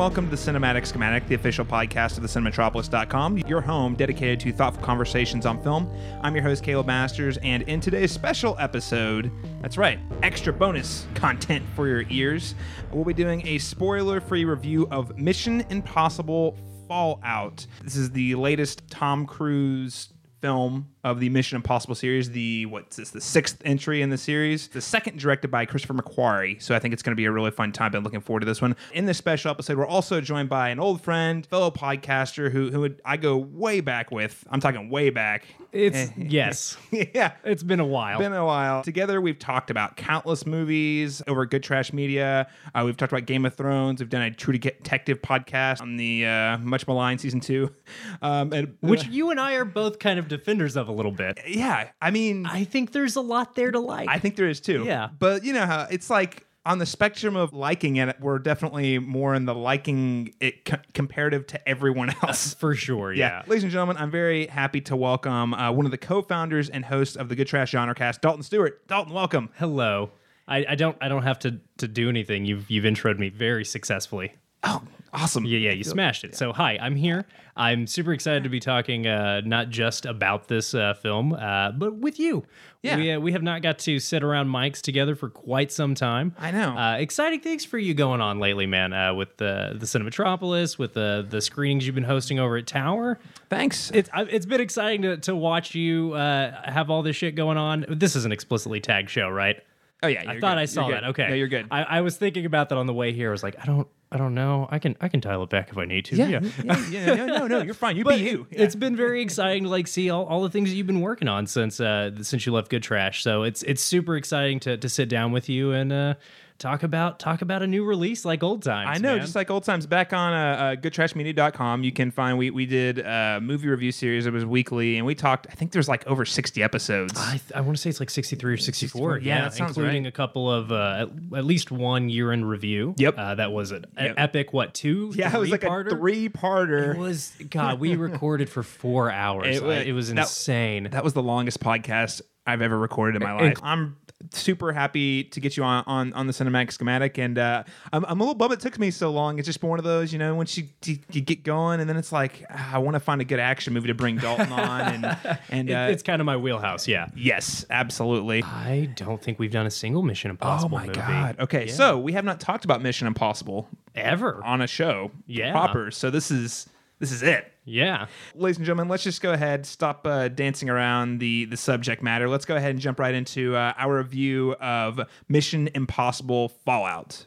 welcome 0.00 0.24
to 0.24 0.30
the 0.30 0.36
Cinematic 0.50 0.86
Schematic, 0.86 1.28
the 1.28 1.34
official 1.34 1.62
podcast 1.62 2.16
of 2.16 2.22
the 2.22 2.26
Cinematropolis.com, 2.26 3.36
your 3.36 3.60
home 3.60 3.94
dedicated 3.94 4.40
to 4.40 4.50
thoughtful 4.50 4.82
conversations 4.82 5.44
on 5.44 5.62
film. 5.62 5.94
I'm 6.22 6.34
your 6.34 6.42
host, 6.42 6.64
Caleb 6.64 6.86
Masters, 6.86 7.36
and 7.42 7.64
in 7.64 7.82
today's 7.82 8.10
special 8.10 8.56
episode, 8.58 9.30
that's 9.60 9.76
right, 9.76 9.98
extra 10.22 10.54
bonus 10.54 11.06
content 11.14 11.66
for 11.76 11.86
your 11.86 12.06
ears, 12.08 12.54
we'll 12.90 13.04
be 13.04 13.12
doing 13.12 13.46
a 13.46 13.58
spoiler 13.58 14.22
free 14.22 14.46
review 14.46 14.88
of 14.90 15.18
Mission 15.18 15.66
Impossible 15.68 16.56
Fallout. 16.88 17.66
This 17.84 17.96
is 17.96 18.10
the 18.10 18.36
latest 18.36 18.88
Tom 18.88 19.26
Cruise 19.26 20.14
film 20.40 20.88
of 21.04 21.20
the 21.20 21.28
Mission 21.30 21.56
Impossible 21.56 21.94
series. 21.94 22.30
The 22.30 22.66
what's 22.66 22.96
this? 22.96 23.10
The 23.10 23.20
sixth 23.20 23.60
entry 23.64 24.02
in 24.02 24.10
the 24.10 24.18
series. 24.18 24.68
The 24.68 24.80
second 24.80 25.18
directed 25.18 25.50
by 25.50 25.64
Christopher 25.64 25.94
McQuarrie. 25.94 26.60
So 26.60 26.74
I 26.74 26.78
think 26.78 26.92
it's 26.92 27.02
going 27.02 27.12
to 27.12 27.16
be 27.16 27.24
a 27.24 27.32
really 27.32 27.50
fun 27.50 27.72
time. 27.72 27.92
Been 27.92 28.04
looking 28.04 28.20
forward 28.20 28.40
to 28.40 28.46
this 28.46 28.60
one. 28.60 28.76
In 28.92 29.06
this 29.06 29.18
special 29.18 29.50
episode, 29.50 29.78
we're 29.78 29.86
also 29.86 30.20
joined 30.20 30.48
by 30.48 30.68
an 30.68 30.78
old 30.78 31.00
friend, 31.02 31.46
fellow 31.46 31.70
podcaster 31.70 32.50
who 32.50 32.70
who 32.70 32.94
I 33.04 33.16
go 33.16 33.36
way 33.36 33.80
back 33.80 34.10
with. 34.10 34.44
I'm 34.50 34.60
talking 34.60 34.90
way 34.90 35.10
back. 35.10 35.44
It's 35.72 36.10
yes. 36.16 36.76
yeah. 36.90 37.32
It's 37.44 37.62
been 37.62 37.80
a 37.80 37.86
while. 37.86 38.18
Been 38.18 38.32
a 38.32 38.44
while. 38.44 38.82
Together, 38.82 39.20
we've 39.20 39.38
talked 39.38 39.70
about 39.70 39.96
countless 39.96 40.46
movies 40.46 41.22
over 41.26 41.46
Good 41.46 41.62
Trash 41.62 41.92
Media. 41.92 42.48
Uh, 42.74 42.82
we've 42.84 42.96
talked 42.96 43.12
about 43.12 43.26
Game 43.26 43.44
of 43.44 43.54
Thrones. 43.54 44.00
We've 44.00 44.08
done 44.10 44.22
a 44.22 44.30
True 44.30 44.56
Detective 44.56 45.22
podcast 45.22 45.80
on 45.80 45.96
the 45.96 46.26
uh, 46.26 46.58
much 46.58 46.86
maligned 46.86 47.20
season 47.20 47.40
two. 47.40 47.70
Um, 48.22 48.52
and, 48.52 48.76
Which 48.80 49.06
you 49.06 49.30
and 49.30 49.40
I 49.40 49.54
are 49.54 49.64
both 49.64 49.98
kind 49.98 50.18
of 50.18 50.28
defenders 50.28 50.76
of 50.76 50.88
a 50.90 50.92
little 50.92 51.12
bit. 51.12 51.38
yeah, 51.46 51.88
I 52.02 52.10
mean, 52.10 52.44
I 52.46 52.64
think 52.64 52.92
there's 52.92 53.16
a 53.16 53.20
lot 53.20 53.54
there 53.54 53.70
to 53.70 53.80
like. 53.80 54.08
I 54.08 54.18
think 54.18 54.36
there 54.36 54.48
is 54.48 54.60
too. 54.60 54.84
Yeah. 54.84 55.08
But 55.18 55.44
you 55.44 55.52
know 55.52 55.64
how 55.64 55.86
it's 55.90 56.10
like 56.10 56.46
on 56.66 56.78
the 56.78 56.84
spectrum 56.86 57.36
of 57.36 57.54
liking 57.54 57.96
it, 57.96 58.16
we're 58.20 58.38
definitely 58.38 58.98
more 58.98 59.34
in 59.34 59.46
the 59.46 59.54
liking 59.54 60.34
it 60.40 60.64
co- 60.66 60.76
comparative 60.92 61.46
to 61.46 61.68
everyone 61.68 62.14
else. 62.22 62.52
for 62.54 62.74
sure. 62.74 63.12
Yeah. 63.12 63.42
Ladies 63.46 63.62
and 63.62 63.72
gentlemen, 63.72 63.96
I'm 63.96 64.10
very 64.10 64.46
happy 64.46 64.80
to 64.82 64.96
welcome 64.96 65.54
uh, 65.54 65.72
one 65.72 65.86
of 65.86 65.90
the 65.90 65.98
co-founders 65.98 66.68
and 66.68 66.84
hosts 66.84 67.16
of 67.16 67.28
the 67.30 67.36
Good 67.36 67.46
Trash 67.46 67.70
Genre 67.70 67.94
Cast, 67.94 68.20
Dalton 68.20 68.42
Stuart. 68.42 68.86
Dalton, 68.88 69.14
welcome. 69.14 69.48
Hello. 69.56 70.10
I, 70.46 70.66
I 70.70 70.74
don't 70.74 70.96
I 71.00 71.08
don't 71.08 71.22
have 71.22 71.38
to 71.40 71.60
to 71.78 71.86
do 71.88 72.08
anything. 72.08 72.44
You've 72.44 72.68
you've 72.70 72.84
introed 72.84 73.18
me 73.18 73.28
very 73.28 73.64
successfully. 73.64 74.34
Oh, 74.62 74.82
awesome. 75.12 75.44
Yeah, 75.44 75.58
yeah, 75.58 75.70
you 75.72 75.84
smashed 75.84 76.24
it. 76.24 76.34
So, 76.36 76.52
hi, 76.52 76.78
I'm 76.80 76.94
here. 76.96 77.24
I'm 77.56 77.86
super 77.86 78.12
excited 78.12 78.44
to 78.44 78.48
be 78.50 78.60
talking 78.60 79.06
uh, 79.06 79.40
not 79.44 79.70
just 79.70 80.06
about 80.06 80.48
this 80.48 80.74
uh, 80.74 80.94
film, 80.94 81.32
uh, 81.32 81.72
but 81.72 81.96
with 81.96 82.18
you. 82.18 82.44
Yeah. 82.82 82.96
we, 82.96 83.10
uh, 83.12 83.20
we 83.20 83.32
have 83.32 83.42
not 83.42 83.60
got 83.62 83.78
to 83.80 83.98
sit 83.98 84.22
around 84.22 84.48
mics 84.48 84.80
together 84.80 85.14
for 85.14 85.28
quite 85.28 85.70
some 85.72 85.94
time. 85.94 86.34
I 86.38 86.50
know. 86.50 86.76
Uh, 86.76 86.96
exciting 86.98 87.40
things 87.40 87.64
for 87.64 87.76
you 87.78 87.92
going 87.92 88.20
on 88.22 88.38
lately, 88.38 88.66
man. 88.66 88.92
Uh, 88.92 89.12
with 89.14 89.36
the 89.36 89.76
the 89.78 89.84
Cinematropolis, 89.86 90.78
with 90.78 90.94
the 90.94 91.26
the 91.28 91.40
screenings 91.42 91.84
you've 91.84 91.94
been 91.94 92.04
hosting 92.04 92.38
over 92.38 92.56
at 92.56 92.66
Tower. 92.66 93.18
Thanks. 93.50 93.90
It's 93.92 94.08
I- 94.14 94.22
it's 94.22 94.46
been 94.46 94.60
exciting 94.62 95.02
to 95.02 95.16
to 95.18 95.36
watch 95.36 95.74
you 95.74 96.14
uh, 96.14 96.70
have 96.70 96.88
all 96.88 97.02
this 97.02 97.16
shit 97.16 97.34
going 97.34 97.58
on. 97.58 97.84
This 97.88 98.16
is 98.16 98.24
an 98.24 98.32
explicitly 98.32 98.80
tagged 98.80 99.10
show, 99.10 99.28
right? 99.28 99.56
oh 100.02 100.06
yeah, 100.08 100.20
I 100.26 100.32
you're 100.32 100.40
thought 100.40 100.54
good. 100.54 100.60
I 100.62 100.64
saw 100.64 100.88
You're 100.88 101.00
that. 101.00 101.08
Okay, 101.10 101.28
No, 101.28 101.34
you're 101.34 101.48
good. 101.48 101.66
I, 101.70 101.82
I 101.82 102.00
was 102.00 102.16
thinking 102.16 102.46
about 102.46 102.70
that 102.70 102.78
on 102.78 102.86
the 102.86 102.94
way 102.94 103.12
here. 103.12 103.28
I 103.28 103.32
was 103.32 103.42
like, 103.42 103.56
I 103.60 103.66
don't, 103.66 103.86
I 104.12 104.16
don't 104.16 104.34
know. 104.34 104.66
I 104.70 104.80
can, 104.80 104.96
I 105.00 105.08
can 105.08 105.20
dial 105.20 105.44
it 105.44 105.50
back 105.50 105.70
if 105.70 105.78
I 105.78 105.84
need 105.84 106.04
to. 106.06 106.16
yeah, 106.16 106.26
yeah, 106.28 106.88
yeah, 106.90 107.14
no, 107.14 107.26
no, 107.26 107.46
no, 107.46 107.62
you're 107.62 107.74
fine. 107.74 107.96
You 107.96 108.02
But 108.02 108.16
be 108.18 108.24
you. 108.24 108.46
it's 108.50 108.74
been 108.74 108.96
very 108.96 109.22
exciting 109.22 109.62
to 109.64 109.68
like 109.68 109.86
see 109.86 110.10
all, 110.10 110.24
all 110.24 110.42
the 110.42 110.50
things 110.50 110.68
that 110.70 110.74
you've 110.74 110.88
been 110.88 111.00
working 111.00 111.28
on 111.28 111.46
since 111.46 111.80
uh 111.80 112.10
since 112.22 112.44
you 112.44 112.52
left 112.52 112.70
Good 112.70 112.82
Trash. 112.82 113.22
So 113.22 113.44
it's 113.44 113.62
it's 113.62 113.82
super 113.82 114.16
exciting 114.16 114.58
to 114.60 114.76
to 114.76 114.88
sit 114.88 115.08
down 115.08 115.30
with 115.30 115.48
you 115.48 115.70
and 115.72 115.92
uh 115.92 116.14
talk 116.60 116.84
about 116.84 117.18
talk 117.18 117.42
about 117.42 117.62
a 117.62 117.66
new 117.66 117.84
release 117.84 118.24
like 118.24 118.42
old 118.44 118.62
times. 118.62 118.90
I 118.92 118.98
know, 119.00 119.12
man. 119.16 119.20
just 119.20 119.34
like 119.34 119.50
old 119.50 119.64
times. 119.64 119.86
Back 119.86 120.12
on 120.12 120.32
uh, 120.32 120.36
uh, 120.36 120.76
goodtrashmedia.com, 120.76 121.82
you 121.82 121.90
can 121.90 122.10
find 122.12 122.38
we 122.38 122.50
we 122.50 122.66
did 122.66 122.98
a 123.00 123.40
movie 123.42 123.66
review 123.68 123.90
series. 123.90 124.26
It 124.26 124.32
was 124.32 124.44
weekly, 124.44 124.96
and 124.96 125.06
we 125.06 125.14
talked. 125.14 125.46
I 125.50 125.54
think 125.54 125.72
there's 125.72 125.88
like 125.88 126.06
over 126.06 126.24
60 126.24 126.62
episodes. 126.62 127.14
I, 127.16 127.30
th- 127.32 127.52
I 127.54 127.60
want 127.62 127.76
to 127.76 127.82
say 127.82 127.90
it's 127.90 127.98
like 128.00 128.10
63 128.10 128.54
or 128.54 128.56
64. 128.56 129.14
64, 129.14 129.18
yeah, 129.18 129.42
that 129.42 129.54
sounds 129.54 129.70
including 129.76 130.04
right. 130.04 130.08
a 130.08 130.12
couple 130.12 130.50
of, 130.50 130.70
uh, 130.70 131.06
at, 131.32 131.38
at 131.38 131.44
least 131.44 131.70
one 131.70 132.08
year 132.08 132.32
in 132.32 132.44
review. 132.44 132.94
Yep. 132.98 133.14
Uh, 133.18 133.34
that 133.36 133.52
was 133.52 133.70
an 133.72 133.86
Yep. 133.98 134.14
epic, 134.18 134.52
what, 134.52 134.74
two? 134.74 135.12
yeah, 135.14 135.34
it 135.34 135.38
was 135.38 135.50
like 135.50 135.64
a 135.64 135.66
three-parter? 135.66 135.90
three-parter. 135.90 136.94
It 136.94 136.98
was, 136.98 137.32
God, 137.50 137.80
we 137.80 137.96
recorded 137.96 138.48
for 138.50 138.62
four 138.62 139.10
hours. 139.10 139.56
It 139.58 139.62
I- 139.62 139.80
It, 139.80 139.92
was 139.92 140.08
that- 140.12 140.18
insane. 140.18 140.88
That 140.90 141.02
was 141.04 141.14
the 141.14 141.22
longest 141.22 141.60
podcast 141.60 142.20
I've 142.46 142.62
ever 142.62 142.78
recorded 142.78 143.20
in 143.20 143.26
my 143.26 143.34
life. 143.34 143.58
I'm 143.62 143.96
super 144.32 144.72
happy 144.72 145.24
to 145.24 145.40
get 145.40 145.56
you 145.56 145.62
on 145.64 145.82
on, 145.86 146.12
on 146.12 146.26
the 146.26 146.32
cinematic 146.32 146.70
schematic, 146.72 147.18
and 147.18 147.38
uh, 147.38 147.64
I'm, 147.92 148.04
I'm 148.04 148.20
a 148.20 148.22
little 148.22 148.34
bummed 148.34 148.52
it 148.52 148.60
took 148.60 148.78
me 148.78 148.90
so 148.90 149.10
long. 149.10 149.38
It's 149.38 149.46
just 149.46 149.62
one 149.62 149.78
of 149.78 149.84
those, 149.84 150.12
you 150.12 150.18
know, 150.18 150.34
once 150.34 150.56
you, 150.58 150.68
you, 150.84 151.20
get 151.20 151.42
going, 151.42 151.80
and 151.80 151.88
then 151.88 151.96
it's 151.96 152.12
like 152.12 152.44
ah, 152.50 152.74
I 152.74 152.78
want 152.78 152.94
to 152.94 153.00
find 153.00 153.20
a 153.20 153.24
good 153.24 153.40
action 153.40 153.72
movie 153.72 153.88
to 153.88 153.94
bring 153.94 154.16
Dalton 154.18 154.52
on, 154.52 154.80
and 155.04 155.38
and 155.50 155.70
It- 155.70 155.74
uh, 155.74 155.88
it's 155.90 156.02
kind 156.02 156.20
of 156.20 156.26
my 156.26 156.36
wheelhouse, 156.36 156.86
yeah. 156.86 157.08
yes, 157.16 157.64
absolutely. 157.70 158.42
I 158.42 158.90
don't 158.96 159.20
think 159.22 159.38
we've 159.38 159.50
done 159.52 159.66
a 159.66 159.70
single 159.70 160.02
Mission 160.02 160.30
impossible 160.30 160.76
Oh 160.76 160.80
my 160.80 160.86
movie. 160.86 160.98
god. 160.98 161.36
Okay, 161.40 161.66
Yeah. 161.66 161.72
so 161.72 161.98
we 161.98 162.12
have 162.12 162.24
not 162.24 162.40
talked 162.40 162.64
about 162.64 162.82
Mission 162.82 163.06
Impossible 163.06 163.68
Ever. 163.94 164.42
on 164.44 164.60
a 164.60 164.66
show 164.66 165.10
Yeah. 165.26 165.52
proper. 165.52 165.90
So 165.90 166.10
this 166.10 166.30
is 166.30 166.68
this 166.98 167.10
is 167.12 167.22
it. 167.22 167.50
Yeah. 167.70 168.06
Ladies 168.34 168.56
and 168.56 168.66
gentlemen, 168.66 168.88
let's 168.88 169.04
just 169.04 169.22
go 169.22 169.32
ahead, 169.32 169.64
stop 169.64 170.04
uh, 170.04 170.26
dancing 170.26 170.68
around 170.68 171.20
the, 171.20 171.44
the 171.44 171.56
subject 171.56 172.02
matter. 172.02 172.28
Let's 172.28 172.44
go 172.44 172.56
ahead 172.56 172.72
and 172.72 172.80
jump 172.80 172.98
right 172.98 173.14
into 173.14 173.54
uh, 173.54 173.74
our 173.76 173.98
review 173.98 174.54
of 174.54 175.00
Mission 175.28 175.68
Impossible 175.72 176.48
Fallout. 176.48 177.26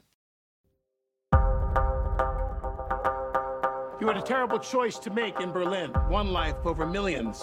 You 4.02 4.08
had 4.08 4.18
a 4.18 4.22
terrible 4.22 4.60
choice 4.60 5.00
to 5.00 5.10
make 5.12 5.40
in 5.40 5.52
Berlin. 5.52 5.92
One 6.10 6.34
life 6.34 6.58
over 6.66 6.86
millions. 6.86 7.42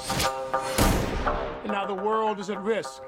And 1.62 1.72
now 1.72 1.86
the 1.86 1.94
world 1.94 2.38
is 2.38 2.50
at 2.50 2.60
risk. 2.62 3.00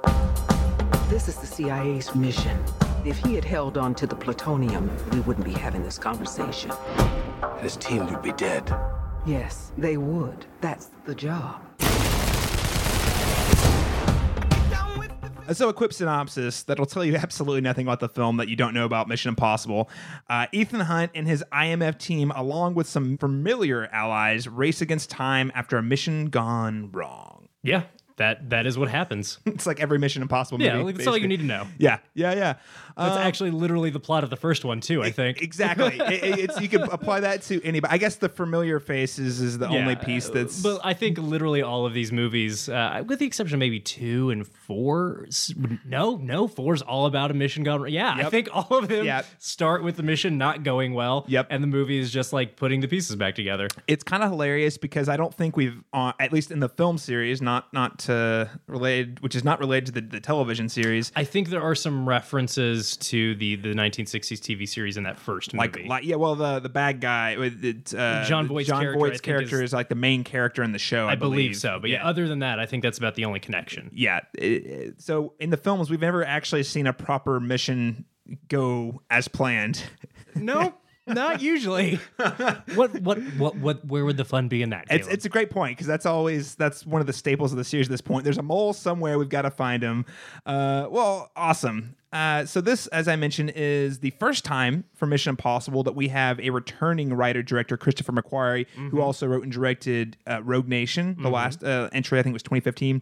This 1.10 1.28
is 1.28 1.36
the 1.36 1.46
CIA's 1.46 2.14
mission. 2.14 2.58
If 3.04 3.18
he 3.18 3.34
had 3.34 3.44
held 3.44 3.76
on 3.76 3.94
to 3.96 4.06
the 4.06 4.16
plutonium, 4.16 4.90
we 5.12 5.20
wouldn't 5.20 5.44
be 5.44 5.52
having 5.52 5.82
this 5.82 5.98
conversation. 5.98 6.70
His 7.58 7.76
team 7.76 8.06
would 8.06 8.22
be 8.22 8.32
dead. 8.32 8.72
Yes, 9.24 9.70
they 9.78 9.96
would. 9.96 10.46
That's 10.60 10.90
the 11.04 11.14
job. 11.14 11.62
So, 15.52 15.68
a 15.68 15.72
quick 15.72 15.92
synopsis 15.92 16.62
that'll 16.62 16.86
tell 16.86 17.04
you 17.04 17.16
absolutely 17.22 17.60
nothing 17.60 17.86
about 17.86 18.00
the 18.00 18.08
film 18.08 18.38
that 18.38 18.48
you 18.48 18.56
don't 18.56 18.74
know 18.74 18.84
about 18.84 19.08
Mission 19.08 19.28
Impossible. 19.28 19.90
Uh, 20.28 20.46
Ethan 20.52 20.80
Hunt 20.80 21.12
and 21.14 21.26
his 21.26 21.44
IMF 21.52 21.98
team, 21.98 22.30
along 22.34 22.74
with 22.74 22.86
some 22.88 23.18
familiar 23.18 23.86
allies, 23.92 24.48
race 24.48 24.80
against 24.80 25.10
time 25.10 25.52
after 25.54 25.76
a 25.76 25.82
mission 25.82 26.26
gone 26.26 26.90
wrong. 26.92 27.48
Yeah. 27.62 27.84
That 28.16 28.50
That 28.50 28.66
is 28.66 28.78
what 28.78 28.88
happens. 28.88 29.38
It's 29.46 29.66
like 29.66 29.80
every 29.80 29.98
Mission 29.98 30.22
Impossible 30.22 30.58
movie. 30.58 30.68
Yeah, 30.70 30.82
like, 30.82 30.96
that's 30.96 31.06
all 31.06 31.16
you 31.16 31.28
need 31.28 31.40
to 31.40 31.46
know. 31.46 31.66
Yeah, 31.78 31.98
yeah, 32.14 32.34
yeah. 32.34 32.54
That's 32.96 33.16
Um, 33.16 33.22
actually 33.22 33.50
literally 33.50 33.90
the 33.90 34.00
plot 34.00 34.24
of 34.24 34.30
the 34.30 34.36
first 34.36 34.64
one, 34.64 34.80
too, 34.80 35.02
I 35.02 35.10
think. 35.10 35.42
Exactly. 35.42 35.98
It- 36.00 36.60
you 36.60 36.68
can 36.68 36.82
apply 36.82 37.20
that 37.20 37.42
to 37.42 37.62
anybody. 37.64 37.92
I 37.92 37.98
guess 37.98 38.16
the 38.16 38.28
familiar 38.28 38.78
faces 38.80 39.40
is 39.40 39.58
the 39.58 39.68
only 39.68 39.96
piece 39.96 40.28
uh, 40.28 40.32
that's. 40.34 40.62
But 40.62 40.80
I 40.84 40.92
think 40.94 41.18
literally 41.18 41.62
all 41.62 41.86
of 41.86 41.94
these 41.94 42.12
movies, 42.12 42.68
uh, 42.68 43.02
with 43.06 43.18
the 43.20 43.26
exception 43.26 43.54
of 43.54 43.60
maybe 43.60 43.80
two 43.80 44.30
and 44.30 44.46
four, 44.46 45.26
no, 45.84 46.16
no, 46.16 46.48
four's 46.48 46.82
all 46.82 47.06
about 47.06 47.30
a 47.30 47.34
mission 47.34 47.62
gone. 47.62 47.88
Yeah, 47.90 48.14
I 48.16 48.24
think 48.30 48.48
all 48.52 48.78
of 48.78 48.88
them 48.88 49.04
Yep. 49.06 49.26
start 49.38 49.82
with 49.82 49.96
the 49.96 50.02
mission 50.02 50.38
not 50.38 50.62
going 50.62 50.94
well. 50.94 51.24
Yep. 51.28 51.46
and 51.50 51.62
the 51.62 51.66
movie 51.68 51.98
is 51.98 52.10
just 52.10 52.32
like 52.32 52.56
putting 52.56 52.80
the 52.80 52.88
pieces 52.88 53.16
back 53.16 53.34
together. 53.34 53.68
it's 53.86 54.04
kind 54.04 54.22
of 54.22 54.30
hilarious 54.30 54.78
because 54.78 55.08
I 55.08 55.16
don't 55.16 55.34
think 55.34 55.56
we've, 55.56 55.82
uh, 55.92 56.12
at 56.20 56.32
least 56.32 56.50
in 56.50 56.60
the 56.60 56.68
film 56.68 56.98
series, 56.98 57.40
not 57.42 57.72
not 57.72 58.08
uh, 58.08 58.46
related, 58.66 59.20
which 59.20 59.34
is 59.34 59.44
not 59.44 59.58
related 59.60 59.86
to 59.86 59.92
the, 59.92 60.00
the 60.02 60.20
television 60.20 60.68
series. 60.68 61.12
I 61.16 61.24
think 61.24 61.48
there 61.48 61.62
are 61.62 61.74
some 61.74 62.08
references 62.08 62.81
to 62.96 63.34
the 63.36 63.56
the 63.56 63.74
1960s 63.74 64.38
TV 64.38 64.68
series 64.68 64.96
in 64.96 65.04
that 65.04 65.18
first 65.18 65.54
movie. 65.54 65.86
like, 65.88 66.04
yeah, 66.04 66.16
well, 66.16 66.34
the 66.34 66.60
the 66.60 66.68
bad 66.68 67.00
guy, 67.00 67.36
with 67.36 67.64
it, 67.64 67.94
uh, 67.94 68.24
Jon 68.24 68.46
Voight's 68.46 68.68
John 68.68 68.82
character, 68.82 69.10
think, 69.10 69.22
character 69.22 69.56
is- 69.56 69.70
is, 69.70 69.72
like 69.72 69.88
the 69.88 69.94
main 69.94 70.24
character 70.24 70.62
in 70.62 70.72
the 70.72 70.78
show. 70.78 71.08
I, 71.08 71.12
I 71.12 71.14
believe 71.14 71.56
so, 71.56 71.78
but 71.80 71.90
yeah. 71.90 72.06
other 72.06 72.28
than 72.28 72.40
that, 72.40 72.58
I 72.58 72.66
think 72.66 72.82
that's 72.82 72.98
about 72.98 73.14
the 73.14 73.24
only 73.24 73.40
connection. 73.40 73.90
yeah. 73.94 74.20
so 74.98 75.34
in 75.38 75.50
the 75.50 75.56
films, 75.56 75.90
we've 75.90 76.00
never 76.00 76.24
actually 76.24 76.62
seen 76.64 76.86
a 76.86 76.92
proper 76.92 77.40
mission 77.40 78.04
go 78.48 79.00
as 79.10 79.28
planned. 79.28 79.82
No, 80.34 80.74
not 81.06 81.42
usually. 81.42 81.98
what 82.74 83.00
what 83.00 83.18
what 83.38 83.56
what? 83.56 83.84
Where 83.84 84.04
would 84.04 84.16
the 84.16 84.24
fun 84.24 84.48
be 84.48 84.62
in 84.62 84.70
that? 84.70 84.86
It's 84.90 85.04
Caleb? 85.04 85.14
it's 85.14 85.24
a 85.24 85.28
great 85.28 85.50
point 85.50 85.76
because 85.76 85.86
that's 85.86 86.06
always 86.06 86.54
that's 86.54 86.86
one 86.86 87.00
of 87.00 87.06
the 87.06 87.12
staples 87.12 87.52
of 87.52 87.58
the 87.58 87.64
series 87.64 87.88
at 87.88 87.90
this 87.90 88.00
point. 88.00 88.24
There's 88.24 88.38
a 88.38 88.42
mole 88.42 88.72
somewhere. 88.72 89.18
We've 89.18 89.28
got 89.28 89.42
to 89.42 89.50
find 89.50 89.82
him. 89.82 90.04
Uh, 90.46 90.86
well, 90.90 91.30
awesome. 91.36 91.96
Uh, 92.12 92.44
so 92.44 92.60
this, 92.60 92.86
as 92.88 93.08
I 93.08 93.16
mentioned, 93.16 93.52
is 93.56 94.00
the 94.00 94.10
first 94.10 94.44
time 94.44 94.84
for 94.94 95.06
Mission 95.06 95.30
Impossible 95.30 95.82
that 95.84 95.94
we 95.94 96.08
have 96.08 96.38
a 96.40 96.50
returning 96.50 97.14
writer 97.14 97.42
director, 97.42 97.78
Christopher 97.78 98.12
McQuarrie, 98.12 98.66
who 98.90 99.00
also 99.00 99.26
wrote 99.26 99.44
and 99.44 99.52
directed 99.52 100.18
uh, 100.28 100.42
Rogue 100.42 100.68
Nation, 100.68 101.16
the 101.22 101.30
last 101.30 101.64
uh, 101.64 101.88
entry 101.92 102.18
I 102.18 102.22
think 102.22 102.34
was 102.34 102.42
2015, 102.42 103.00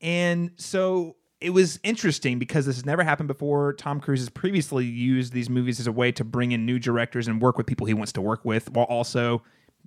and 0.00 0.52
so 0.56 1.15
it 1.40 1.50
was 1.50 1.78
interesting 1.82 2.38
because 2.38 2.66
this 2.66 2.76
has 2.76 2.86
never 2.86 3.04
happened 3.04 3.28
before. 3.28 3.72
Tom 3.74 4.00
Cruise 4.00 4.20
has 4.20 4.28
previously 4.30 4.84
used 4.86 5.32
these 5.32 5.50
movies 5.50 5.78
as 5.80 5.86
a 5.86 5.92
way 5.92 6.10
to 6.12 6.24
bring 6.24 6.52
in 6.52 6.64
new 6.64 6.78
directors 6.78 7.28
and 7.28 7.40
work 7.42 7.58
with 7.58 7.66
people 7.66 7.86
he 7.86 7.94
wants 7.94 8.12
to 8.12 8.22
work 8.22 8.44
with, 8.44 8.70
while 8.72 8.86
also, 8.86 9.42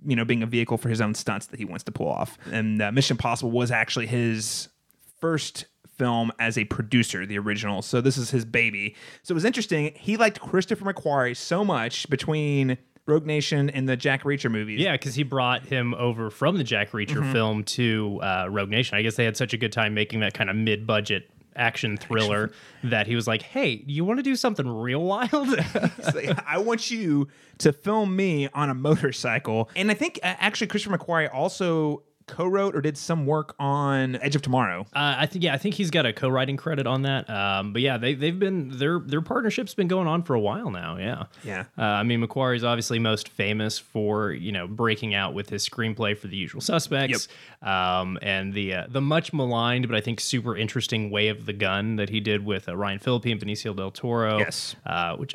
you 0.06 0.14
know, 0.14 0.24
being 0.24 0.42
a 0.42 0.46
vehicle 0.46 0.78
for 0.78 0.88
his 0.88 1.00
own 1.00 1.14
stunts 1.14 1.46
that 1.46 1.58
he 1.58 1.64
wants 1.64 1.84
to 1.84 1.92
pull 1.92 2.08
off. 2.08 2.38
And 2.52 2.80
uh, 2.80 2.92
Mission 2.92 3.14
Impossible 3.14 3.50
was 3.50 3.70
actually 3.70 4.06
his 4.06 4.68
first 5.20 5.66
film 5.98 6.32
as 6.38 6.56
a 6.56 6.64
producer, 6.64 7.26
the 7.26 7.38
original. 7.38 7.82
So 7.82 8.00
this 8.00 8.16
is 8.16 8.30
his 8.30 8.44
baby. 8.44 8.94
So 9.22 9.32
it 9.32 9.34
was 9.34 9.44
interesting. 9.44 9.92
He 9.96 10.16
liked 10.16 10.40
Christopher 10.40 10.90
McQuarrie 10.92 11.36
so 11.36 11.64
much 11.64 12.08
between 12.08 12.78
Rogue 13.06 13.26
Nation 13.26 13.68
and 13.70 13.88
the 13.88 13.96
Jack 13.96 14.22
Reacher 14.22 14.50
movies. 14.50 14.80
Yeah, 14.80 14.92
because 14.92 15.14
he 15.16 15.24
brought 15.24 15.66
him 15.66 15.94
over 15.94 16.30
from 16.30 16.56
the 16.56 16.64
Jack 16.64 16.92
Reacher 16.92 17.16
Mm-hmm. 17.16 17.32
film 17.32 17.64
to 17.64 18.20
uh, 18.22 18.46
Rogue 18.48 18.70
Nation. 18.70 18.96
I 18.96 19.02
guess 19.02 19.16
they 19.16 19.24
had 19.24 19.36
such 19.36 19.52
a 19.52 19.56
good 19.58 19.72
time 19.72 19.92
making 19.94 20.20
that 20.20 20.32
kind 20.32 20.48
of 20.48 20.54
mid-budget 20.56 21.28
action 21.56 21.96
thriller 21.96 22.50
that 22.84 23.06
he 23.06 23.14
was 23.14 23.26
like, 23.26 23.42
"Hey, 23.42 23.82
you 23.86 24.04
want 24.04 24.18
to 24.18 24.22
do 24.22 24.36
something 24.36 24.66
real 24.68 25.02
wild?" 25.02 25.30
Like, 26.14 26.38
I 26.46 26.58
want 26.58 26.90
you 26.90 27.28
to 27.58 27.72
film 27.72 28.16
me 28.16 28.48
on 28.54 28.70
a 28.70 28.74
motorcycle. 28.74 29.70
And 29.76 29.90
I 29.90 29.94
think 29.94 30.18
uh, 30.22 30.34
actually 30.38 30.66
Christopher 30.66 30.98
McQuarrie 30.98 31.32
also 31.32 32.02
co-wrote 32.30 32.74
or 32.74 32.80
did 32.80 32.96
some 32.96 33.26
work 33.26 33.54
on 33.58 34.16
Edge 34.16 34.36
of 34.36 34.42
Tomorrow. 34.42 34.82
Uh, 34.94 35.16
I 35.18 35.26
think 35.26 35.44
yeah, 35.44 35.52
I 35.52 35.58
think 35.58 35.74
he's 35.74 35.90
got 35.90 36.06
a 36.06 36.12
co-writing 36.12 36.56
credit 36.56 36.86
on 36.86 37.02
that. 37.02 37.28
Um, 37.28 37.72
but 37.72 37.82
yeah, 37.82 37.98
they 37.98 38.14
they've 38.14 38.38
been 38.38 38.70
their 38.78 38.98
their 39.00 39.20
partnership's 39.20 39.74
been 39.74 39.88
going 39.88 40.06
on 40.06 40.22
for 40.22 40.34
a 40.34 40.40
while 40.40 40.70
now. 40.70 40.96
Yeah, 40.96 41.24
Yeah. 41.44 41.64
Uh, 41.76 41.82
I 41.82 42.02
mean, 42.02 42.26
McQuarrie's 42.26 42.64
obviously 42.64 42.98
most 42.98 43.28
famous 43.28 43.78
for 43.78 44.32
you 44.32 44.52
know 44.52 44.66
breaking 44.66 45.14
out 45.14 45.34
with 45.34 45.50
his 45.50 45.68
screenplay 45.68 46.16
for 46.16 46.28
The 46.28 46.36
Usual 46.36 46.60
Suspects, 46.60 47.28
um, 47.62 48.18
and 48.22 48.54
the 48.54 48.74
uh, 48.74 48.86
the 48.88 49.00
much 49.00 49.32
maligned 49.32 49.90
but 49.90 49.96
I 49.96 50.00
think 50.00 50.20
super 50.20 50.56
interesting 50.56 51.10
Way 51.10 51.28
of 51.28 51.46
the 51.46 51.52
Gun 51.52 51.96
that 51.96 52.10
he 52.10 52.20
did 52.20 52.44
with 52.44 52.68
uh, 52.68 52.76
Ryan 52.76 52.98
Phillippe 52.98 53.26
and 53.26 53.40
Benicio 53.40 53.74
del 53.74 53.90
Toro. 53.90 54.38
Yes. 54.38 54.76
uh, 54.86 55.16
which 55.16 55.34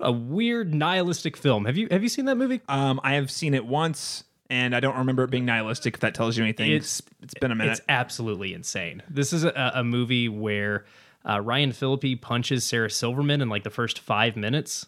a 0.00 0.12
weird 0.12 0.74
nihilistic 0.74 1.36
film. 1.36 1.64
Have 1.64 1.76
you 1.76 1.88
have 1.90 2.02
you 2.02 2.08
seen 2.08 2.26
that 2.26 2.36
movie? 2.36 2.60
Um, 2.68 3.00
I 3.02 3.14
have 3.14 3.30
seen 3.30 3.54
it 3.54 3.64
once 3.64 4.24
and 4.50 4.74
I 4.76 4.80
don't 4.80 4.96
remember 4.98 5.24
it 5.24 5.30
being 5.30 5.44
nihilistic 5.44 5.94
if 5.94 6.00
that 6.00 6.14
tells 6.14 6.36
you 6.36 6.44
anything. 6.44 6.70
It's- 6.70 7.02
it's 7.22 7.34
been 7.34 7.50
a 7.50 7.54
minute. 7.54 7.72
It's 7.72 7.80
absolutely 7.88 8.54
insane. 8.54 9.02
This 9.10 9.32
is 9.32 9.44
a, 9.44 9.72
a 9.74 9.82
movie 9.84 10.28
where 10.28 10.84
uh, 11.28 11.40
Ryan 11.40 11.72
Phillippe 11.72 12.20
punches 12.20 12.64
Sarah 12.64 12.90
Silverman 12.90 13.40
in 13.40 13.48
like 13.48 13.64
the 13.64 13.70
first 13.70 13.98
five 13.98 14.36
minutes. 14.36 14.86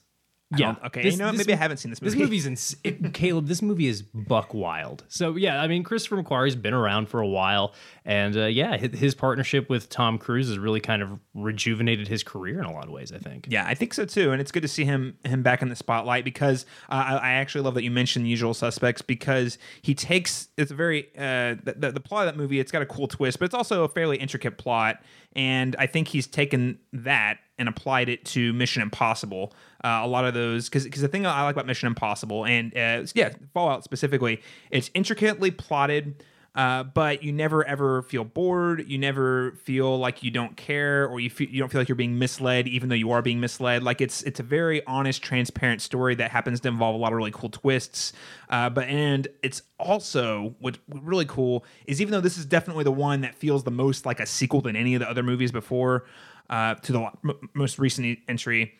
Yeah. 0.56 0.76
okay, 0.87 1.10
you 1.10 1.16
know 1.19 1.26
what? 1.26 1.37
Maybe 1.37 1.52
I 1.52 1.56
haven't 1.56 1.76
seen 1.76 1.90
this 1.90 2.00
movie. 2.00 2.10
This 2.10 2.14
movie. 2.19 2.25
movie's 2.31 2.46
ins- 2.46 2.76
it- 2.82 3.12
Caleb. 3.12 3.49
This 3.49 3.60
movie 3.60 3.87
is 3.87 4.00
buck 4.00 4.55
wild. 4.55 5.05
So 5.08 5.37
yeah, 5.37 5.61
I 5.61 5.66
mean, 5.69 5.82
Christopher 5.82 6.22
McQuarrie's 6.22 6.56
been 6.56 6.72
around 6.72 7.11
for 7.11 7.20
a 7.20 7.26
while, 7.28 7.75
and 8.08 8.38
uh, 8.38 8.46
yeah, 8.46 8.78
his, 8.78 9.14
partnership 9.14 9.69
with 9.69 9.90
Tom 9.90 10.16
Cruise 10.16 10.49
has 10.49 10.58
really 10.58 10.81
kind 10.81 11.02
of 11.02 11.20
rejuvenated 11.34 12.08
his 12.08 12.22
career 12.22 12.58
in 12.58 12.64
a 12.64 12.72
lot 12.72 12.87
of 12.87 12.90
ways. 12.90 13.12
I 13.12 13.19
think. 13.19 13.46
Yeah, 13.50 13.66
I 13.66 13.75
think 13.75 13.93
so 13.93 14.06
too, 14.06 14.32
and 14.32 14.40
it's 14.40 14.50
good 14.50 14.62
to 14.62 14.69
see 14.69 14.87
him 14.87 15.19
him 15.25 15.43
back 15.43 15.60
in 15.60 15.69
the 15.69 15.76
spotlight 15.76 16.25
because 16.25 16.64
uh, 16.88 16.94
I, 16.94 17.16
I 17.16 17.31
actually 17.32 17.64
love 17.64 17.75
that 17.75 17.82
you 17.82 17.90
mentioned 17.90 18.25
the 18.25 18.31
Usual 18.31 18.55
Suspects 18.55 19.02
because 19.02 19.58
he 19.82 19.94
takes 19.94 20.49
it's 20.56 20.70
a 20.70 20.75
very 20.75 21.08
uh, 21.19 21.56
the, 21.62 21.75
the, 21.76 21.93
the 21.93 22.00
plot 22.00 22.26
of 22.26 22.34
that 22.34 22.38
movie. 22.40 22.58
It's 22.58 22.72
got 22.72 22.81
a 22.81 22.87
cool 22.87 23.08
twist, 23.08 23.38
but 23.38 23.44
it's 23.44 23.55
also 23.55 23.84
a 23.84 23.88
fairly 23.88 24.16
intricate 24.16 24.56
plot, 24.56 25.02
and 25.37 25.76
I 25.78 25.87
think 25.87 26.08
he's 26.08 26.26
taken 26.26 26.78
that 26.94 27.38
and 27.58 27.69
applied 27.69 28.08
it 28.08 28.25
to 28.25 28.54
Mission 28.54 28.81
Impossible. 28.81 29.52
Uh, 29.84 30.00
a 30.02 30.06
lot 30.06 30.25
of 30.25 30.32
those 30.32 30.70
because 30.70 30.84
because 30.84 31.02
the 31.02 31.08
thing 31.08 31.26
I 31.26 31.43
like 31.43 31.56
about 31.56 31.66
Mission 31.66 31.88
Impossible 31.88 32.46
and 32.46 32.75
uh, 32.75 33.04
yeah 33.14 33.34
Fallout 33.52 33.84
specifically, 33.84 34.40
it's 34.70 34.90
intricately 34.94 35.50
plotted. 35.50 36.25
Uh, 36.54 36.82
but 36.82 37.22
you 37.22 37.30
never 37.32 37.64
ever 37.66 38.02
feel 38.02 38.24
bored. 38.24 38.84
You 38.88 38.98
never 38.98 39.52
feel 39.62 39.98
like 39.98 40.22
you 40.22 40.30
don't 40.30 40.56
care, 40.56 41.06
or 41.06 41.20
you 41.20 41.30
you 41.38 41.60
don't 41.60 41.68
feel 41.68 41.80
like 41.80 41.88
you're 41.88 41.94
being 41.94 42.18
misled, 42.18 42.66
even 42.66 42.88
though 42.88 42.96
you 42.96 43.12
are 43.12 43.22
being 43.22 43.38
misled. 43.38 43.82
Like 43.82 44.00
it's 44.00 44.22
it's 44.22 44.40
a 44.40 44.42
very 44.42 44.84
honest, 44.86 45.22
transparent 45.22 45.82
story 45.82 46.14
that 46.16 46.30
happens 46.30 46.60
to 46.60 46.68
involve 46.68 46.94
a 46.94 46.98
lot 46.98 47.12
of 47.12 47.16
really 47.16 47.30
cool 47.30 47.50
twists. 47.50 48.12
Uh, 48.48 48.70
but 48.70 48.88
and 48.88 49.28
it's 49.42 49.62
also 49.78 50.54
what, 50.58 50.78
what 50.86 51.04
really 51.04 51.26
cool 51.26 51.64
is 51.86 52.00
even 52.00 52.12
though 52.12 52.20
this 52.20 52.38
is 52.38 52.44
definitely 52.46 52.84
the 52.84 52.90
one 52.90 53.20
that 53.20 53.34
feels 53.34 53.62
the 53.62 53.70
most 53.70 54.04
like 54.04 54.18
a 54.18 54.26
sequel 54.26 54.60
than 54.60 54.74
any 54.74 54.94
of 54.94 55.00
the 55.00 55.08
other 55.08 55.22
movies 55.22 55.52
before 55.52 56.06
uh, 56.50 56.74
to 56.76 56.92
the 56.92 57.10
most 57.54 57.78
recent 57.78 58.18
entry. 58.26 58.74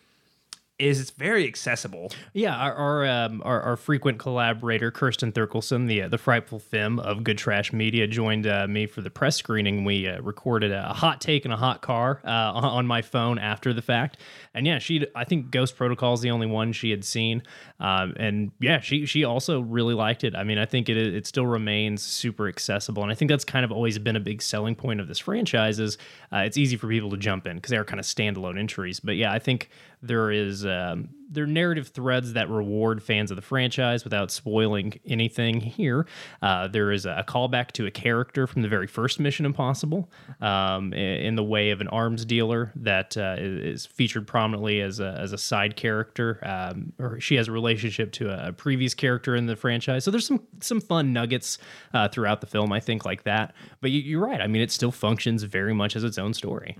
Is 0.79 1.01
it's 1.01 1.11
very 1.11 1.45
accessible. 1.45 2.09
Yeah, 2.31 2.55
our 2.55 2.73
our, 2.73 3.05
um, 3.05 3.41
our 3.43 3.61
our 3.61 3.75
frequent 3.75 4.17
collaborator 4.17 4.91
Kirsten 4.91 5.33
Thurkelson, 5.33 5.87
the 5.89 6.03
uh, 6.03 6.07
the 6.07 6.17
frightful 6.17 6.57
Fim 6.57 6.99
of 6.99 7.25
Good 7.25 7.37
Trash 7.37 7.73
Media, 7.73 8.07
joined 8.07 8.47
uh, 8.47 8.65
me 8.65 8.85
for 8.85 9.01
the 9.01 9.09
press 9.09 9.35
screening. 9.35 9.83
We 9.83 10.07
uh, 10.07 10.21
recorded 10.21 10.71
a 10.71 10.93
hot 10.93 11.19
take 11.19 11.43
in 11.43 11.51
a 11.51 11.57
hot 11.57 11.81
car 11.81 12.21
uh, 12.23 12.29
on, 12.29 12.63
on 12.63 12.87
my 12.87 13.01
phone 13.01 13.39
after 13.39 13.73
the 13.73 13.81
fact, 13.81 14.19
and 14.53 14.65
yeah, 14.65 14.79
she 14.79 15.05
I 15.13 15.25
think 15.25 15.51
Ghost 15.51 15.75
Protocol 15.75 16.13
is 16.13 16.21
the 16.21 16.31
only 16.31 16.47
one 16.47 16.71
she 16.71 16.91
had 16.91 17.03
seen, 17.03 17.43
um, 17.81 18.13
and 18.15 18.53
yeah, 18.61 18.79
she 18.79 19.05
she 19.05 19.25
also 19.25 19.59
really 19.59 19.93
liked 19.93 20.23
it. 20.23 20.33
I 20.33 20.45
mean, 20.45 20.59
I 20.59 20.65
think 20.65 20.87
it 20.87 20.95
it 20.95 21.27
still 21.27 21.45
remains 21.45 22.03
super 22.03 22.47
accessible, 22.47 23.03
and 23.03 23.11
I 23.11 23.15
think 23.15 23.27
that's 23.27 23.43
kind 23.43 23.65
of 23.65 23.71
always 23.73 23.99
been 23.99 24.15
a 24.15 24.21
big 24.21 24.41
selling 24.41 24.75
point 24.75 25.01
of 25.01 25.09
this 25.09 25.19
franchise. 25.19 25.77
Is 25.77 25.97
uh, 26.31 26.37
it's 26.37 26.55
easy 26.55 26.77
for 26.77 26.87
people 26.87 27.09
to 27.09 27.17
jump 27.17 27.47
in 27.47 27.57
because 27.57 27.71
they 27.71 27.77
are 27.77 27.83
kind 27.83 27.99
of 27.99 28.05
standalone 28.05 28.57
entries. 28.57 29.01
But 29.01 29.17
yeah, 29.17 29.33
I 29.33 29.39
think 29.39 29.69
there 30.01 30.31
is 30.31 30.65
um, 30.65 31.09
there 31.29 31.43
are 31.43 31.47
narrative 31.47 31.89
threads 31.89 32.33
that 32.33 32.49
reward 32.49 33.03
fans 33.03 33.31
of 33.31 33.35
the 33.35 33.41
franchise 33.41 34.03
without 34.03 34.31
spoiling 34.31 34.99
anything 35.05 35.61
here. 35.61 36.07
Uh, 36.41 36.67
there 36.67 36.91
is 36.91 37.05
a 37.05 37.23
callback 37.27 37.71
to 37.71 37.85
a 37.85 37.91
character 37.91 38.47
from 38.47 38.61
the 38.61 38.67
very 38.67 38.87
first 38.87 39.19
Mission 39.19 39.45
Impossible 39.45 40.09
um, 40.41 40.93
in 40.93 41.35
the 41.35 41.43
way 41.43 41.69
of 41.71 41.81
an 41.81 41.87
arms 41.89 42.25
dealer 42.25 42.71
that 42.75 43.15
uh, 43.17 43.35
is 43.37 43.85
featured 43.85 44.27
prominently 44.27 44.81
as 44.81 44.99
a, 44.99 45.17
as 45.19 45.33
a 45.33 45.37
side 45.37 45.75
character. 45.75 46.39
Um, 46.43 46.93
or 46.99 47.19
she 47.19 47.35
has 47.35 47.47
a 47.47 47.51
relationship 47.51 48.11
to 48.13 48.47
a, 48.47 48.49
previous 48.59 48.93
character 48.93 49.35
in 49.35 49.45
the 49.45 49.55
franchise. 49.55 50.03
So 50.03 50.11
there's 50.11 50.25
some 50.27 50.41
some 50.59 50.81
fun 50.81 51.13
nuggets 51.13 51.59
uh, 51.93 52.07
throughout 52.09 52.41
the 52.41 52.47
film, 52.47 52.73
I 52.73 52.79
think, 52.79 53.05
like 53.05 53.23
that. 53.23 53.53
But 53.79 53.91
you, 53.91 54.01
you're 54.01 54.25
right. 54.25 54.41
I 54.41 54.47
mean, 54.47 54.61
it 54.61 54.71
still 54.71 54.91
functions 54.91 55.43
very 55.43 55.73
much 55.73 55.95
as 55.95 56.03
its 56.03 56.17
own 56.17 56.33
story. 56.33 56.75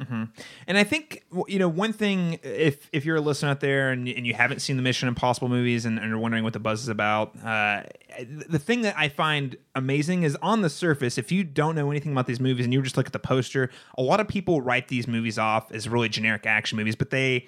And 0.67 0.77
I 0.77 0.83
think 0.83 1.23
you 1.47 1.59
know 1.59 1.69
one 1.69 1.93
thing 1.93 2.39
if 2.43 2.89
if 2.91 3.05
you're 3.05 3.17
a 3.17 3.21
listener 3.21 3.51
out 3.51 3.59
there 3.59 3.91
and, 3.91 4.07
and 4.07 4.25
you 4.25 4.33
haven't 4.39 4.59
seen 4.59 4.77
the 4.77 4.81
Mission 4.81 5.09
Impossible 5.09 5.49
movies 5.49 5.85
and, 5.85 5.99
and 5.99 6.13
are 6.13 6.17
wondering 6.17 6.45
what 6.45 6.53
the 6.53 6.59
buzz 6.59 6.81
is 6.81 6.87
about, 6.87 7.35
uh, 7.43 7.83
the 8.47 8.57
thing 8.57 8.81
that 8.83 8.95
I 8.97 9.09
find 9.09 9.57
amazing 9.75 10.23
is 10.23 10.37
on 10.41 10.61
the 10.61 10.69
surface, 10.69 11.17
if 11.17 11.29
you 11.29 11.43
don't 11.43 11.75
know 11.75 11.91
anything 11.91 12.13
about 12.13 12.25
these 12.25 12.39
movies 12.39 12.65
and 12.65 12.73
you 12.73 12.81
just 12.81 12.95
look 12.95 13.05
at 13.05 13.11
the 13.11 13.19
poster, 13.19 13.69
a 13.97 14.01
lot 14.01 14.21
of 14.21 14.29
people 14.29 14.61
write 14.61 14.87
these 14.87 15.09
movies 15.09 15.37
off 15.37 15.73
as 15.73 15.89
really 15.89 16.07
generic 16.07 16.45
action 16.45 16.77
movies, 16.77 16.95
but 16.95 17.09
they 17.09 17.47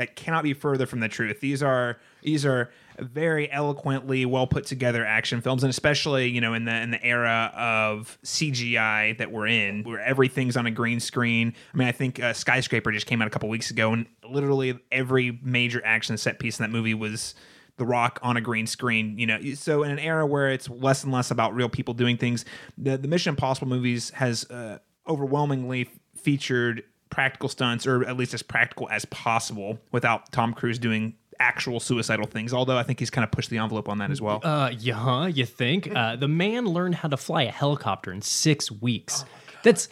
that 0.00 0.16
cannot 0.16 0.42
be 0.42 0.54
further 0.54 0.86
from 0.86 1.00
the 1.00 1.08
truth. 1.08 1.40
These 1.40 1.62
are 1.62 1.98
these 2.22 2.46
are 2.46 2.70
very 2.98 3.52
eloquently 3.52 4.24
well 4.24 4.46
put 4.46 4.64
together 4.64 5.04
action 5.04 5.42
films, 5.42 5.62
and 5.62 5.68
especially 5.68 6.30
you 6.30 6.40
know 6.40 6.54
in 6.54 6.64
the 6.64 6.74
in 6.74 6.90
the 6.90 7.04
era 7.04 7.52
of 7.54 8.18
CGI 8.24 9.18
that 9.18 9.30
we're 9.30 9.46
in, 9.46 9.82
where 9.82 10.00
everything's 10.00 10.56
on 10.56 10.64
a 10.64 10.70
green 10.70 11.00
screen. 11.00 11.52
I 11.74 11.76
mean, 11.76 11.86
I 11.86 11.92
think 11.92 12.18
uh, 12.18 12.32
Skyscraper 12.32 12.90
just 12.92 13.06
came 13.06 13.20
out 13.20 13.28
a 13.28 13.30
couple 13.30 13.50
weeks 13.50 13.70
ago, 13.70 13.92
and 13.92 14.06
literally 14.26 14.80
every 14.90 15.38
major 15.42 15.82
action 15.84 16.16
set 16.16 16.38
piece 16.38 16.58
in 16.58 16.62
that 16.64 16.70
movie 16.70 16.94
was. 16.94 17.34
The 17.76 17.86
Rock 17.86 18.20
on 18.22 18.36
a 18.36 18.42
green 18.42 18.66
screen, 18.66 19.18
you 19.18 19.26
know. 19.26 19.40
So 19.54 19.84
in 19.84 19.90
an 19.90 19.98
era 19.98 20.26
where 20.26 20.50
it's 20.50 20.68
less 20.68 21.02
and 21.02 21.14
less 21.14 21.30
about 21.30 21.54
real 21.54 21.70
people 21.70 21.94
doing 21.94 22.18
things, 22.18 22.44
the 22.76 22.98
the 22.98 23.08
Mission 23.08 23.30
Impossible 23.30 23.68
movies 23.68 24.10
has 24.10 24.44
uh, 24.50 24.80
overwhelmingly 25.08 25.88
featured 26.14 26.84
practical 27.10 27.48
stunts, 27.48 27.86
or 27.86 28.04
at 28.04 28.16
least 28.16 28.34
as 28.34 28.42
practical 28.42 28.88
as 28.88 29.04
possible, 29.06 29.78
without 29.92 30.32
Tom 30.32 30.54
Cruise 30.54 30.78
doing 30.78 31.14
actual 31.38 31.80
suicidal 31.80 32.26
things. 32.26 32.52
Although 32.52 32.76
I 32.76 32.82
think 32.82 32.98
he's 32.98 33.10
kind 33.10 33.24
of 33.24 33.30
pushed 33.30 33.50
the 33.50 33.58
envelope 33.58 33.88
on 33.88 33.98
that 33.98 34.10
as 34.10 34.20
well. 34.20 34.40
Uh, 34.42 34.70
yeah, 34.78 35.26
you 35.26 35.46
think? 35.46 35.94
Uh, 35.94 36.16
the 36.16 36.28
man 36.28 36.66
learned 36.66 36.96
how 36.96 37.08
to 37.08 37.16
fly 37.16 37.42
a 37.42 37.50
helicopter 37.50 38.12
in 38.12 38.22
six 38.22 38.70
weeks. 38.70 39.24
That's 39.62 39.88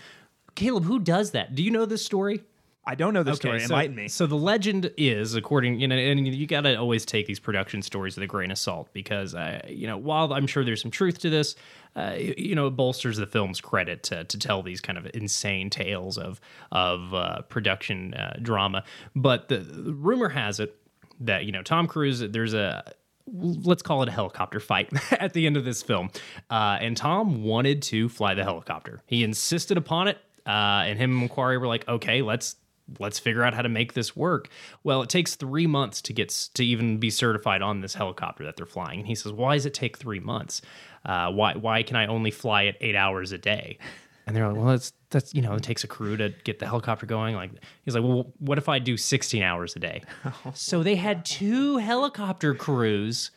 Caleb. 0.54 0.84
Who 0.84 0.98
does 0.98 1.32
that? 1.32 1.54
Do 1.54 1.62
you 1.62 1.70
know 1.70 1.87
this 1.87 2.04
story? 2.04 2.42
I 2.88 2.94
don't 2.94 3.12
know 3.12 3.22
this 3.22 3.37
story. 3.37 3.60
so, 3.60 3.64
Enlighten 3.66 3.94
me. 3.94 4.08
So 4.08 4.26
the 4.26 4.34
legend 4.34 4.90
is, 4.96 5.34
according 5.34 5.78
you 5.78 5.87
know, 5.87 5.94
and 5.94 6.26
you 6.26 6.46
got 6.46 6.62
to 6.62 6.75
always 6.76 7.04
take 7.04 7.26
these 7.26 7.38
production 7.38 7.82
stories 7.82 8.16
with 8.16 8.25
a 8.25 8.26
grain 8.26 8.50
of 8.50 8.56
salt 8.56 8.88
because, 8.94 9.34
uh, 9.34 9.60
you 9.68 9.87
know, 9.87 9.98
while 9.98 10.32
I'm 10.32 10.46
sure 10.46 10.64
there's 10.64 10.80
some 10.80 10.90
truth 10.90 11.18
to 11.18 11.28
this, 11.28 11.54
uh, 11.97 12.14
you 12.16 12.54
know, 12.54 12.68
it 12.68 12.76
bolsters 12.76 13.16
the 13.16 13.26
film's 13.26 13.61
credit 13.61 14.02
to, 14.04 14.25
to 14.25 14.38
tell 14.38 14.62
these 14.62 14.80
kind 14.80 14.99
of 14.99 15.09
insane 15.14 15.71
tales 15.71 16.18
of 16.18 16.40
of 16.71 17.12
uh, 17.14 17.42
production 17.42 18.14
uh, 18.14 18.37
drama. 18.40 18.85
But 19.16 19.49
the, 19.49 19.59
the 19.59 19.92
rumor 19.92 20.28
has 20.28 20.61
it 20.61 20.76
that 21.21 21.45
you 21.45 21.52
know 21.52 21.62
Tom 21.62 21.87
Cruise, 21.87 22.21
there's 22.21 22.54
a 22.54 22.92
let's 23.33 23.83
call 23.83 24.02
it 24.02 24.09
a 24.09 24.12
helicopter 24.12 24.61
fight 24.61 24.90
at 25.12 25.33
the 25.33 25.47
end 25.47 25.57
of 25.57 25.64
this 25.64 25.83
film. 25.83 26.11
Uh, 26.50 26.78
and 26.80 26.97
Tom 26.97 27.42
wanted 27.42 27.83
to 27.83 28.09
fly 28.09 28.35
the 28.35 28.45
helicopter. 28.45 29.02
He 29.07 29.23
insisted 29.23 29.76
upon 29.76 30.09
it. 30.09 30.18
Uh, 30.47 30.85
and 30.87 30.99
him 30.99 31.21
and 31.21 31.30
McQuarrie 31.30 31.61
were 31.61 31.66
like, 31.66 31.87
okay, 31.88 32.23
let's 32.23 32.57
let's 32.99 33.18
figure 33.18 33.42
out 33.42 33.52
how 33.52 33.61
to 33.61 33.68
make 33.68 33.92
this 33.92 34.16
work. 34.16 34.49
Well, 34.83 35.02
it 35.02 35.11
takes 35.11 35.35
three 35.35 35.66
months 35.66 36.00
to 36.02 36.14
get 36.14 36.30
to 36.54 36.64
even 36.64 36.97
be 36.99 37.11
certified 37.11 37.61
on 37.61 37.83
this 37.83 37.95
helicopter 37.95 38.45
that 38.45 38.57
they're 38.57 38.64
flying. 38.64 39.00
And 39.00 39.07
he 39.07 39.14
says, 39.14 39.33
why 39.33 39.57
does 39.57 39.66
it 39.66 39.75
take 39.75 39.99
three 39.99 40.21
months? 40.21 40.62
Uh, 41.08 41.32
why 41.32 41.54
why 41.54 41.82
can 41.82 41.96
I 41.96 42.06
only 42.06 42.30
fly 42.30 42.64
it 42.64 42.76
eight 42.82 42.94
hours 42.94 43.32
a 43.32 43.38
day? 43.38 43.78
And 44.26 44.36
they're 44.36 44.46
like, 44.46 44.58
well, 44.58 44.70
it's 44.70 44.92
that's 45.08 45.34
you 45.34 45.40
know 45.40 45.54
it 45.54 45.62
takes 45.62 45.82
a 45.84 45.86
crew 45.86 46.18
to 46.18 46.28
get 46.44 46.58
the 46.58 46.66
helicopter 46.66 47.06
going. 47.06 47.34
Like 47.34 47.50
he's 47.84 47.94
like 47.94 48.04
well 48.04 48.30
what 48.38 48.58
if 48.58 48.68
i 48.68 48.78
do 48.78 48.96
16 48.98 49.42
hours 49.42 49.74
a 49.74 49.78
day? 49.78 50.02
So 50.54 50.82
they 50.82 50.96
had 50.96 51.24
two 51.24 51.78
helicopter 51.78 52.54
crews. 52.54 53.30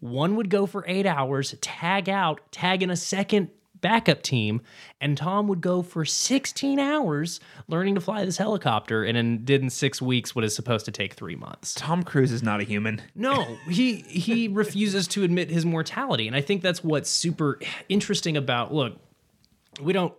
One 0.00 0.36
would 0.36 0.50
go 0.50 0.66
for 0.66 0.84
eight 0.86 1.06
hours 1.06 1.54
tag 1.62 2.10
out 2.10 2.40
tag 2.52 2.82
in 2.82 2.90
a 2.90 2.96
second 2.96 3.48
backup 3.80 4.22
team 4.22 4.60
and 5.00 5.16
tom 5.16 5.48
would 5.48 5.60
go 5.60 5.82
for 5.82 6.04
16 6.04 6.78
hours 6.78 7.40
learning 7.68 7.94
to 7.94 8.00
fly 8.00 8.24
this 8.24 8.38
helicopter 8.38 9.04
and 9.04 9.16
then 9.16 9.44
did 9.44 9.62
in 9.62 9.70
six 9.70 10.00
weeks 10.00 10.34
what 10.34 10.44
is 10.44 10.54
supposed 10.54 10.84
to 10.84 10.90
take 10.92 11.14
three 11.14 11.36
months 11.36 11.74
Tom 11.76 12.02
Cruise 12.02 12.32
is 12.32 12.42
not 12.42 12.60
a 12.60 12.64
human. 12.64 13.02
no, 13.14 13.42
he 13.68 13.96
he 13.96 14.48
refuses 14.52 15.06
to 15.08 15.22
admit 15.22 15.50
his 15.50 15.64
mortality, 15.64 16.26
and 16.26 16.34
I 16.34 16.40
think 16.40 16.62
that's 16.62 16.82
what's 16.82 17.10
super 17.10 17.58
interesting 17.88 18.36
about. 18.36 18.72
Look, 18.72 18.96
we 19.80 19.92
don't. 19.92 20.12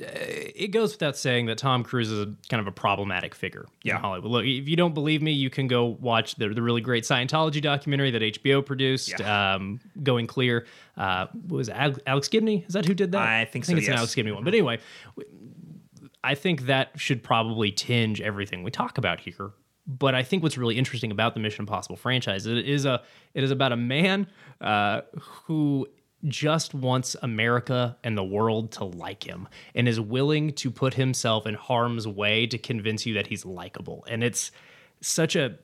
Uh, 0.00 0.06
It 0.10 0.68
goes 0.68 0.92
without 0.92 1.16
saying 1.16 1.46
that 1.46 1.58
Tom 1.58 1.82
Cruise 1.84 2.10
is 2.10 2.20
a, 2.20 2.34
kind 2.48 2.60
of 2.60 2.66
a 2.66 2.72
problematic 2.72 3.34
figure 3.34 3.66
Yeah. 3.82 3.96
in 3.96 4.00
Hollywood. 4.02 4.30
Look, 4.30 4.44
if 4.44 4.68
you 4.68 4.76
don't 4.76 4.94
believe 4.94 5.22
me, 5.22 5.32
you 5.32 5.50
can 5.50 5.66
go 5.66 5.96
watch 6.00 6.36
the, 6.36 6.48
the 6.48 6.62
really 6.62 6.80
great 6.80 7.04
Scientology 7.04 7.60
documentary 7.62 8.10
that 8.10 8.22
HBO 8.22 8.64
produced, 8.64 9.20
um, 9.22 9.80
Going 10.02 10.26
Clear. 10.26 10.66
Uh, 10.96 11.26
was 11.48 11.68
Alex, 11.68 12.28
Gibney? 12.28 12.64
Is 12.66 12.74
that 12.74 12.84
who 12.86 12.94
did 12.94 13.12
that? 13.12 13.22
I 13.22 13.44
think 13.44 13.64
I 13.64 13.66
think 13.66 13.76
so, 13.78 13.78
it's 13.78 13.88
an. 13.88 13.94
Alex 13.94 14.14
Gibney 14.14 14.32
one. 14.32 14.44
But 14.44 14.54
anyway, 14.54 14.78
I 16.24 16.34
think 16.34 16.62
that 16.66 16.90
should 16.96 17.22
probably 17.22 17.70
tinge 17.70 18.20
everything 18.20 18.62
we 18.62 18.70
talk 18.70 18.98
about 18.98 19.20
here. 19.20 19.50
But 19.86 20.14
I 20.14 20.22
think 20.22 20.42
what's 20.42 20.58
really 20.58 20.76
interesting 20.76 21.10
about 21.10 21.32
the 21.34 21.40
Mission 21.40 21.62
Impossible 21.62 21.96
franchise 21.96 22.46
is 22.46 22.58
it 22.58 22.68
is 22.68 22.84
a 22.84 23.02
it 23.32 23.42
is 23.42 23.50
about 23.50 23.72
a 23.72 23.76
man 23.76 24.26
uh, 24.60 25.00
who 25.18 25.88
just 26.24 26.74
wants 26.74 27.14
America 27.22 27.96
and 28.02 28.16
the 28.16 28.24
world 28.24 28.72
to 28.72 28.84
like 28.84 29.24
him 29.24 29.48
and 29.74 29.86
is 29.86 30.00
willing 30.00 30.52
to 30.52 30.70
put 30.70 30.94
himself 30.94 31.46
in 31.46 31.54
harm's 31.54 32.06
way 32.06 32.46
to 32.46 32.58
convince 32.58 33.06
you 33.06 33.14
that 33.14 33.28
he's 33.28 33.44
likable. 33.44 34.04
And 34.08 34.24
it's 34.24 34.50
such 35.00 35.36
a 35.36 35.58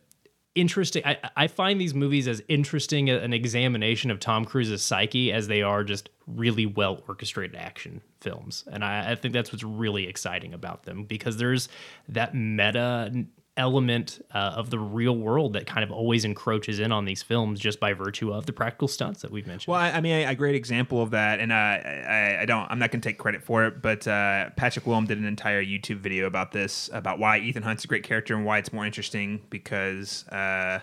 interesting 0.55 1.03
I, 1.05 1.19
I 1.37 1.47
find 1.49 1.81
these 1.81 1.95
movies 1.95 2.29
as 2.29 2.41
interesting 2.47 3.11
an 3.11 3.33
examination 3.33 4.13
of 4.13 4.21
tom 4.21 4.45
cruise's 4.45 4.83
psyche 4.83 5.33
as 5.33 5.49
they 5.49 5.63
are 5.63 5.83
just 5.83 6.11
really 6.29 6.65
well 6.65 7.03
orchestrated 7.09 7.57
action 7.57 8.01
films 8.21 8.63
and 8.71 8.85
I, 8.85 9.11
I 9.11 9.15
think 9.17 9.35
that's 9.35 9.51
what's 9.53 9.65
really 9.65 10.07
exciting 10.07 10.55
about 10.55 10.85
them 10.85 11.05
because 11.05 11.39
there's 11.39 11.69
that 12.09 12.37
meta 12.37 13.27
element 13.57 14.25
uh, 14.35 14.55
of 14.57 14.71
the 14.71 14.79
real 14.79 15.17
world 15.17 15.53
that 15.53 15.67
kind 15.67 15.85
of 15.85 15.93
always 15.93 16.25
encroaches 16.25 16.81
in 16.81 16.91
on 16.91 17.05
these 17.05 17.23
films 17.23 17.61
just 17.61 17.79
by 17.79 17.93
virtue 17.93 18.33
of 18.33 18.47
the 18.47 18.53
practical 18.53 18.89
stunts 18.89 19.23
that 19.23 19.31
we've 19.31 19.47
mentioned. 19.47 19.73
Well, 19.73 19.81
I, 19.81 19.91
I 19.93 20.01
mean, 20.01 20.13
a, 20.13 20.25
a 20.31 20.35
great 20.35 20.55
example 20.55 21.03
of 21.03 21.11
that, 21.13 21.39
and 21.39 21.53
uh, 21.53 21.55
I, 21.55 22.39
I 22.41 22.45
don't, 22.47 22.69
I'm 22.71 22.79
not 22.79 22.91
going 22.91 23.01
to 23.01 23.09
take 23.09 23.19
credit 23.19 23.43
for 23.43 23.65
it, 23.65 23.81
but 23.81 24.07
uh, 24.09 24.51
Patrick 24.57 24.87
Willems 24.87 25.09
did 25.09 25.19
an 25.19 25.25
entire 25.25 25.65
YouTube 25.65 25.99
video 25.99 26.27
about 26.27 26.53
this, 26.53 26.91
about 26.93 27.19
why 27.19 27.39
Ethan 27.39 27.63
Hunt's 27.63 27.85
a 27.85 27.89
great 27.89 28.03
character 28.03 28.35
and 28.35 28.45
why 28.45 28.59
it's 28.59 28.73
more 28.73 28.85
interesting 28.85 29.43
because 29.51 30.27
uh, 30.29 30.81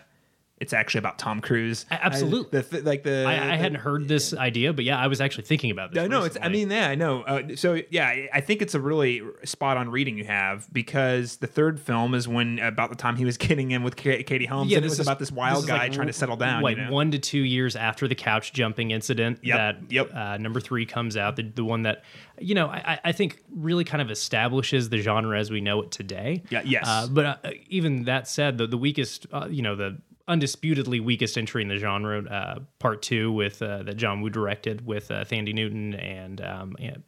it's 0.61 0.73
actually 0.73 0.99
about 0.99 1.19
Tom 1.19 1.41
Cruise. 1.41 1.85
Absolutely. 1.91 2.59
I, 2.59 2.61
the, 2.61 2.69
th- 2.69 2.83
like 2.83 3.03
the, 3.03 3.25
I, 3.27 3.33
I 3.33 3.35
the- 3.47 3.57
hadn't 3.57 3.79
heard 3.81 4.07
this 4.07 4.33
idea 4.33 4.71
but 4.73 4.85
yeah 4.85 4.97
i 4.99 5.07
was 5.07 5.19
actually 5.19 5.43
thinking 5.43 5.71
about 5.71 5.91
this 5.91 6.07
No, 6.07 6.19
no, 6.19 6.25
it's. 6.25 6.37
I 6.41 6.47
mean, 6.49 6.69
yeah, 6.71 6.87
I 6.89 6.95
know. 6.95 7.21
Uh, 7.23 7.55
so, 7.55 7.81
yeah, 7.89 8.07
I- 8.33 8.41
think 8.41 8.61
it's 8.61 8.75
a 8.75 8.79
really 8.79 9.21
spot 9.43 9.77
on 9.77 9.89
reading 9.89 10.17
you 10.17 10.25
have 10.25 10.71
because 10.73 11.37
the 11.37 11.47
third 11.47 11.79
film 11.79 12.13
is 12.13 12.27
when 12.27 12.59
about 12.59 12.89
the 12.89 12.95
time 12.95 13.15
he 13.15 13.25
was 13.25 13.37
getting 13.47 13.71
in 13.71 13.83
with 13.83 13.95
Ka- 13.95 14.23
Katie 14.25 14.45
Holmes. 14.45 14.71
and 14.73 14.85
it 14.85 14.89
was 14.89 14.99
about 14.99 15.19
this 15.19 15.31
wild 15.31 15.63
is 15.63 15.65
guy 15.65 15.77
like 15.79 15.91
trying 15.93 16.07
to 16.07 16.13
settle 16.13 16.35
down. 16.37 16.61
Like 16.61 16.77
you 16.77 16.85
know? 16.85 16.91
one 16.91 17.11
to 17.11 17.19
two 17.19 17.39
years 17.41 17.75
after 17.75 18.07
the 18.07 18.15
couch 18.15 18.53
jumping 18.53 18.91
incident, 18.91 19.39
Yep, 19.43 19.57
that 19.57 19.91
yep. 19.91 20.13
Uh, 20.13 20.37
number 20.37 20.59
three 20.59 20.85
comes 20.85 21.17
out, 21.17 21.35
the, 21.35 21.43
the 21.43 21.63
one 21.65 21.83
that 21.83 22.03
you 22.39 22.55
know 22.55 22.67
I, 22.67 22.99
I 23.03 23.11
think 23.11 23.41
really 23.55 23.83
kind 23.83 24.01
of 24.01 24.09
establishes 24.11 24.89
the 24.89 24.97
genre 24.99 25.39
as 25.39 25.49
we 25.51 25.61
know 25.61 25.81
it 25.83 25.91
today. 25.91 26.43
Yeah, 26.49 26.61
yes. 26.65 26.83
Uh, 26.87 27.07
but 27.09 27.25
uh, 27.25 27.51
even 27.69 28.03
that 28.05 28.27
said, 28.27 28.57
the 28.57 28.67
the 28.67 28.77
weakest, 28.77 29.27
uh, 29.31 29.47
you 29.49 29.61
know, 29.61 29.75
the 29.75 29.99
undisputedly 30.31 30.99
weakest 30.99 31.37
entry 31.37 31.61
in 31.61 31.67
the 31.67 31.77
genre, 31.77 32.23
uh, 32.23 32.59
part 32.79 33.01
two 33.01 33.31
with 33.31 33.61
uh, 33.61 33.83
that 33.83 33.97
John 33.97 34.21
Woo 34.21 34.29
directed 34.29 34.85
with 34.85 35.11
uh, 35.11 35.25
Thandie 35.25 35.53
Newton 35.53 35.93
and. 35.93 36.41
Um, 36.41 36.75
and 36.79 37.03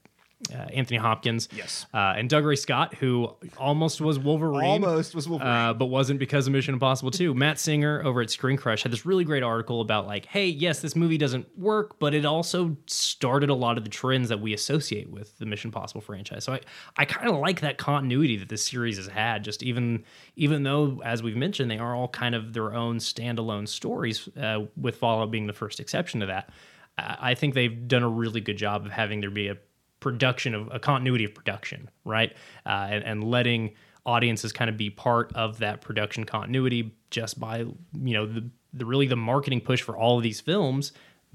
uh, 0.52 0.58
Anthony 0.74 0.98
Hopkins, 0.98 1.48
Yes. 1.56 1.86
uh, 1.94 2.14
and 2.18 2.30
Dougray 2.30 2.58
Scott, 2.58 2.96
who 2.96 3.34
almost 3.58 4.02
was 4.02 4.20
Wolverine, 4.20 4.66
Almost 4.66 5.16
was 5.16 5.28
Wolverine. 5.30 5.52
uh, 5.52 5.74
but 5.74 5.86
wasn't 5.86 6.20
because 6.20 6.48
of 6.48 6.54
Mission 6.54 6.74
Impossible 6.74 7.12
2. 7.12 7.34
Matt 7.34 7.60
Singer 7.60 8.02
over 8.04 8.22
at 8.22 8.30
Screen 8.30 8.58
Crush 8.58 8.84
had 8.84 8.92
this 8.92 9.06
really 9.06 9.24
great 9.24 9.44
article 9.44 9.82
about 9.82 10.08
like, 10.08 10.26
hey, 10.26 10.48
yes, 10.48 10.82
this 10.82 10.96
movie 10.96 11.18
doesn't 11.18 11.48
work, 11.58 11.98
but 12.00 12.14
it 12.14 12.26
also 12.26 12.76
started 12.88 13.50
a 13.50 13.54
lot 13.56 13.78
of 13.78 13.84
the 13.84 13.90
trends 13.90 14.30
that 14.30 14.40
we 14.42 14.54
associate 14.54 15.10
with 15.10 15.38
the 15.38 15.46
Mission 15.46 15.70
Impossible 15.70 16.02
franchise. 16.02 16.44
So 16.44 16.54
I, 16.54 16.62
I 16.98 17.06
kind 17.06 17.30
of 17.30 17.38
like 17.38 17.62
that 17.62 17.78
continuity 17.78 18.38
that 18.38 18.50
this 18.50 18.66
series 18.66 18.98
has 18.98 19.08
had. 19.08 19.44
Just 19.44 19.64
even 19.64 20.04
even 20.36 20.64
though, 20.64 21.02
as 21.06 21.22
we've 21.24 21.38
mentioned, 21.38 21.70
they 21.72 21.78
are 21.78 21.96
all 21.96 22.08
kind 22.08 22.36
of 22.36 22.54
their 22.54 22.74
own 22.74 22.98
standalone 22.98 23.68
stories, 23.68 24.28
uh, 24.38 24.66
with 24.76 24.96
Fallout 24.98 25.32
being 25.32 25.48
the 25.48 25.54
first 25.54 25.80
exception 25.80 26.20
to 26.20 26.26
that. 26.28 26.50
I 26.98 27.32
I 27.32 27.36
think 27.36 27.54
they've 27.56 27.88
done 27.88 28.04
a 28.04 28.10
really 28.10 28.42
good 28.42 28.58
job 28.58 28.86
of 28.86 28.92
having 28.92 29.22
there 29.22 29.30
be 29.32 29.48
a 29.48 29.58
production 30.04 30.54
of 30.54 30.70
a 30.72 30.80
continuity 30.80 31.24
of 31.24 31.34
production, 31.34 31.90
right? 32.06 32.34
Uh, 32.66 32.88
and, 32.92 33.04
and 33.04 33.24
letting 33.24 33.72
audiences 34.06 34.52
kind 34.52 34.70
of 34.70 34.78
be 34.78 34.90
part 34.90 35.32
of 35.34 35.60
that 35.60 35.80
production 35.80 36.26
continuity 36.26 36.94
just 37.10 37.40
by 37.40 37.60
you 37.60 38.14
know 38.14 38.26
the, 38.26 38.48
the 38.74 38.86
really 38.86 39.08
the 39.08 39.16
marketing 39.16 39.62
push 39.62 39.82
for 39.82 39.98
all 39.98 40.18
of 40.18 40.24
these 40.24 40.42
films 40.42 40.92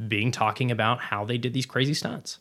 being 0.07 0.31
talking 0.31 0.71
about 0.71 1.01
how 1.01 1.25
they 1.25 1.39
did 1.39 1.55
these 1.55 1.67
crazy 1.67 1.95
stunts. 1.95 2.39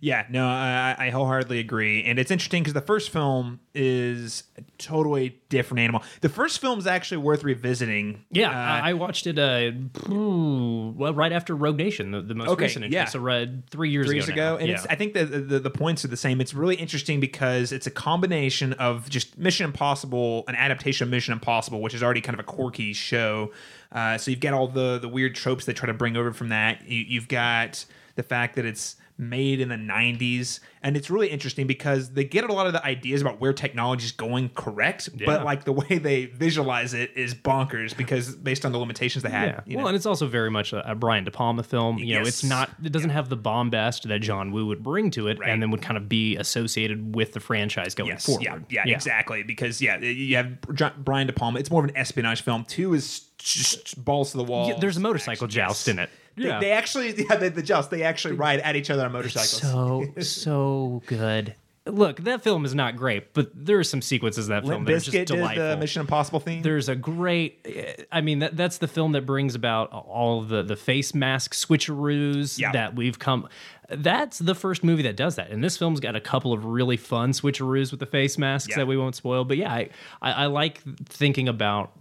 Yeah, 0.00 0.26
no, 0.30 0.46
I, 0.46 0.94
I 0.98 1.10
wholeheartedly 1.10 1.58
agree, 1.58 2.04
and 2.04 2.18
it's 2.18 2.30
interesting 2.30 2.62
because 2.62 2.74
the 2.74 2.80
first 2.80 3.10
film 3.10 3.60
is 3.74 4.44
a 4.56 4.62
totally 4.78 5.40
different 5.48 5.80
animal. 5.80 6.02
The 6.20 6.28
first 6.28 6.60
film 6.60 6.78
is 6.78 6.86
actually 6.86 7.18
worth 7.18 7.42
revisiting. 7.42 8.24
Yeah, 8.30 8.50
Uh, 8.50 8.80
I, 8.84 8.92
watched 8.92 9.26
it. 9.26 9.38
Uh, 9.38 9.72
well, 10.08 11.14
right 11.14 11.32
after 11.32 11.54
Rogue 11.56 11.76
Nation, 11.76 12.10
the, 12.10 12.20
the 12.20 12.34
most 12.34 12.48
Okay, 12.50 12.64
recent 12.64 12.90
yeah. 12.90 13.06
So 13.06 13.26
uh, 13.26 13.46
three 13.70 13.90
years 13.90 14.06
three 14.06 14.16
years 14.16 14.28
ago. 14.28 14.36
now. 14.36 14.54
ago, 14.54 14.56
and 14.58 14.68
yeah. 14.68 14.74
it's, 14.74 14.86
I 14.88 14.94
think 14.94 15.14
the, 15.14 15.24
the 15.24 15.58
the 15.58 15.70
points 15.70 16.04
are 16.04 16.08
the 16.08 16.16
same. 16.16 16.40
It's 16.40 16.54
really 16.54 16.76
interesting 16.76 17.20
because 17.20 17.72
it's 17.72 17.86
a 17.86 17.90
combination 17.90 18.74
of 18.74 19.08
just 19.10 19.38
Mission 19.38 19.64
Impossible, 19.64 20.44
an 20.48 20.54
adaptation 20.54 21.04
of 21.06 21.10
Mission 21.10 21.32
Impossible, 21.32 21.80
which 21.80 21.94
is 21.94 22.02
already 22.02 22.20
kind 22.20 22.34
of 22.38 22.40
a 22.40 22.48
quirky 22.48 22.92
show. 22.92 23.52
Uh, 23.92 24.18
so 24.18 24.30
you've 24.30 24.40
got 24.40 24.52
all 24.54 24.68
the 24.68 24.98
the 24.98 25.08
weird 25.08 25.34
tropes 25.34 25.64
they 25.64 25.72
try 25.72 25.86
to 25.86 25.94
bring 25.94 26.16
over 26.16 26.32
from 26.32 26.48
that. 26.50 26.86
You, 26.88 27.00
you've 27.00 27.28
got 27.28 27.84
the 28.16 28.22
fact 28.22 28.56
that 28.56 28.64
it's 28.64 28.96
made 29.16 29.60
in 29.60 29.68
the 29.68 29.76
90s 29.76 30.58
and 30.82 30.96
it's 30.96 31.08
really 31.08 31.28
interesting 31.28 31.66
because 31.68 32.10
they 32.10 32.24
get 32.24 32.42
a 32.42 32.52
lot 32.52 32.66
of 32.66 32.72
the 32.72 32.84
ideas 32.84 33.22
about 33.22 33.40
where 33.40 33.52
technology 33.52 34.04
is 34.04 34.10
going 34.12 34.48
correct 34.50 35.08
Yeah. 35.14 35.26
but 35.26 35.44
like 35.44 35.62
the 35.64 35.72
way 35.72 35.98
they 35.98 36.26
visualize 36.26 36.94
it 36.94 37.12
is 37.14 37.32
bonkers 37.32 37.96
because 37.96 38.34
based 38.34 38.64
on 38.64 38.72
the 38.72 38.78
limitations 38.78 39.22
they 39.22 39.30
had 39.30 39.46
Yeah. 39.46 39.60
you 39.66 39.76
Well, 39.76 39.84
know? 39.84 39.88
and 39.90 39.96
it's 39.96 40.04
also 40.06 40.26
very 40.26 40.50
much 40.50 40.72
a, 40.72 40.90
a 40.90 40.96
Brian 40.96 41.22
De 41.22 41.30
Palma 41.30 41.62
film. 41.62 41.98
You 41.98 42.16
know, 42.16 42.22
it's 42.22 42.42
not. 42.42 42.70
It 42.82 42.90
doesn't 42.90 43.10
have 43.10 43.28
the 43.28 43.36
bombast 43.36 44.08
that 44.08 44.18
John 44.18 44.50
Woo 44.50 44.66
would 44.66 44.82
bring 44.82 45.10
to 45.12 45.28
it, 45.28 45.38
Right. 45.38 45.50
and 45.50 45.62
then 45.62 45.70
would 45.70 45.82
kind 45.82 45.96
of 45.96 46.08
be 46.08 46.36
associated 46.36 47.14
with 47.14 47.32
the 47.34 47.40
franchise 47.40 47.94
going 47.94 48.10
Yes, 48.10 48.26
forward. 48.26 48.42
yeah, 48.42 48.58
yeah, 48.84 48.94
exactly. 48.94 49.42
Because 49.44 49.80
yeah, 49.80 49.98
you 50.00 50.34
have 50.36 50.56
John- 50.74 50.92
Brian 50.98 51.26
De 51.28 51.32
Palma. 51.32 51.60
It's 51.60 51.70
more 51.70 51.84
of 51.84 51.88
an 51.90 51.96
espionage 51.96 52.42
film. 52.42 52.64
Two 52.64 52.94
is 52.94 53.20
just 53.38 54.02
balls 54.04 54.32
to 54.32 54.38
the 54.38 54.44
wall. 54.44 54.68
Yeah, 54.68 54.78
there's 54.80 54.96
a 54.96 55.00
motorcycle 55.00 55.44
Action, 55.46 55.56
joust 55.60 55.86
yes. 55.86 55.94
in 55.94 55.98
it. 56.00 56.10
They, 56.36 56.44
Yeah. 56.44 56.60
they 56.60 56.72
actually, 56.72 57.14
yeah, 57.30 57.36
the, 57.36 57.50
the 57.50 57.62
joust. 57.62 57.90
They 57.90 58.02
actually 58.02 58.34
ride 58.34 58.60
at 58.60 58.76
each 58.76 58.90
other 58.90 59.04
on 59.04 59.12
motorcycles. 59.12 59.50
so 59.60 60.04
so 60.20 61.02
good. 61.06 61.54
Look, 61.86 62.20
that 62.20 62.42
film 62.42 62.64
is 62.64 62.74
not 62.74 62.96
great, 62.96 63.34
but 63.34 63.50
there 63.54 63.78
are 63.78 63.84
some 63.84 64.00
sequences 64.00 64.48
in 64.48 64.54
that 64.54 64.62
film 64.62 64.84
Limp 64.84 64.86
that 64.86 64.92
are 64.94 64.98
just 65.00 65.08
Bizkit 65.10 65.26
did 65.26 65.30
uh, 65.32 65.36
delightful. 65.36 65.68
the 65.68 65.76
Mission 65.76 66.00
Impossible 66.00 66.40
theme. 66.40 66.62
There's 66.62 66.88
a 66.88 66.96
great. 66.96 68.06
I 68.10 68.22
mean, 68.22 68.38
that, 68.38 68.56
that's 68.56 68.78
the 68.78 68.88
film 68.88 69.12
that 69.12 69.26
brings 69.26 69.54
about 69.54 69.92
all 69.92 70.40
the 70.40 70.62
the 70.62 70.76
face 70.76 71.12
mask 71.14 71.52
switcheroos 71.52 72.58
Yeah. 72.58 72.72
that 72.72 72.96
we've 72.96 73.18
come. 73.18 73.48
That's 73.90 74.38
the 74.38 74.54
first 74.54 74.82
movie 74.82 75.02
that 75.02 75.16
does 75.16 75.36
that, 75.36 75.50
and 75.50 75.62
this 75.62 75.76
film's 75.76 76.00
got 76.00 76.16
a 76.16 76.20
couple 76.20 76.54
of 76.54 76.64
really 76.64 76.96
fun 76.96 77.32
switcheroos 77.32 77.90
with 77.90 78.00
the 78.00 78.06
face 78.06 78.38
masks 78.38 78.70
Yeah. 78.70 78.76
that 78.76 78.86
we 78.86 78.96
won't 78.96 79.14
spoil. 79.14 79.44
But 79.44 79.58
yeah, 79.58 79.70
I, 79.70 79.90
I, 80.22 80.32
I 80.32 80.46
like 80.46 80.80
thinking 81.06 81.48
about 81.48 81.92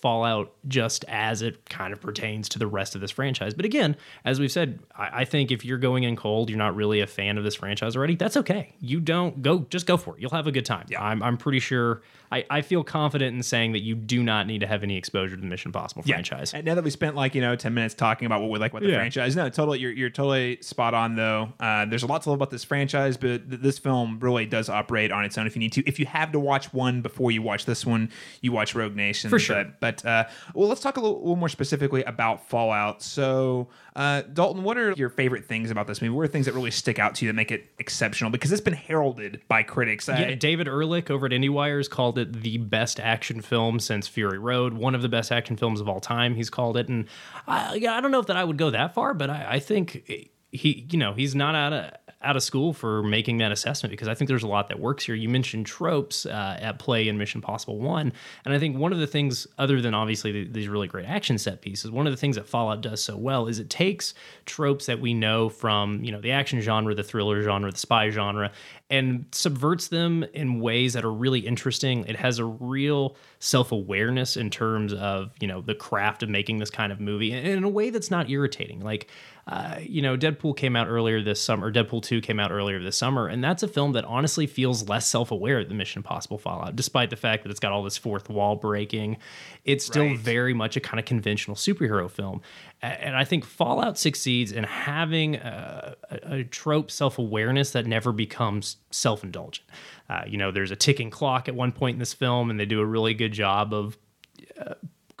Fallout 0.00 0.52
just 0.68 1.04
as 1.08 1.42
it 1.42 1.68
kind 1.68 1.92
of 1.92 2.00
pertains 2.00 2.48
to 2.50 2.58
the 2.58 2.66
rest 2.66 2.94
of 2.94 3.00
this 3.00 3.10
franchise. 3.10 3.54
But 3.54 3.64
again, 3.64 3.96
as 4.24 4.40
we've 4.40 4.50
said, 4.52 4.80
I, 4.96 5.20
I 5.20 5.24
think 5.24 5.50
if 5.50 5.64
you're 5.64 5.78
going 5.78 6.04
in 6.04 6.16
cold, 6.16 6.48
you're 6.48 6.58
not 6.58 6.74
really 6.74 7.00
a 7.00 7.06
fan 7.06 7.36
of 7.38 7.44
this 7.44 7.54
franchise 7.54 7.96
already. 7.96 8.16
That's 8.16 8.36
okay. 8.38 8.74
You 8.80 9.00
don't 9.00 9.42
go, 9.42 9.60
just 9.70 9.86
go 9.86 9.96
for 9.96 10.16
it. 10.16 10.20
You'll 10.22 10.30
have 10.30 10.46
a 10.46 10.52
good 10.52 10.64
time. 10.66 10.86
Yeah. 10.88 11.02
I'm, 11.02 11.22
I'm 11.22 11.36
pretty 11.36 11.60
sure. 11.60 12.02
I, 12.32 12.44
I 12.48 12.62
feel 12.62 12.84
confident 12.84 13.34
in 13.36 13.42
saying 13.42 13.72
that 13.72 13.80
you 13.80 13.96
do 13.96 14.22
not 14.22 14.46
need 14.46 14.60
to 14.60 14.66
have 14.66 14.84
any 14.84 14.96
exposure 14.96 15.34
to 15.34 15.40
the 15.40 15.48
Mission 15.48 15.70
Impossible 15.70 16.02
Yeah. 16.06 16.14
franchise. 16.14 16.54
And 16.54 16.64
now 16.64 16.76
that 16.76 16.84
we 16.84 16.90
spent 16.90 17.16
like 17.16 17.34
you 17.34 17.40
know 17.40 17.56
ten 17.56 17.74
minutes 17.74 17.92
talking 17.94 18.24
about 18.26 18.40
what 18.40 18.50
we 18.50 18.58
like 18.60 18.70
about 18.70 18.82
the 18.82 18.88
Yeah. 18.88 18.98
franchise, 18.98 19.34
no, 19.34 19.48
totally, 19.48 19.80
you're 19.80 19.90
you're 19.90 20.10
totally 20.10 20.58
spot 20.62 20.94
on 20.94 21.16
though. 21.16 21.52
Uh, 21.58 21.86
there's 21.86 22.04
a 22.04 22.06
lot 22.06 22.22
to 22.22 22.28
love 22.30 22.36
about 22.38 22.50
this 22.50 22.62
franchise, 22.62 23.16
but 23.16 23.48
th- 23.50 23.60
this 23.60 23.78
film 23.80 24.20
really 24.20 24.46
does 24.46 24.68
operate 24.68 25.10
on 25.10 25.24
its 25.24 25.36
own. 25.38 25.48
If 25.48 25.56
you 25.56 25.60
need 25.60 25.72
to, 25.72 25.82
if 25.88 25.98
you 25.98 26.06
have 26.06 26.30
to 26.30 26.38
watch 26.38 26.72
one 26.72 27.02
before 27.02 27.32
you 27.32 27.42
watch 27.42 27.64
this 27.66 27.84
one, 27.84 28.10
you 28.42 28.52
watch 28.52 28.76
Rogue 28.76 28.94
Nation 28.94 29.28
For 29.28 29.40
sure. 29.40 29.64
But, 29.64 29.80
but 29.80 29.89
But 29.90 30.04
uh, 30.06 30.24
well, 30.54 30.68
let's 30.68 30.80
talk 30.80 30.96
a 30.96 31.00
little, 31.00 31.18
little 31.18 31.36
more 31.36 31.48
specifically 31.48 32.04
about 32.04 32.48
Fallout. 32.48 33.02
So, 33.02 33.68
uh, 33.96 34.22
Dalton, 34.22 34.62
what 34.62 34.78
are 34.78 34.92
your 34.92 35.08
favorite 35.08 35.46
things 35.46 35.70
about 35.70 35.86
this 35.86 36.00
movie? 36.00 36.10
What 36.14 36.22
are 36.22 36.28
things 36.28 36.46
that 36.46 36.54
really 36.54 36.70
stick 36.70 36.98
out 36.98 37.14
to 37.16 37.24
you 37.24 37.30
that 37.32 37.34
make 37.36 37.50
it 37.50 37.68
exceptional? 37.78 38.30
Because 38.30 38.52
it's 38.52 38.60
been 38.60 38.74
heralded 38.74 39.42
by 39.48 39.62
critics. 39.62 40.06
Yeah, 40.08 40.14
I- 40.18 40.34
David 40.34 40.68
Ehrlich 40.68 41.10
over 41.10 41.26
at 41.26 41.32
IndieWire 41.32 41.78
has 41.78 41.88
called 41.88 42.18
it 42.18 42.42
the 42.42 42.58
best 42.58 43.00
action 43.00 43.40
film 43.40 43.80
since 43.80 44.06
Fury 44.06 44.38
Road, 44.38 44.74
one 44.74 44.94
of 44.94 45.02
the 45.02 45.08
best 45.08 45.32
action 45.32 45.56
films 45.56 45.80
of 45.80 45.88
all 45.88 46.00
time. 46.00 46.34
He's 46.34 46.50
called 46.50 46.76
it, 46.76 46.88
and 46.88 47.06
I, 47.46 47.74
yeah, 47.74 47.94
I 47.94 48.00
don't 48.00 48.10
know 48.10 48.20
if 48.20 48.26
that 48.26 48.36
I 48.36 48.44
would 48.44 48.56
go 48.58 48.70
that 48.70 48.94
far, 48.94 49.12
but 49.14 49.30
I, 49.30 49.46
I 49.54 49.58
think 49.58 50.04
he, 50.52 50.86
you 50.90 50.98
know, 50.98 51.12
he's 51.14 51.34
not 51.34 51.54
out 51.54 51.72
of 51.72 51.90
out 52.22 52.36
of 52.36 52.42
school 52.42 52.74
for 52.74 53.02
making 53.02 53.38
that 53.38 53.50
assessment 53.50 53.90
because 53.90 54.06
I 54.06 54.14
think 54.14 54.28
there's 54.28 54.42
a 54.42 54.48
lot 54.48 54.68
that 54.68 54.78
works 54.78 55.04
here. 55.04 55.14
You 55.14 55.30
mentioned 55.30 55.64
tropes 55.64 56.26
uh, 56.26 56.58
at 56.60 56.78
play 56.78 57.08
in 57.08 57.16
Mission 57.16 57.40
Possible 57.40 57.78
One, 57.78 58.12
and 58.44 58.52
I 58.52 58.58
think 58.58 58.76
one 58.76 58.92
of 58.92 58.98
the 58.98 59.06
things, 59.06 59.46
other 59.56 59.80
than 59.80 59.94
obviously 59.94 60.32
the, 60.32 60.44
these 60.44 60.68
really 60.68 60.86
great 60.86 61.06
action 61.06 61.38
set 61.38 61.62
pieces, 61.62 61.90
one 61.90 62.06
of 62.06 62.12
the 62.12 62.18
things 62.18 62.36
that 62.36 62.46
Fallout 62.46 62.82
does 62.82 63.02
so 63.02 63.16
well 63.16 63.46
is 63.46 63.58
it 63.58 63.70
takes 63.70 64.12
tropes 64.44 64.86
that 64.86 65.00
we 65.00 65.14
know 65.14 65.48
from 65.48 66.04
you 66.04 66.12
know 66.12 66.20
the 66.20 66.32
action 66.32 66.60
genre, 66.60 66.94
the 66.94 67.02
thriller 67.02 67.42
genre, 67.42 67.70
the 67.70 67.78
spy 67.78 68.10
genre, 68.10 68.52
and 68.90 69.24
subverts 69.32 69.88
them 69.88 70.24
in 70.34 70.60
ways 70.60 70.92
that 70.92 71.04
are 71.04 71.12
really 71.12 71.40
interesting. 71.40 72.04
It 72.04 72.16
has 72.16 72.38
a 72.38 72.44
real 72.44 73.16
self 73.38 73.72
awareness 73.72 74.36
in 74.36 74.50
terms 74.50 74.92
of 74.92 75.30
you 75.40 75.48
know 75.48 75.62
the 75.62 75.74
craft 75.74 76.22
of 76.22 76.28
making 76.28 76.58
this 76.58 76.70
kind 76.70 76.92
of 76.92 77.00
movie, 77.00 77.32
and 77.32 77.46
in 77.46 77.64
a 77.64 77.68
way 77.68 77.88
that's 77.88 78.10
not 78.10 78.28
irritating. 78.28 78.80
Like 78.80 79.08
uh, 79.50 79.80
you 79.82 80.00
know, 80.00 80.16
Deadpool 80.16 80.56
came 80.56 80.76
out 80.76 80.86
earlier 80.86 81.20
this 81.20 81.42
summer. 81.42 81.72
Deadpool 81.72 82.02
2 82.04 82.20
came 82.20 82.38
out 82.38 82.52
earlier 82.52 82.80
this 82.80 82.96
summer, 82.96 83.26
and 83.26 83.42
that's 83.42 83.64
a 83.64 83.68
film 83.68 83.90
that 83.92 84.04
honestly 84.04 84.46
feels 84.46 84.88
less 84.88 85.08
self 85.08 85.32
aware 85.32 85.64
than 85.64 85.76
Mission 85.76 85.98
Impossible 85.98 86.38
Fallout, 86.38 86.76
despite 86.76 87.10
the 87.10 87.16
fact 87.16 87.42
that 87.42 87.50
it's 87.50 87.58
got 87.58 87.72
all 87.72 87.82
this 87.82 87.98
fourth 87.98 88.30
wall 88.30 88.54
breaking. 88.54 89.16
It's 89.64 89.84
still 89.84 90.04
Right. 90.04 90.18
very 90.18 90.54
much 90.54 90.76
a 90.76 90.80
kind 90.80 91.00
of 91.00 91.04
conventional 91.04 91.56
superhero 91.56 92.08
film. 92.08 92.42
And 92.80 93.16
I 93.16 93.24
think 93.24 93.44
Fallout 93.44 93.98
succeeds 93.98 94.52
in 94.52 94.62
having 94.64 95.34
a, 95.34 95.96
a, 96.10 96.34
a 96.36 96.44
trope 96.44 96.88
self 96.90 97.18
awareness 97.18 97.72
that 97.72 97.86
never 97.86 98.12
becomes 98.12 98.76
self 98.92 99.24
indulgent. 99.24 99.66
Uh, 100.08 100.22
you 100.28 100.38
know, 100.38 100.52
there's 100.52 100.70
a 100.70 100.76
ticking 100.76 101.10
clock 101.10 101.48
at 101.48 101.56
one 101.56 101.72
point 101.72 101.94
in 101.96 101.98
this 101.98 102.14
film, 102.14 102.50
and 102.50 102.60
they 102.60 102.66
do 102.66 102.80
a 102.80 102.86
really 102.86 103.14
good 103.14 103.32
job 103.32 103.74
of 103.74 103.98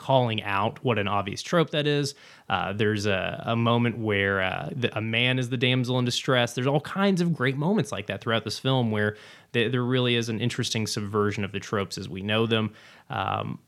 calling 0.00 0.42
out 0.42 0.82
what 0.82 0.98
an 0.98 1.06
obvious 1.06 1.42
trope 1.42 1.70
that 1.70 1.86
is. 1.86 2.14
Uh, 2.48 2.72
there's 2.72 3.06
a, 3.06 3.42
a 3.46 3.54
moment 3.54 3.98
where 3.98 4.40
uh, 4.40 4.70
the, 4.72 4.96
a 4.96 5.00
man 5.00 5.38
is 5.38 5.50
the 5.50 5.56
damsel 5.56 5.98
in 5.98 6.04
distress. 6.04 6.54
There's 6.54 6.66
all 6.66 6.80
kinds 6.80 7.20
of 7.20 7.34
great 7.34 7.56
moments 7.56 7.92
like 7.92 8.06
that 8.06 8.22
throughout 8.22 8.44
this 8.44 8.58
film 8.58 8.90
where 8.90 9.16
th- 9.52 9.70
there 9.70 9.84
really 9.84 10.16
is 10.16 10.28
an 10.28 10.40
interesting 10.40 10.86
subversion 10.86 11.44
of 11.44 11.52
the 11.52 11.60
tropes 11.60 11.98
as 11.98 12.08
we 12.08 12.22
know 12.22 12.46
them. 12.46 12.72
Um, 13.10 13.58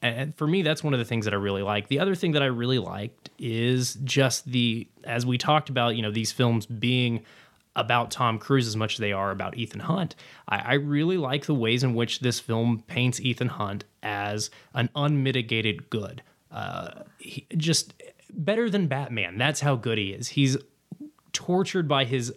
and 0.00 0.34
for 0.36 0.46
me, 0.46 0.62
that's 0.62 0.82
one 0.82 0.94
of 0.94 0.98
the 0.98 1.04
things 1.04 1.24
that 1.26 1.34
I 1.34 1.36
really 1.36 1.62
like. 1.62 1.88
The 1.88 1.98
other 1.98 2.14
thing 2.14 2.32
that 2.32 2.42
I 2.42 2.46
really 2.46 2.78
liked 2.78 3.30
is 3.38 3.94
just 4.04 4.46
the, 4.46 4.86
as 5.04 5.26
we 5.26 5.36
talked 5.36 5.68
about, 5.68 5.96
you 5.96 6.02
know, 6.02 6.10
these 6.10 6.32
films 6.32 6.64
being 6.64 7.24
about 7.74 8.10
Tom 8.10 8.38
Cruise 8.38 8.66
as 8.66 8.76
much 8.76 8.94
as 8.94 8.98
they 8.98 9.12
are 9.12 9.30
about 9.30 9.56
Ethan 9.56 9.80
Hunt. 9.80 10.14
I, 10.48 10.58
I 10.58 10.72
really 10.74 11.16
like 11.16 11.46
the 11.46 11.54
ways 11.54 11.82
in 11.82 11.94
which 11.94 12.20
this 12.20 12.38
film 12.38 12.84
paints 12.86 13.20
Ethan 13.20 13.48
Hunt 13.48 13.84
as 14.02 14.50
an 14.74 14.90
unmitigated 14.94 15.90
good. 15.90 16.22
Uh, 16.50 17.02
he, 17.18 17.46
just 17.56 17.94
better 18.30 18.68
than 18.68 18.86
Batman. 18.86 19.38
That's 19.38 19.60
how 19.60 19.76
good 19.76 19.98
he 19.98 20.12
is. 20.12 20.28
He's 20.28 20.56
tortured 21.32 21.88
by 21.88 22.04
his 22.04 22.32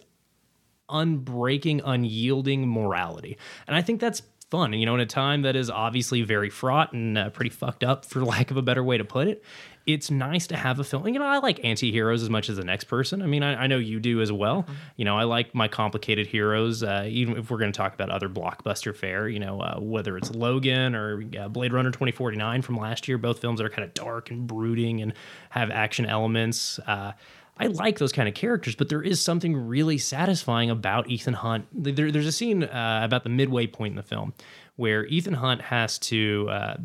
unbreaking, 0.88 1.82
unyielding 1.84 2.68
morality. 2.68 3.36
And 3.66 3.76
I 3.76 3.82
think 3.82 4.00
that's 4.00 4.22
fun. 4.50 4.72
You 4.72 4.86
know, 4.86 4.94
in 4.94 5.00
a 5.00 5.06
time 5.06 5.42
that 5.42 5.56
is 5.56 5.70
obviously 5.70 6.22
very 6.22 6.50
fraught 6.50 6.92
and 6.92 7.18
uh, 7.18 7.30
pretty 7.30 7.50
fucked 7.50 7.84
up, 7.84 8.04
for 8.04 8.24
lack 8.24 8.50
of 8.50 8.56
a 8.56 8.62
better 8.62 8.84
way 8.84 8.98
to 8.98 9.04
put 9.04 9.28
it, 9.28 9.42
it's 9.86 10.10
nice 10.10 10.48
to 10.48 10.56
have 10.56 10.80
a 10.80 10.84
film. 10.84 11.06
You 11.06 11.20
know, 11.20 11.24
I 11.24 11.38
like 11.38 11.64
anti 11.64 11.92
heroes 11.92 12.22
as 12.22 12.28
much 12.28 12.48
as 12.48 12.56
the 12.56 12.64
next 12.64 12.84
person. 12.84 13.22
I 13.22 13.26
mean, 13.26 13.44
I, 13.44 13.62
I 13.62 13.66
know 13.68 13.78
you 13.78 14.00
do 14.00 14.20
as 14.20 14.32
well. 14.32 14.66
You 14.96 15.04
know, 15.04 15.16
I 15.16 15.22
like 15.22 15.54
my 15.54 15.68
complicated 15.68 16.26
heroes, 16.26 16.82
uh, 16.82 17.06
even 17.08 17.36
if 17.36 17.50
we're 17.50 17.58
going 17.58 17.72
to 17.72 17.76
talk 17.76 17.94
about 17.94 18.10
other 18.10 18.28
blockbuster 18.28 18.94
fare, 18.94 19.28
you 19.28 19.38
know, 19.38 19.60
uh, 19.60 19.78
whether 19.78 20.16
it's 20.18 20.30
Logan 20.32 20.96
or 20.96 21.22
uh, 21.38 21.48
Blade 21.48 21.72
Runner 21.72 21.90
2049 21.90 22.62
from 22.62 22.76
last 22.76 23.06
year, 23.06 23.16
both 23.16 23.40
films 23.40 23.58
that 23.58 23.64
are 23.64 23.70
kind 23.70 23.84
of 23.84 23.94
dark 23.94 24.30
and 24.30 24.46
brooding 24.46 25.00
and 25.02 25.14
have 25.50 25.70
action 25.70 26.04
elements. 26.04 26.80
Uh, 26.80 27.12
I 27.58 27.68
like 27.68 27.98
those 27.98 28.12
kind 28.12 28.28
of 28.28 28.34
characters, 28.34 28.74
but 28.74 28.88
there 28.88 29.02
is 29.02 29.22
something 29.22 29.56
really 29.56 29.98
satisfying 29.98 30.68
about 30.68 31.08
Ethan 31.08 31.34
Hunt. 31.34 31.66
There, 31.72 32.10
there's 32.10 32.26
a 32.26 32.32
scene 32.32 32.64
uh, 32.64 33.00
about 33.04 33.22
the 33.22 33.30
midway 33.30 33.66
point 33.66 33.92
in 33.92 33.96
the 33.96 34.02
film 34.02 34.34
where 34.74 35.06
Ethan 35.06 35.34
Hunt 35.34 35.62
has 35.62 35.98
to 36.00 36.48
uh, 36.50 36.76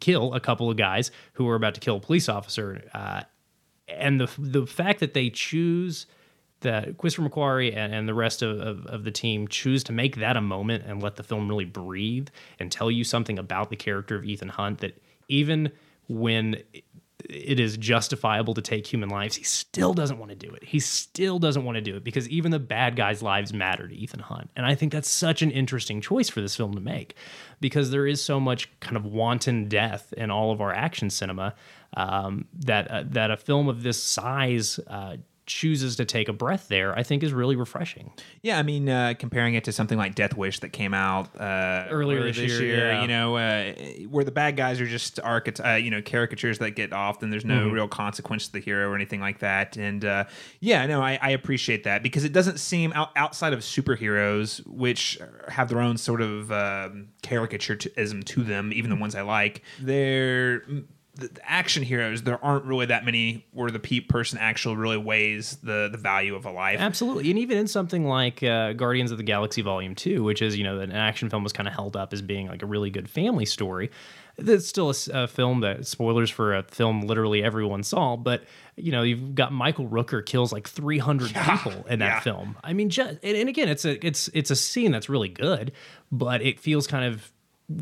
kill 0.00 0.34
a 0.34 0.40
couple 0.40 0.70
of 0.70 0.76
guys 0.76 1.10
who 1.34 1.48
are 1.48 1.54
about 1.54 1.74
to 1.74 1.80
kill 1.80 1.96
a 1.96 2.00
police 2.00 2.28
officer, 2.28 2.82
uh, 2.94 3.22
and 3.88 4.20
the 4.20 4.30
the 4.38 4.66
fact 4.66 5.00
that 5.00 5.14
they 5.14 5.30
choose 5.30 6.06
that 6.60 6.96
Christopher 6.96 7.28
McQuarrie 7.28 7.76
and, 7.76 7.94
and 7.94 8.08
the 8.08 8.14
rest 8.14 8.42
of, 8.42 8.58
of, 8.60 8.86
of 8.86 9.04
the 9.04 9.10
team 9.10 9.46
choose 9.46 9.84
to 9.84 9.92
make 9.92 10.16
that 10.16 10.36
a 10.36 10.40
moment 10.40 10.84
and 10.86 11.02
let 11.02 11.16
the 11.16 11.22
film 11.22 11.48
really 11.48 11.66
breathe 11.66 12.28
and 12.58 12.72
tell 12.72 12.90
you 12.90 13.04
something 13.04 13.38
about 13.38 13.68
the 13.68 13.76
character 13.76 14.16
of 14.16 14.24
Ethan 14.24 14.48
Hunt 14.48 14.78
that 14.78 15.00
even 15.28 15.70
when 16.08 16.62
it 17.28 17.60
is 17.60 17.76
justifiable 17.76 18.54
to 18.54 18.62
take 18.62 18.86
human 18.86 19.08
lives, 19.08 19.36
he 19.36 19.44
still 19.44 19.94
doesn't 19.94 20.18
want 20.18 20.30
to 20.30 20.36
do 20.36 20.50
it. 20.52 20.64
He 20.64 20.80
still 20.80 21.38
doesn't 21.38 21.64
want 21.64 21.76
to 21.76 21.80
do 21.80 21.96
it 21.96 22.04
because 22.04 22.28
even 22.28 22.50
the 22.50 22.58
bad 22.58 22.96
guys' 22.96 23.22
lives 23.22 23.52
matter 23.52 23.88
to 23.88 23.94
Ethan 23.94 24.20
Hunt. 24.20 24.50
And 24.56 24.66
I 24.66 24.74
think 24.74 24.92
that's 24.92 25.08
such 25.08 25.42
an 25.42 25.50
interesting 25.50 26.00
choice 26.00 26.28
for 26.28 26.40
this 26.40 26.56
film 26.56 26.74
to 26.74 26.80
make 26.80 27.16
because 27.60 27.90
there 27.90 28.06
is 28.06 28.22
so 28.22 28.38
much 28.38 28.68
kind 28.80 28.96
of 28.96 29.04
wanton 29.04 29.68
death 29.68 30.12
in 30.16 30.30
all 30.30 30.52
of 30.52 30.60
our 30.60 30.72
action 30.72 31.10
cinema 31.10 31.54
um, 31.96 32.46
that 32.54 32.90
uh, 32.90 33.04
that 33.06 33.30
a 33.30 33.36
film 33.36 33.68
of 33.68 33.82
this 33.82 34.02
size 34.02 34.78
uh, 34.88 35.16
chooses 35.46 35.96
to 35.96 36.04
take 36.04 36.28
a 36.28 36.32
breath 36.32 36.68
there. 36.68 36.96
I 36.98 37.02
think 37.02 37.22
is 37.22 37.32
really 37.32 37.56
refreshing. 37.56 38.12
Yeah, 38.42 38.58
I 38.58 38.62
mean, 38.62 38.88
uh, 38.88 39.14
comparing 39.18 39.54
it 39.54 39.64
to 39.64 39.72
something 39.72 39.96
like 39.96 40.14
Death 40.14 40.36
Wish 40.36 40.60
that 40.60 40.70
came 40.72 40.92
out 40.94 41.28
uh, 41.40 41.86
Earlier 41.88 42.24
this 42.32 42.38
year, 42.60 42.92
yeah. 42.92 43.02
you 43.02 43.08
know, 43.08 43.36
uh, 43.36 43.72
where 44.08 44.24
the 44.24 44.30
bad 44.32 44.56
guys 44.56 44.80
are 44.80 44.86
just 44.86 45.16
archety- 45.22 45.64
uh, 45.64 45.76
you 45.76 45.90
know, 45.90 46.02
caricatures 46.02 46.58
that 46.58 46.72
get 46.72 46.92
off, 46.92 47.22
and 47.22 47.32
there's 47.32 47.44
no 47.44 47.56
Mm-hmm. 47.56 47.70
real 47.74 47.88
consequence 47.88 48.46
to 48.48 48.52
the 48.52 48.60
hero 48.60 48.90
or 48.90 48.94
anything 48.94 49.20
like 49.20 49.38
that. 49.38 49.76
And 49.76 50.04
uh, 50.04 50.24
yeah, 50.60 50.84
no, 50.86 51.00
I, 51.00 51.18
I 51.22 51.30
appreciate 51.30 51.84
that 51.84 52.02
because 52.02 52.24
it 52.24 52.32
doesn't 52.32 52.58
seem 52.58 52.92
out- 52.92 53.10
outside 53.16 53.52
of 53.52 53.60
superheroes, 53.60 54.66
which 54.66 55.18
have 55.48 55.68
their 55.68 55.80
own 55.80 55.96
sort 55.96 56.20
of 56.20 56.50
um, 56.52 57.08
caricaturism 57.22 58.24
to 58.24 58.42
them, 58.42 58.72
even 58.72 58.90
the 58.90 58.96
ones 58.96 59.14
I 59.14 59.22
like. 59.22 59.62
They're 59.80 60.62
the 61.16 61.28
the 61.28 61.50
action 61.50 61.82
heroes. 61.82 62.22
There 62.22 62.42
aren't 62.44 62.64
really 62.64 62.86
that 62.86 63.04
many 63.04 63.46
where 63.52 63.70
the 63.70 63.78
pe- 63.78 64.00
person 64.00 64.38
actually 64.38 64.76
really 64.76 64.96
weighs 64.96 65.56
the 65.56 65.88
the 65.90 65.98
value 65.98 66.34
of 66.34 66.44
a 66.44 66.50
life. 66.50 66.78
Absolutely, 66.78 67.30
and 67.30 67.38
even 67.38 67.58
in 67.58 67.66
something 67.66 68.06
like 68.06 68.42
uh, 68.42 68.72
Guardians 68.74 69.10
of 69.10 69.18
the 69.18 69.24
Galaxy 69.24 69.62
Volume 69.62 69.94
Two, 69.94 70.22
which 70.22 70.42
is 70.42 70.56
you 70.56 70.64
know 70.64 70.80
an 70.80 70.92
action 70.92 71.30
film 71.30 71.42
was 71.42 71.52
kind 71.52 71.66
of 71.68 71.74
held 71.74 71.96
up 71.96 72.12
as 72.12 72.22
being 72.22 72.48
like 72.48 72.62
a 72.62 72.66
really 72.66 72.90
good 72.90 73.08
family 73.08 73.46
story. 73.46 73.90
That's 74.38 74.68
still 74.68 74.92
a 75.14 75.26
film 75.26 75.60
that 75.60 75.86
spoilers 75.86 76.28
for 76.28 76.54
a 76.54 76.62
film 76.62 77.00
literally 77.02 77.42
everyone 77.42 77.82
saw, 77.82 78.16
but 78.16 78.44
you 78.76 78.92
know 78.92 79.02
you've 79.02 79.34
got 79.34 79.52
Michael 79.52 79.88
Rooker 79.88 80.24
kills 80.24 80.52
like 80.52 80.68
300 80.68 81.34
people 81.34 81.86
in 81.88 82.00
that 82.00 82.06
yeah. 82.06 82.20
film. 82.20 82.56
I 82.62 82.74
mean, 82.74 82.90
just 82.90 83.18
and, 83.22 83.36
and 83.36 83.48
again, 83.48 83.68
it's 83.68 83.84
a 83.84 84.06
it's 84.06 84.28
it's 84.34 84.50
a 84.50 84.56
scene 84.56 84.92
that's 84.92 85.08
really 85.08 85.30
good, 85.30 85.72
but 86.12 86.42
it 86.42 86.60
feels 86.60 86.86
kind 86.86 87.04
of 87.04 87.32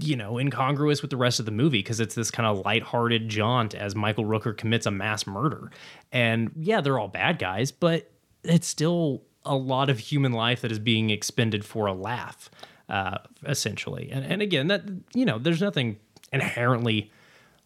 you 0.00 0.16
know, 0.16 0.38
incongruous 0.38 1.02
with 1.02 1.10
the 1.10 1.16
rest 1.16 1.40
of 1.40 1.46
the 1.46 1.52
movie 1.52 1.78
because 1.78 2.00
it's 2.00 2.14
this 2.14 2.30
kind 2.30 2.46
of 2.46 2.64
lighthearted 2.64 3.28
jaunt 3.28 3.74
as 3.74 3.94
Michael 3.94 4.24
Rooker 4.24 4.56
commits 4.56 4.86
a 4.86 4.90
mass 4.90 5.26
murder. 5.26 5.70
And 6.10 6.50
yeah, 6.56 6.80
they're 6.80 6.98
all 6.98 7.08
bad 7.08 7.38
guys, 7.38 7.70
but 7.70 8.10
it's 8.42 8.66
still 8.66 9.22
a 9.44 9.54
lot 9.54 9.90
of 9.90 9.98
human 9.98 10.32
life 10.32 10.62
that 10.62 10.72
is 10.72 10.78
being 10.78 11.10
expended 11.10 11.64
for 11.64 11.86
a 11.86 11.92
laugh, 11.92 12.50
uh, 12.88 13.18
essentially. 13.44 14.10
And, 14.10 14.24
and 14.24 14.40
again, 14.40 14.68
that, 14.68 14.84
you 15.14 15.26
know, 15.26 15.38
there's 15.38 15.60
nothing 15.60 15.98
inherently 16.32 17.10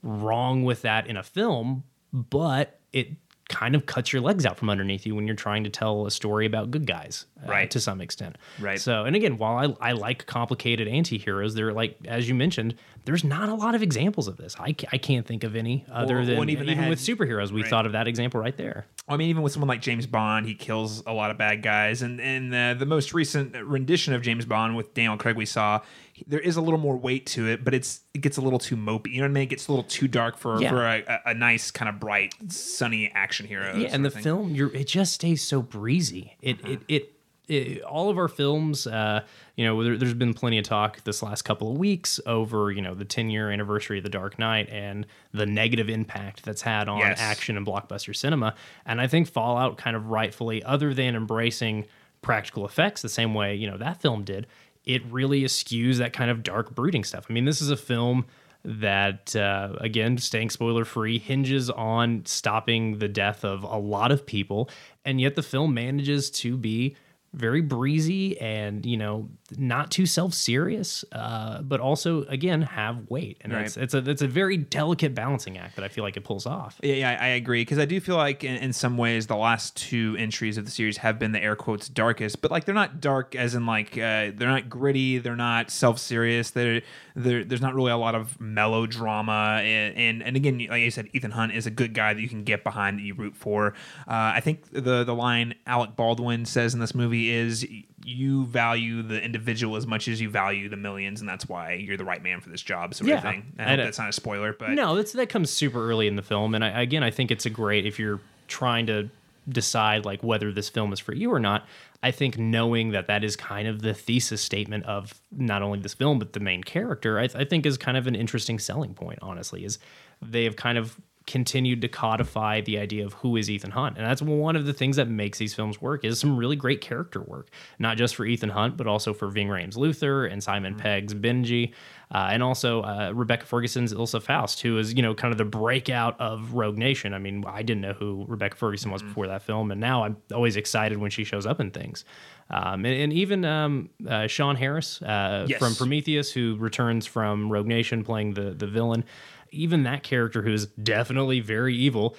wrong 0.02 0.64
with 0.64 0.82
that 0.82 1.06
in 1.06 1.16
a 1.16 1.22
film, 1.22 1.84
but 2.12 2.80
it 2.92 3.12
kind 3.48 3.74
of 3.74 3.86
cuts 3.86 4.12
your 4.12 4.20
legs 4.20 4.44
out 4.44 4.56
from 4.58 4.68
underneath 4.70 5.06
you 5.06 5.14
when 5.14 5.26
you're 5.26 5.36
trying 5.36 5.64
to 5.64 5.70
tell 5.70 6.06
a 6.06 6.10
story 6.10 6.46
about 6.46 6.70
good 6.70 6.86
guys, 6.86 7.26
uh, 7.42 7.50
Right. 7.50 7.70
To 7.70 7.80
some 7.80 8.00
extent, 8.00 8.36
Right. 8.60 8.80
So, 8.80 9.04
and 9.04 9.16
again, 9.16 9.38
while 9.38 9.76
I, 9.80 9.90
I 9.90 9.92
like 9.92 10.26
complicated 10.26 10.86
anti-heroes, 10.86 11.54
they're 11.54 11.72
like 11.72 11.96
as 12.06 12.28
you 12.28 12.34
mentioned, 12.34 12.74
there's 13.04 13.24
not 13.24 13.48
a 13.48 13.54
lot 13.54 13.74
of 13.74 13.82
examples 13.82 14.28
of 14.28 14.36
this. 14.36 14.54
I, 14.58 14.74
I 14.92 14.98
can't 14.98 15.26
think 15.26 15.44
of 15.44 15.56
any 15.56 15.86
other 15.90 16.16
Well, 16.16 16.26
than 16.26 16.36
well, 16.38 16.50
even, 16.50 16.68
even 16.68 16.84
they 16.84 16.88
with 16.90 16.98
superheroes. 17.00 17.50
We 17.50 17.62
right. 17.62 17.70
thought 17.70 17.86
of 17.86 17.92
that 17.92 18.06
example 18.06 18.38
right 18.38 18.56
there. 18.56 18.86
I 19.08 19.16
mean, 19.16 19.30
even 19.30 19.42
with 19.42 19.52
someone 19.52 19.68
like 19.68 19.80
James 19.80 20.06
Bond, 20.06 20.44
he 20.44 20.54
kills 20.54 21.02
a 21.06 21.12
lot 21.14 21.30
of 21.30 21.38
bad 21.38 21.62
guys. 21.62 22.02
And 22.02 22.20
and 22.20 22.54
uh, 22.54 22.74
the 22.74 22.84
most 22.84 23.14
recent 23.14 23.56
rendition 23.56 24.12
of 24.12 24.20
James 24.20 24.44
Bond 24.44 24.76
with 24.76 24.92
Daniel 24.92 25.16
Craig 25.16 25.36
we 25.36 25.46
saw, 25.46 25.80
there 26.26 26.40
is 26.40 26.56
a 26.56 26.60
little 26.60 26.78
more 26.80 26.96
weight 26.96 27.26
to 27.26 27.46
it, 27.48 27.64
but 27.64 27.74
it's 27.74 28.00
it 28.14 28.20
gets 28.20 28.36
a 28.36 28.40
little 28.40 28.58
too 28.58 28.76
mopey. 28.76 29.12
You 29.12 29.18
know 29.18 29.24
what 29.24 29.30
I 29.30 29.34
mean? 29.34 29.42
It 29.44 29.50
gets 29.50 29.68
a 29.68 29.72
little 29.72 29.84
too 29.84 30.08
dark 30.08 30.36
for 30.38 30.60
Yeah. 30.60 30.70
for 30.70 30.84
a, 30.84 31.04
a, 31.06 31.30
a 31.30 31.34
nice 31.34 31.70
kind 31.70 31.88
of 31.88 32.00
bright, 32.00 32.34
sunny 32.50 33.10
action 33.14 33.46
hero. 33.46 33.74
yeah, 33.74 33.80
sort 33.82 33.92
and 33.94 34.04
the 34.04 34.08
of 34.08 34.14
thing. 34.14 34.22
film, 34.22 34.54
you're 34.54 34.74
it 34.74 34.86
just 34.88 35.12
stays 35.14 35.42
so 35.42 35.62
breezy. 35.62 36.36
It 36.42 36.58
Uh-huh. 36.64 36.72
it 36.72 36.80
it 36.88 37.12
it, 37.48 37.80
all 37.82 38.10
of 38.10 38.18
our 38.18 38.28
films, 38.28 38.86
uh, 38.86 39.22
you 39.56 39.64
know, 39.64 39.82
there, 39.82 39.96
there's 39.96 40.12
been 40.12 40.34
plenty 40.34 40.58
of 40.58 40.64
talk 40.66 41.02
this 41.04 41.22
last 41.22 41.42
couple 41.46 41.72
of 41.72 41.78
weeks 41.78 42.20
over, 42.26 42.70
you 42.70 42.82
know, 42.82 42.92
the 42.92 43.06
10 43.06 43.30
year 43.30 43.50
anniversary 43.50 43.96
of 43.96 44.04
The 44.04 44.10
Dark 44.10 44.38
Knight 44.38 44.68
and 44.68 45.06
the 45.32 45.46
negative 45.46 45.88
impact 45.88 46.44
that's 46.44 46.60
had 46.60 46.90
on 46.90 46.98
Yes. 46.98 47.18
action 47.18 47.56
and 47.56 47.66
blockbuster 47.66 48.14
cinema. 48.14 48.54
And 48.84 49.00
I 49.00 49.06
think 49.06 49.28
Fallout 49.28 49.78
kind 49.78 49.96
of 49.96 50.10
rightfully, 50.10 50.62
other 50.62 50.92
than 50.92 51.16
embracing 51.16 51.86
practical 52.20 52.66
effects 52.66 53.00
the 53.00 53.08
same 53.08 53.32
way, 53.32 53.54
you 53.54 53.70
know, 53.70 53.78
that 53.78 53.98
film 54.02 54.24
did, 54.24 54.46
it 54.88 55.02
really 55.10 55.44
eschews 55.44 55.98
that 55.98 56.12
kind 56.12 56.30
of 56.30 56.42
dark 56.42 56.74
brooding 56.74 57.04
stuff. 57.04 57.26
I 57.28 57.32
mean, 57.32 57.44
this 57.44 57.60
is 57.60 57.70
a 57.70 57.76
film 57.76 58.24
that 58.64 59.36
uh, 59.36 59.74
again 59.78 60.18
staying 60.18 60.50
spoiler 60.50 60.84
free 60.84 61.18
hinges 61.18 61.70
on 61.70 62.24
stopping 62.26 62.98
the 62.98 63.06
death 63.06 63.44
of 63.44 63.62
a 63.62 63.78
lot 63.78 64.10
of 64.10 64.26
people 64.26 64.68
and 65.04 65.20
yet 65.20 65.36
the 65.36 65.44
film 65.44 65.72
manages 65.72 66.28
to 66.28 66.56
be 66.56 66.96
very 67.38 67.60
breezy 67.60 68.38
and 68.40 68.84
you 68.84 68.96
know 68.96 69.28
not 69.56 69.90
too 69.90 70.04
self-serious 70.04 71.04
uh, 71.12 71.62
but 71.62 71.80
also 71.80 72.24
again 72.24 72.62
have 72.62 73.08
weight. 73.08 73.38
And 73.40 73.52
it's, 73.52 73.76
it's 73.76 73.94
a 73.94 73.98
it's 73.98 74.22
a 74.22 74.28
very 74.28 74.56
delicate 74.56 75.14
balancing 75.14 75.56
act 75.56 75.76
that 75.76 75.84
i 75.84 75.88
feel 75.88 76.04
like 76.04 76.16
it 76.16 76.24
pulls 76.24 76.46
off. 76.46 76.78
Yeah, 76.82 76.94
yeah, 76.94 77.18
I 77.20 77.28
agree. 77.28 77.62
Because 77.62 77.78
I 77.78 77.84
do 77.84 78.00
feel 78.00 78.16
like 78.16 78.44
in, 78.44 78.56
in 78.56 78.72
some 78.72 78.98
ways 78.98 79.26
the 79.26 79.36
last 79.36 79.76
two 79.76 80.16
entries 80.18 80.58
of 80.58 80.64
the 80.64 80.70
series 80.70 80.98
have 80.98 81.18
been 81.18 81.32
the 81.32 81.42
air 81.42 81.56
quotes 81.56 81.88
darkest, 81.88 82.42
but 82.42 82.50
like 82.50 82.64
they're 82.64 82.74
not 82.74 83.00
dark 83.00 83.34
as 83.34 83.54
in 83.54 83.66
like 83.66 83.96
uh, 83.96 84.32
they're 84.34 84.48
not 84.48 84.68
gritty, 84.68 85.18
they're 85.18 85.36
not 85.36 85.70
self 85.70 85.98
serious. 85.98 86.50
They're, 86.50 86.82
they're 87.18 87.44
there's 87.44 87.60
not 87.60 87.74
really 87.74 87.90
a 87.92 87.96
lot 87.96 88.14
of 88.14 88.40
melodrama, 88.40 89.60
and, 89.62 89.96
and 89.96 90.22
and 90.22 90.36
again, 90.36 90.58
like 90.58 90.70
I 90.82 90.88
said, 90.88 91.08
Ethan 91.12 91.32
Hunt 91.32 91.52
is 91.52 91.66
a 91.66 91.70
good 91.70 91.92
guy 91.94 92.14
that 92.14 92.20
you 92.20 92.28
can 92.28 92.44
get 92.44 92.64
behind 92.64 92.98
that 92.98 93.02
you 93.02 93.14
root 93.14 93.36
for. 93.36 93.74
Uh, 94.06 94.32
I 94.36 94.40
think 94.40 94.70
the 94.70 95.04
the 95.04 95.14
line 95.14 95.54
Alec 95.66 95.96
Baldwin 95.96 96.44
says 96.44 96.74
in 96.74 96.80
this 96.80 96.94
movie 96.94 97.30
is 97.30 97.66
you 98.04 98.46
value 98.46 99.02
the 99.02 99.20
individual 99.22 99.76
as 99.76 99.86
much 99.86 100.08
as 100.08 100.20
you 100.20 100.30
value 100.30 100.68
the 100.68 100.76
millions, 100.76 101.20
and 101.20 101.28
that's 101.28 101.48
why 101.48 101.74
you're 101.74 101.96
the 101.96 102.04
right 102.04 102.22
man 102.22 102.40
for 102.40 102.48
this 102.48 102.62
job. 102.62 102.94
Sort 102.94 103.08
Yeah. 103.08 103.16
of 103.16 103.22
thing. 103.22 103.52
I 103.58 103.62
hope 103.64 103.72
it- 103.80 103.84
that's 103.84 103.98
not 103.98 104.08
a 104.08 104.12
spoiler, 104.12 104.52
but 104.52 104.70
No, 104.70 104.94
that's 104.94 105.12
that 105.12 105.28
comes 105.28 105.50
super 105.50 105.88
early 105.90 106.06
in 106.06 106.16
the 106.16 106.22
film, 106.22 106.54
and 106.54 106.64
I, 106.64 106.82
again, 106.82 107.02
I 107.02 107.10
think 107.10 107.30
it's 107.30 107.44
a 107.46 107.50
great 107.50 107.84
if 107.84 107.98
you're 107.98 108.20
trying 108.46 108.86
to 108.86 109.10
decide 109.48 110.04
like 110.04 110.22
whether 110.22 110.52
this 110.52 110.68
film 110.68 110.92
is 110.92 110.98
for 110.98 111.14
you 111.14 111.32
or 111.32 111.38
not. 111.40 111.66
I 112.02 112.12
think 112.12 112.38
knowing 112.38 112.90
that 112.90 113.08
that 113.08 113.24
is 113.24 113.34
kind 113.34 113.66
of 113.66 113.82
the 113.82 113.92
thesis 113.92 114.40
statement 114.40 114.84
of 114.84 115.20
not 115.32 115.62
only 115.62 115.80
this 115.80 115.94
film 115.94 116.18
but 116.18 116.32
the 116.32 116.40
main 116.40 116.62
character, 116.62 117.18
I, 117.18 117.24
I 117.34 117.44
think 117.44 117.66
is 117.66 117.76
kind 117.76 117.96
of 117.96 118.06
an 118.06 118.14
interesting 118.14 118.58
selling 118.58 118.94
point. 118.94 119.18
Honestly, 119.20 119.64
is 119.64 119.78
they 120.22 120.44
have 120.44 120.56
kind 120.56 120.78
of 120.78 120.96
continued 121.28 121.80
to 121.82 121.88
codify 121.88 122.60
the 122.62 122.78
idea 122.78 123.04
of 123.06 123.12
who 123.12 123.36
is 123.36 123.48
Ethan 123.48 123.70
Hunt, 123.70 123.96
and 123.96 124.04
that's 124.04 124.20
one 124.20 124.56
of 124.56 124.66
the 124.66 124.72
things 124.72 124.96
that 124.96 125.08
makes 125.08 125.38
these 125.38 125.54
films 125.54 125.80
work. 125.80 126.04
Is 126.04 126.18
some 126.18 126.36
really 126.36 126.56
great 126.56 126.80
character 126.80 127.20
work, 127.20 127.50
not 127.78 127.96
just 127.96 128.16
for 128.16 128.24
Ethan 128.26 128.48
Hunt, 128.48 128.76
but 128.76 128.86
also 128.88 129.14
for 129.14 129.28
Ving 129.28 129.46
Rhames 129.48 129.76
Luther 129.76 130.26
and 130.26 130.42
Simon 130.42 130.74
Pegg's 130.74 131.14
Benji, 131.14 131.72
uh, 132.10 132.28
and 132.32 132.42
also 132.42 132.82
uh, 132.82 133.12
Rebecca 133.14 133.46
Ferguson's 133.46 133.94
Ilsa 133.94 134.20
Faust, 134.20 134.62
who 134.62 134.78
is 134.78 134.94
you 134.94 135.02
know 135.02 135.14
kind 135.14 135.30
of 135.30 135.38
the 135.38 135.44
breakout 135.44 136.18
of 136.20 136.54
Rogue 136.54 136.78
Nation. 136.78 137.14
I 137.14 137.18
mean, 137.18 137.44
I 137.46 137.62
didn't 137.62 137.82
know 137.82 137.92
who 137.92 138.24
Rebecca 138.26 138.56
Ferguson 138.56 138.90
was 138.90 139.02
before 139.02 139.28
that 139.28 139.42
film, 139.42 139.70
and 139.70 139.80
now 139.80 140.02
I'm 140.04 140.16
always 140.34 140.56
excited 140.56 140.98
when 140.98 141.10
she 141.10 141.22
shows 141.22 141.46
up 141.46 141.60
in 141.60 141.70
things. 141.70 142.04
Um, 142.50 142.86
and, 142.86 142.98
and 143.02 143.12
even 143.12 143.44
um, 143.44 143.90
uh, 144.08 144.26
Sean 144.26 144.56
Harris 144.56 145.02
uh, 145.02 145.44
Yes. 145.46 145.58
from 145.58 145.74
Prometheus, 145.74 146.32
who 146.32 146.56
returns 146.58 147.04
from 147.06 147.52
Rogue 147.52 147.66
Nation 147.66 148.02
playing 148.04 148.32
the 148.34 148.54
the 148.54 148.66
villain. 148.66 149.04
Even 149.50 149.82
that 149.84 150.02
character, 150.02 150.42
who 150.42 150.52
is 150.52 150.66
definitely 150.66 151.40
very 151.40 151.74
evil, 151.74 152.16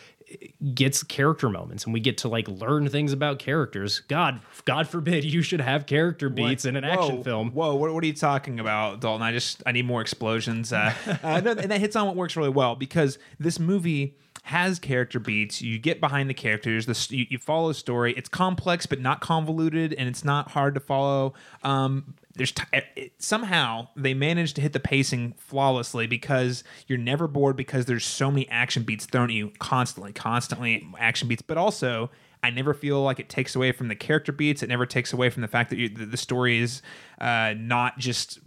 gets 0.74 1.04
character 1.04 1.50
moments, 1.50 1.86
and 1.86 1.94
we 1.94 2.00
get 2.00 2.18
to 2.20 2.28
like 2.28 2.48
learn 2.48 2.88
things 2.90 3.12
about 3.12 3.40
characters. 3.40 4.02
God, 4.08 4.42
God 4.66 4.88
forbid 4.88 5.24
you 5.24 5.42
should 5.42 5.62
have 5.62 5.86
character 5.86 6.30
beats 6.30 6.66
in 6.66 6.76
an 6.76 6.84
action 6.84 7.24
film. 7.24 7.52
Whoa, 7.52 7.76
what, 7.76 7.94
what 7.94 8.04
are 8.04 8.08
you 8.08 8.14
talking 8.14 8.60
about, 8.60 9.00
Dalton? 9.00 9.22
I 9.22 9.32
just 9.32 9.64
I 9.66 9.72
need 9.72 9.86
more 9.86 10.02
explosions. 10.02 10.72
Uh, 10.72 10.94
uh, 11.24 11.42
no, 11.42 11.52
and 11.52 11.72
that 11.72 11.80
hits 11.80 11.96
on 11.96 12.08
what 12.08 12.16
works 12.16 12.36
really 12.36 12.50
well 12.50 12.76
because 12.76 13.18
this 13.40 13.60
movie 13.60 14.16
has 14.44 14.80
character 14.80 15.20
beats. 15.20 15.62
You 15.62 15.80
get 15.80 16.00
behind 16.00 16.30
the 16.30 16.34
characters. 16.34 16.86
The 16.86 17.16
you, 17.16 17.26
you 17.30 17.38
follow 17.38 17.70
a 17.70 17.74
story. 17.74 18.14
It's 18.14 18.30
complex 18.30 18.86
but 18.86 19.00
not 19.00 19.22
convoluted, 19.22 19.94
and 19.94 20.08
it's 20.08 20.24
not 20.24 20.52
hard 20.52 20.76
to 20.76 20.80
follow. 20.80 21.34
Um, 21.64 22.16
there's 22.40 22.52
t- 22.54 22.64
it, 22.74 22.86
it- 22.96 23.12
somehow 23.20 23.88
they 23.96 24.14
managed 24.16 24.56
to 24.56 24.62
hit 24.62 24.74
the 24.74 24.80
pacing 24.80 25.34
flawlessly 25.38 26.08
because 26.08 26.64
you're 26.88 26.98
never 26.98 27.28
bored 27.28 27.56
because 27.56 27.86
there's 27.86 28.06
so 28.06 28.32
many 28.32 28.50
action 28.50 28.84
beats 28.84 29.06
thrown 29.06 29.30
at 29.30 29.36
you 29.36 29.52
constantly, 29.60 30.14
constantly 30.14 30.88
action 30.98 31.28
beats, 31.28 31.42
but 31.44 31.58
also 31.58 32.10
I 32.42 32.52
never 32.52 32.74
feel 32.74 33.02
like 33.04 33.20
it 33.20 33.28
takes 33.28 33.54
away 33.54 33.74
from 33.74 33.90
the 33.90 33.96
character 33.96 34.32
beats. 34.32 34.64
It 34.64 34.70
never 34.70 34.86
takes 34.86 35.12
away 35.12 35.30
from 35.30 35.42
the 35.42 35.50
fact 35.50 35.70
that 35.72 35.78
you, 35.78 35.90
the, 35.90 36.06
the 36.06 36.16
story 36.16 36.60
is 36.60 36.82
uh, 37.20 37.54
not 37.58 37.98
just 37.98 38.40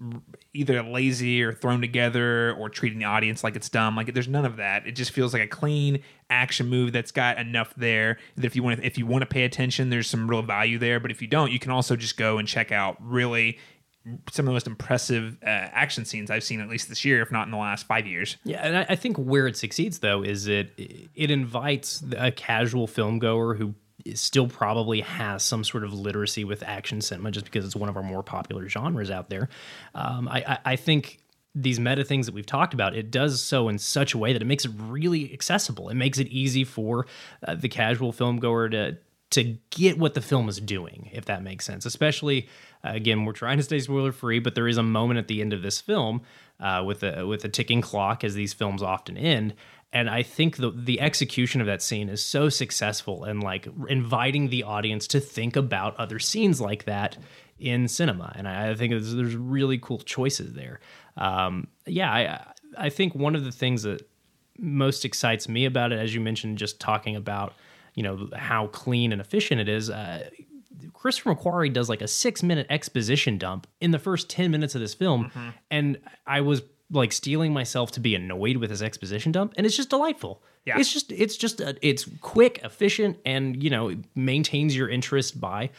either 0.54 0.82
lazy 0.82 1.42
or 1.42 1.52
thrown 1.52 1.82
together 1.82 2.54
or 2.54 2.70
treating 2.70 3.00
the 3.00 3.04
audience 3.04 3.44
like 3.44 3.54
it's 3.54 3.68
dumb. 3.68 3.94
Like 3.94 4.14
there's 4.14 4.28
none 4.28 4.46
of 4.46 4.56
that. 4.56 4.86
It 4.86 4.92
just 4.92 5.10
feels 5.10 5.34
like 5.34 5.42
a 5.42 5.46
clean 5.46 6.02
action 6.30 6.68
movie 6.68 6.90
that's 6.90 7.12
got 7.12 7.36
enough 7.38 7.74
there 7.76 8.16
that 8.36 8.46
if 8.46 8.56
you 8.56 8.62
want 8.62 8.82
if 8.82 8.96
you 8.96 9.04
want 9.04 9.22
to 9.22 9.26
pay 9.26 9.44
attention, 9.44 9.90
there's 9.90 10.08
some 10.08 10.26
real 10.26 10.40
value 10.40 10.78
there. 10.78 10.98
But 10.98 11.10
if 11.10 11.20
you 11.20 11.28
don't, 11.28 11.52
you 11.52 11.58
can 11.58 11.70
also 11.70 11.94
just 11.94 12.16
go 12.16 12.38
and 12.38 12.48
check 12.48 12.72
out 12.72 12.96
really 12.98 13.58
some 14.30 14.44
of 14.44 14.46
the 14.46 14.52
most 14.52 14.66
impressive 14.66 15.36
uh, 15.42 15.46
action 15.46 16.04
scenes 16.04 16.30
I've 16.30 16.44
seen 16.44 16.60
at 16.60 16.68
least 16.68 16.88
this 16.88 17.04
year, 17.04 17.22
if 17.22 17.30
not 17.30 17.46
in 17.46 17.50
the 17.50 17.56
last 17.58 17.86
five 17.86 18.06
years. 18.06 18.36
Yeah, 18.44 18.60
and 18.66 18.76
I, 18.78 18.86
I 18.90 18.96
think 18.96 19.16
where 19.16 19.46
it 19.46 19.56
succeeds 19.56 20.00
though 20.00 20.22
is 20.22 20.48
it 20.48 20.72
it 20.76 21.30
invites 21.30 22.02
a 22.16 22.30
casual 22.32 22.86
film 22.86 23.18
goer 23.18 23.54
who 23.54 23.74
still 24.14 24.48
probably 24.48 25.00
has 25.00 25.42
some 25.42 25.64
sort 25.64 25.84
of 25.84 25.92
literacy 25.92 26.44
with 26.44 26.62
action 26.62 27.00
cinema, 27.00 27.30
just 27.30 27.44
because 27.46 27.64
it's 27.64 27.76
one 27.76 27.88
of 27.88 27.96
our 27.96 28.02
more 28.02 28.22
popular 28.22 28.68
genres 28.68 29.10
out 29.10 29.30
there. 29.30 29.48
Um, 29.94 30.28
I, 30.28 30.38
I, 30.46 30.58
I 30.72 30.76
think 30.76 31.20
these 31.54 31.78
meta 31.78 32.02
things 32.02 32.26
that 32.26 32.34
we've 32.34 32.46
talked 32.46 32.74
about, 32.74 32.96
it 32.96 33.10
does 33.10 33.42
so 33.42 33.68
in 33.68 33.78
such 33.78 34.14
a 34.14 34.18
way 34.18 34.32
that 34.32 34.42
it 34.42 34.46
makes 34.46 34.64
it 34.64 34.72
really 34.76 35.32
accessible. 35.32 35.88
It 35.88 35.94
makes 35.94 36.18
it 36.18 36.26
easy 36.28 36.64
for 36.64 37.06
uh, 37.46 37.54
the 37.54 37.68
casual 37.68 38.12
film 38.12 38.38
goer 38.38 38.68
to 38.70 38.98
to 39.30 39.56
get 39.70 39.98
what 39.98 40.12
the 40.12 40.20
film 40.20 40.46
is 40.46 40.60
doing, 40.60 41.08
if 41.12 41.24
that 41.24 41.42
makes 41.42 41.64
sense. 41.64 41.86
Especially, 41.86 42.48
again, 42.84 43.24
we're 43.24 43.32
trying 43.32 43.58
to 43.58 43.62
stay 43.62 43.78
spoiler 43.78 44.12
free, 44.12 44.38
but 44.38 44.54
there 44.54 44.68
is 44.68 44.76
a 44.76 44.82
moment 44.82 45.18
at 45.18 45.28
the 45.28 45.40
end 45.40 45.52
of 45.52 45.62
this 45.62 45.80
film 45.80 46.22
uh, 46.60 46.82
with 46.84 47.02
a 47.02 47.26
with 47.26 47.44
a 47.44 47.48
ticking 47.48 47.80
clock, 47.80 48.24
as 48.24 48.34
these 48.34 48.52
films 48.52 48.82
often 48.82 49.16
end. 49.16 49.54
And 49.92 50.08
I 50.08 50.22
think 50.22 50.56
the 50.56 50.70
the 50.70 51.00
execution 51.00 51.60
of 51.60 51.66
that 51.66 51.82
scene 51.82 52.08
is 52.08 52.24
so 52.24 52.48
successful 52.48 53.24
and 53.24 53.42
like 53.42 53.68
inviting 53.88 54.48
the 54.48 54.62
audience 54.62 55.06
to 55.08 55.20
think 55.20 55.56
about 55.56 55.96
other 55.96 56.18
scenes 56.18 56.60
like 56.60 56.84
that 56.84 57.18
in 57.58 57.86
cinema. 57.88 58.32
And 58.34 58.48
I, 58.48 58.70
I 58.70 58.74
think 58.74 58.90
there's, 58.90 59.14
there's 59.14 59.36
really 59.36 59.78
cool 59.78 59.98
choices 59.98 60.54
there. 60.54 60.80
Um, 61.16 61.68
yeah, 61.86 62.10
I 62.10 62.86
I 62.86 62.88
think 62.88 63.14
one 63.14 63.34
of 63.34 63.44
the 63.44 63.52
things 63.52 63.82
that 63.82 64.08
most 64.58 65.04
excites 65.04 65.48
me 65.48 65.64
about 65.64 65.92
it, 65.92 65.98
as 65.98 66.14
you 66.14 66.20
mentioned, 66.20 66.58
just 66.58 66.80
talking 66.80 67.16
about 67.16 67.54
you 67.94 68.02
know 68.02 68.28
how 68.34 68.68
clean 68.68 69.12
and 69.12 69.20
efficient 69.20 69.60
it 69.60 69.68
is. 69.68 69.90
Uh, 69.90 70.28
Christopher 71.02 71.34
McQuarrie 71.34 71.72
does 71.72 71.88
like 71.88 72.00
a 72.00 72.06
six 72.06 72.44
minute 72.44 72.64
exposition 72.70 73.36
dump 73.36 73.66
in 73.80 73.90
the 73.90 73.98
first 73.98 74.30
10 74.30 74.52
minutes 74.52 74.76
of 74.76 74.80
this 74.80 74.94
film. 74.94 75.24
Mm-hmm. 75.24 75.48
And 75.68 75.98
I 76.28 76.42
was 76.42 76.62
like 76.92 77.10
steeling 77.10 77.52
myself 77.52 77.90
to 77.92 78.00
be 78.00 78.14
annoyed 78.14 78.58
with 78.58 78.70
his 78.70 78.84
exposition 78.84 79.32
dump. 79.32 79.52
And 79.56 79.66
it's 79.66 79.76
just 79.76 79.90
delightful. 79.90 80.44
Yeah. 80.64 80.78
It's 80.78 80.92
just, 80.92 81.10
it's 81.10 81.36
just, 81.36 81.60
a, 81.60 81.76
it's 81.82 82.08
quick, 82.20 82.60
efficient, 82.62 83.18
and, 83.26 83.60
you 83.60 83.68
know, 83.68 83.88
it 83.88 83.98
maintains 84.14 84.76
your 84.76 84.88
interest 84.88 85.40
by 85.40 85.70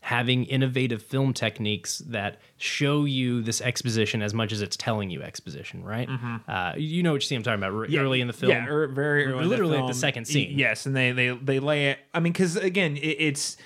having 0.00 0.44
innovative 0.46 1.02
film 1.02 1.34
techniques 1.34 1.98
that 2.06 2.38
show 2.56 3.04
you 3.04 3.42
this 3.42 3.60
exposition 3.60 4.22
as 4.22 4.32
much 4.32 4.50
as 4.50 4.62
it's 4.62 4.78
telling 4.78 5.10
you 5.10 5.20
exposition, 5.20 5.84
right? 5.84 6.08
Uh, 6.48 6.72
you 6.78 7.02
know 7.02 7.12
what 7.12 7.20
you 7.20 7.26
see 7.26 7.34
I'm 7.34 7.42
talking 7.42 7.62
about 7.62 7.74
r- 7.74 7.86
early 8.02 8.22
in 8.22 8.26
the 8.26 8.32
film. 8.32 8.52
Mm-hmm. 8.52 8.66
Yeah, 8.66 8.72
er, 8.72 8.88
very 8.88 9.26
early. 9.26 9.36
in 9.36 9.42
the 9.42 9.48
Literally 9.50 9.76
at 9.76 9.86
the 9.88 9.92
second 9.92 10.24
scene. 10.24 10.58
Yes, 10.58 10.86
and 10.86 10.96
they 10.96 11.12
they 11.12 11.28
they 11.28 11.60
lay 11.60 11.90
it. 11.90 11.98
I 12.14 12.20
mean, 12.20 12.32
because 12.32 12.56
again, 12.56 12.96
it, 12.96 13.00
it's 13.00 13.58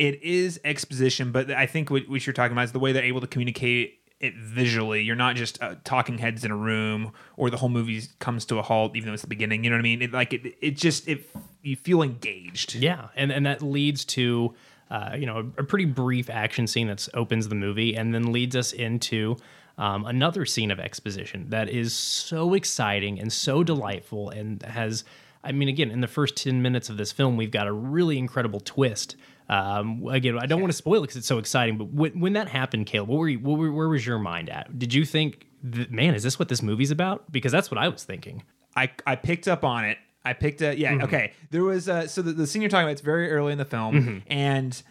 it 0.00 0.22
is 0.22 0.58
exposition, 0.64 1.30
but 1.30 1.50
I 1.50 1.66
think 1.66 1.90
what, 1.90 2.08
what 2.08 2.26
you're 2.26 2.32
talking 2.32 2.52
about 2.52 2.64
is 2.64 2.72
the 2.72 2.78
way 2.78 2.92
they're 2.92 3.04
able 3.04 3.20
to 3.20 3.26
communicate 3.26 3.98
it 4.18 4.34
visually. 4.34 5.02
You're 5.02 5.14
not 5.14 5.36
just 5.36 5.62
uh, 5.62 5.74
talking 5.84 6.16
heads 6.16 6.42
in 6.42 6.50
a 6.50 6.56
room, 6.56 7.12
or 7.36 7.50
the 7.50 7.58
whole 7.58 7.68
movie 7.68 8.00
comes 8.18 8.46
to 8.46 8.58
a 8.58 8.62
halt, 8.62 8.96
even 8.96 9.08
though 9.08 9.12
it's 9.12 9.22
the 9.22 9.28
beginning. 9.28 9.62
You 9.62 9.68
know 9.68 9.76
what 9.76 9.80
I 9.80 9.82
mean? 9.82 10.00
It, 10.00 10.12
like 10.12 10.32
it, 10.32 10.56
it 10.62 10.70
just 10.78 11.06
it 11.06 11.28
you 11.60 11.76
feel 11.76 12.00
engaged. 12.00 12.74
Yeah, 12.76 13.08
and 13.14 13.30
and 13.30 13.44
that 13.44 13.60
leads 13.60 14.06
to 14.06 14.54
uh, 14.90 15.16
you 15.18 15.26
know 15.26 15.52
a, 15.58 15.60
a 15.60 15.64
pretty 15.64 15.84
brief 15.84 16.30
action 16.30 16.66
scene 16.66 16.86
that 16.86 17.06
opens 17.12 17.48
the 17.48 17.54
movie, 17.54 17.94
and 17.94 18.14
then 18.14 18.32
leads 18.32 18.56
us 18.56 18.72
into 18.72 19.36
um, 19.76 20.06
another 20.06 20.46
scene 20.46 20.70
of 20.70 20.80
exposition 20.80 21.50
that 21.50 21.68
is 21.68 21.94
so 21.94 22.54
exciting 22.54 23.20
and 23.20 23.30
so 23.30 23.62
delightful, 23.62 24.30
and 24.30 24.62
has. 24.62 25.04
I 25.42 25.52
mean, 25.52 25.68
again, 25.68 25.90
in 25.90 26.02
the 26.02 26.06
first 26.06 26.36
10 26.36 26.60
minutes 26.60 26.90
of 26.90 26.98
this 26.98 27.12
film, 27.12 27.38
we've 27.38 27.50
got 27.50 27.66
a 27.66 27.72
really 27.72 28.18
incredible 28.18 28.60
twist. 28.60 29.16
Um, 29.50 30.06
again, 30.08 30.38
I 30.38 30.46
don't 30.46 30.60
want 30.60 30.72
to 30.72 30.76
spoil 30.76 30.98
it 30.98 31.02
because 31.02 31.16
it's 31.16 31.26
so 31.26 31.38
exciting, 31.38 31.76
but 31.76 31.88
when, 31.92 32.20
when 32.20 32.32
that 32.34 32.48
happened, 32.48 32.86
Caleb, 32.86 33.08
what 33.08 33.18
were 33.18 33.28
you, 33.28 33.40
what 33.40 33.58
were, 33.58 33.72
where 33.72 33.88
was 33.88 34.06
your 34.06 34.18
mind 34.18 34.48
at? 34.48 34.78
Did 34.78 34.94
you 34.94 35.04
think, 35.04 35.46
that, 35.64 35.90
man, 35.90 36.14
is 36.14 36.22
this 36.22 36.38
what 36.38 36.48
this 36.48 36.62
movie's 36.62 36.90
about? 36.92 37.30
Because 37.32 37.50
that's 37.50 37.68
what 37.70 37.76
I 37.78 37.88
was 37.88 38.04
thinking. 38.04 38.44
I 38.76 38.90
I 39.04 39.16
picked 39.16 39.48
up 39.48 39.64
on 39.64 39.84
it. 39.84 39.98
I 40.24 40.32
picked 40.34 40.62
up. 40.62 40.78
Yeah. 40.78 40.92
Mm-hmm. 40.92 41.04
Okay. 41.04 41.32
There 41.50 41.64
was 41.64 41.88
uh, 41.88 42.06
so 42.06 42.22
the, 42.22 42.32
the 42.32 42.46
scene 42.46 42.62
you're 42.62 42.68
talking 42.70 42.84
about. 42.84 42.92
It's 42.92 43.00
very 43.00 43.30
early 43.32 43.50
in 43.52 43.58
the 43.58 43.64
film, 43.64 43.94
Mm-hmm. 43.96 44.18
and 44.32 44.82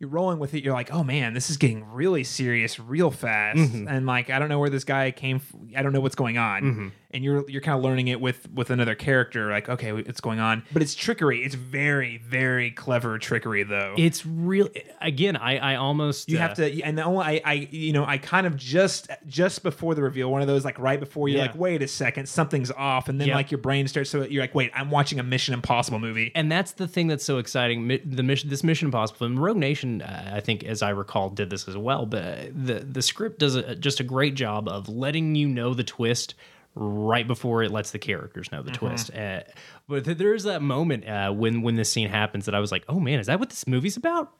you're 0.00 0.08
rolling 0.10 0.38
with 0.38 0.54
it. 0.54 0.64
You're 0.64 0.72
like, 0.74 0.92
oh 0.92 1.04
man, 1.04 1.34
this 1.34 1.50
is 1.50 1.56
getting 1.58 1.84
really 1.92 2.24
serious 2.24 2.80
real 2.80 3.10
fast, 3.10 3.58
Mm-hmm. 3.58 3.86
and 3.88 4.06
like 4.06 4.30
I 4.30 4.38
don't 4.38 4.48
know 4.48 4.58
where 4.58 4.70
this 4.70 4.84
guy 4.84 5.10
came. 5.10 5.36
F- 5.36 5.54
I 5.76 5.82
don't 5.82 5.92
know 5.92 6.00
what's 6.00 6.14
going 6.16 6.38
on, 6.38 6.62
Mm-hmm. 6.62 6.88
And 7.14 7.24
you're 7.24 7.48
you're 7.48 7.62
kind 7.62 7.78
of 7.78 7.84
learning 7.84 8.08
it 8.08 8.20
with 8.20 8.48
with 8.52 8.70
another 8.70 8.94
character. 8.94 9.50
Like, 9.50 9.68
okay, 9.68 9.92
what's 9.92 10.20
going 10.20 10.40
on? 10.40 10.64
But 10.72 10.82
it's 10.82 10.94
trickery. 10.94 11.42
It's 11.44 11.54
very 11.54 12.18
very 12.18 12.70
clever 12.70 13.18
trickery 13.18 13.62
though. 13.62 13.94
It's 13.96 14.26
real. 14.26 14.68
Again, 15.00 15.36
I 15.36 15.58
I 15.58 15.76
almost 15.76 16.28
you 16.28 16.36
uh, 16.38 16.40
have 16.40 16.54
to, 16.54 16.82
and 16.82 16.98
the 16.98 17.04
only 17.04 17.24
I, 17.24 17.40
I, 17.44 17.52
you 17.70 17.92
know, 17.92 18.04
I 18.04 18.18
kind 18.18 18.46
of 18.46 18.56
just 18.56 19.08
just 19.26 19.62
before 19.62 19.94
the 19.94 20.02
reveal, 20.02 20.30
one 20.30 20.42
of 20.42 20.46
those 20.48 20.64
like 20.64 20.78
right 20.78 20.98
before 21.00 21.28
you're 21.28 21.38
Yeah. 21.38 21.46
like, 21.46 21.56
wait 21.56 21.82
a 21.82 21.88
second, 21.88 22.28
something's 22.28 22.70
off, 22.72 23.08
and 23.08 23.20
then 23.20 23.28
Yeah. 23.28 23.36
like 23.36 23.50
your 23.50 23.58
brain 23.58 23.86
starts. 23.88 24.10
So 24.10 24.24
you're 24.24 24.42
like, 24.42 24.54
wait, 24.54 24.70
I'm 24.74 24.90
watching 24.90 25.20
a 25.20 25.22
Mission 25.22 25.54
Impossible 25.54 25.98
movie. 25.98 26.32
and 26.34 26.50
that's 26.50 26.72
the 26.72 26.88
thing 26.88 27.06
that's 27.06 27.24
so 27.24 27.38
exciting. 27.38 27.86
The 28.04 28.22
mission, 28.22 28.50
this 28.50 28.64
Mission 28.64 28.86
Impossible 28.88 29.18
film, 29.18 29.38
Rogue 29.38 29.56
Nation, 29.56 30.02
uh, 30.02 30.32
I 30.34 30.40
think, 30.40 30.64
as 30.64 30.82
I 30.82 30.90
recall, 30.90 31.30
did 31.30 31.50
this 31.50 31.68
as 31.68 31.76
well. 31.76 32.06
But 32.06 32.50
the 32.66 32.80
the 32.80 33.02
script 33.02 33.38
does 33.38 33.54
a, 33.54 33.74
just 33.76 34.00
a 34.00 34.04
great 34.04 34.34
job 34.34 34.68
of 34.68 34.88
letting 34.88 35.34
you 35.34 35.48
know 35.48 35.74
the 35.74 35.84
twist 35.84 36.34
right 36.74 37.26
before 37.26 37.62
it 37.62 37.70
lets 37.70 37.90
the 37.92 37.98
characters 37.98 38.50
know 38.50 38.62
the 38.62 38.70
twist. 38.72 39.14
Uh, 39.14 39.40
but 39.88 40.04
th- 40.04 40.18
there's 40.18 40.42
that 40.44 40.60
moment 40.62 41.08
uh, 41.08 41.30
when 41.32 41.62
when 41.62 41.76
this 41.76 41.90
scene 41.92 42.08
happens 42.08 42.46
that 42.46 42.54
I 42.54 42.60
was 42.60 42.72
like, 42.72 42.84
oh 42.88 42.98
man, 43.00 43.20
is 43.20 43.26
that 43.28 43.38
what 43.40 43.50
this 43.50 43.66
movie's 43.66 43.96
about? 43.96 44.32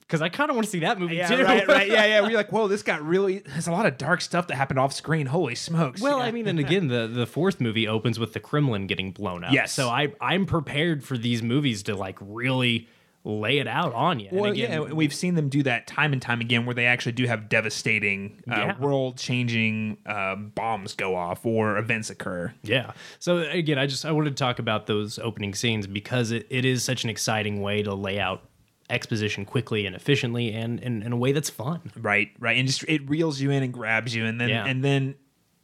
Because 0.00 0.22
I 0.22 0.28
kind 0.28 0.50
of 0.50 0.54
want 0.56 0.66
to 0.66 0.70
see 0.70 0.78
that 0.80 1.00
movie 1.00 1.16
Yeah, 1.16 1.26
too. 1.26 1.42
right, 1.42 1.66
right, 1.66 1.88
yeah, 1.90 2.04
yeah. 2.06 2.20
We're 2.20 2.36
like, 2.36 2.52
whoa, 2.52 2.68
this 2.68 2.84
got 2.84 3.02
really. 3.04 3.38
There's 3.40 3.66
a 3.66 3.72
lot 3.72 3.86
of 3.86 3.98
dark 3.98 4.20
stuff 4.20 4.46
that 4.46 4.54
happened 4.54 4.78
off 4.78 4.92
screen. 4.92 5.26
Holy 5.26 5.56
smokes! 5.56 6.00
Well, 6.00 6.18
Yeah. 6.18 6.24
I 6.26 6.30
mean, 6.30 6.46
and 6.46 6.60
again, 6.60 6.86
the 6.86 7.08
the 7.08 7.26
fourth 7.26 7.60
movie 7.60 7.88
opens 7.88 8.16
with 8.18 8.32
the 8.32 8.38
Kremlin 8.38 8.86
getting 8.86 9.10
blown 9.10 9.42
up. 9.42 9.52
Yes. 9.52 9.72
So 9.72 9.88
I 9.88 10.12
I'm 10.20 10.46
prepared 10.46 11.02
for 11.02 11.18
these 11.18 11.42
movies 11.42 11.82
to 11.84 11.96
like 11.96 12.18
really 12.20 12.88
lay 13.28 13.58
it 13.58 13.66
out 13.66 13.92
on 13.92 14.20
you. 14.20 14.28
And 14.30 14.40
Well, 14.40 14.52
again, 14.52 14.70
yeah, 14.70 14.92
we've 14.92 15.12
seen 15.12 15.34
them 15.34 15.48
do 15.48 15.64
that 15.64 15.88
time 15.88 16.12
and 16.12 16.22
time 16.22 16.40
again, 16.40 16.64
where 16.64 16.74
they 16.76 16.86
actually 16.86 17.10
do 17.12 17.26
have 17.26 17.48
devastating, 17.48 18.40
uh, 18.48 18.54
Yeah. 18.54 18.78
world-changing 18.78 19.98
uh, 20.06 20.36
bombs 20.36 20.94
go 20.94 21.16
off 21.16 21.44
or 21.44 21.76
events 21.76 22.08
occur. 22.08 22.54
Yeah. 22.62 22.92
So 23.18 23.38
again, 23.38 23.78
I 23.78 23.86
just 23.86 24.04
I 24.04 24.12
wanted 24.12 24.30
to 24.36 24.36
talk 24.36 24.58
about 24.60 24.86
those 24.86 25.18
opening 25.18 25.54
scenes 25.54 25.86
because 25.88 26.30
it, 26.30 26.46
it 26.50 26.64
is 26.64 26.84
such 26.84 27.02
an 27.02 27.10
exciting 27.10 27.60
way 27.62 27.82
to 27.82 27.94
lay 27.94 28.20
out 28.20 28.42
exposition 28.88 29.44
quickly 29.44 29.84
and 29.86 29.96
efficiently 29.96 30.52
and, 30.52 30.78
and 30.78 31.02
in 31.02 31.10
a 31.12 31.16
way 31.16 31.32
that's 31.32 31.50
fun. 31.50 31.90
Right, 31.96 32.30
right, 32.38 32.56
and 32.56 32.68
just 32.68 32.84
it 32.86 33.08
reels 33.10 33.40
you 33.40 33.50
in 33.50 33.64
and 33.64 33.72
grabs 33.72 34.14
you, 34.14 34.24
and 34.24 34.40
then 34.40 34.48
Yeah. 34.50 34.64
and 34.66 34.84
then 34.84 35.16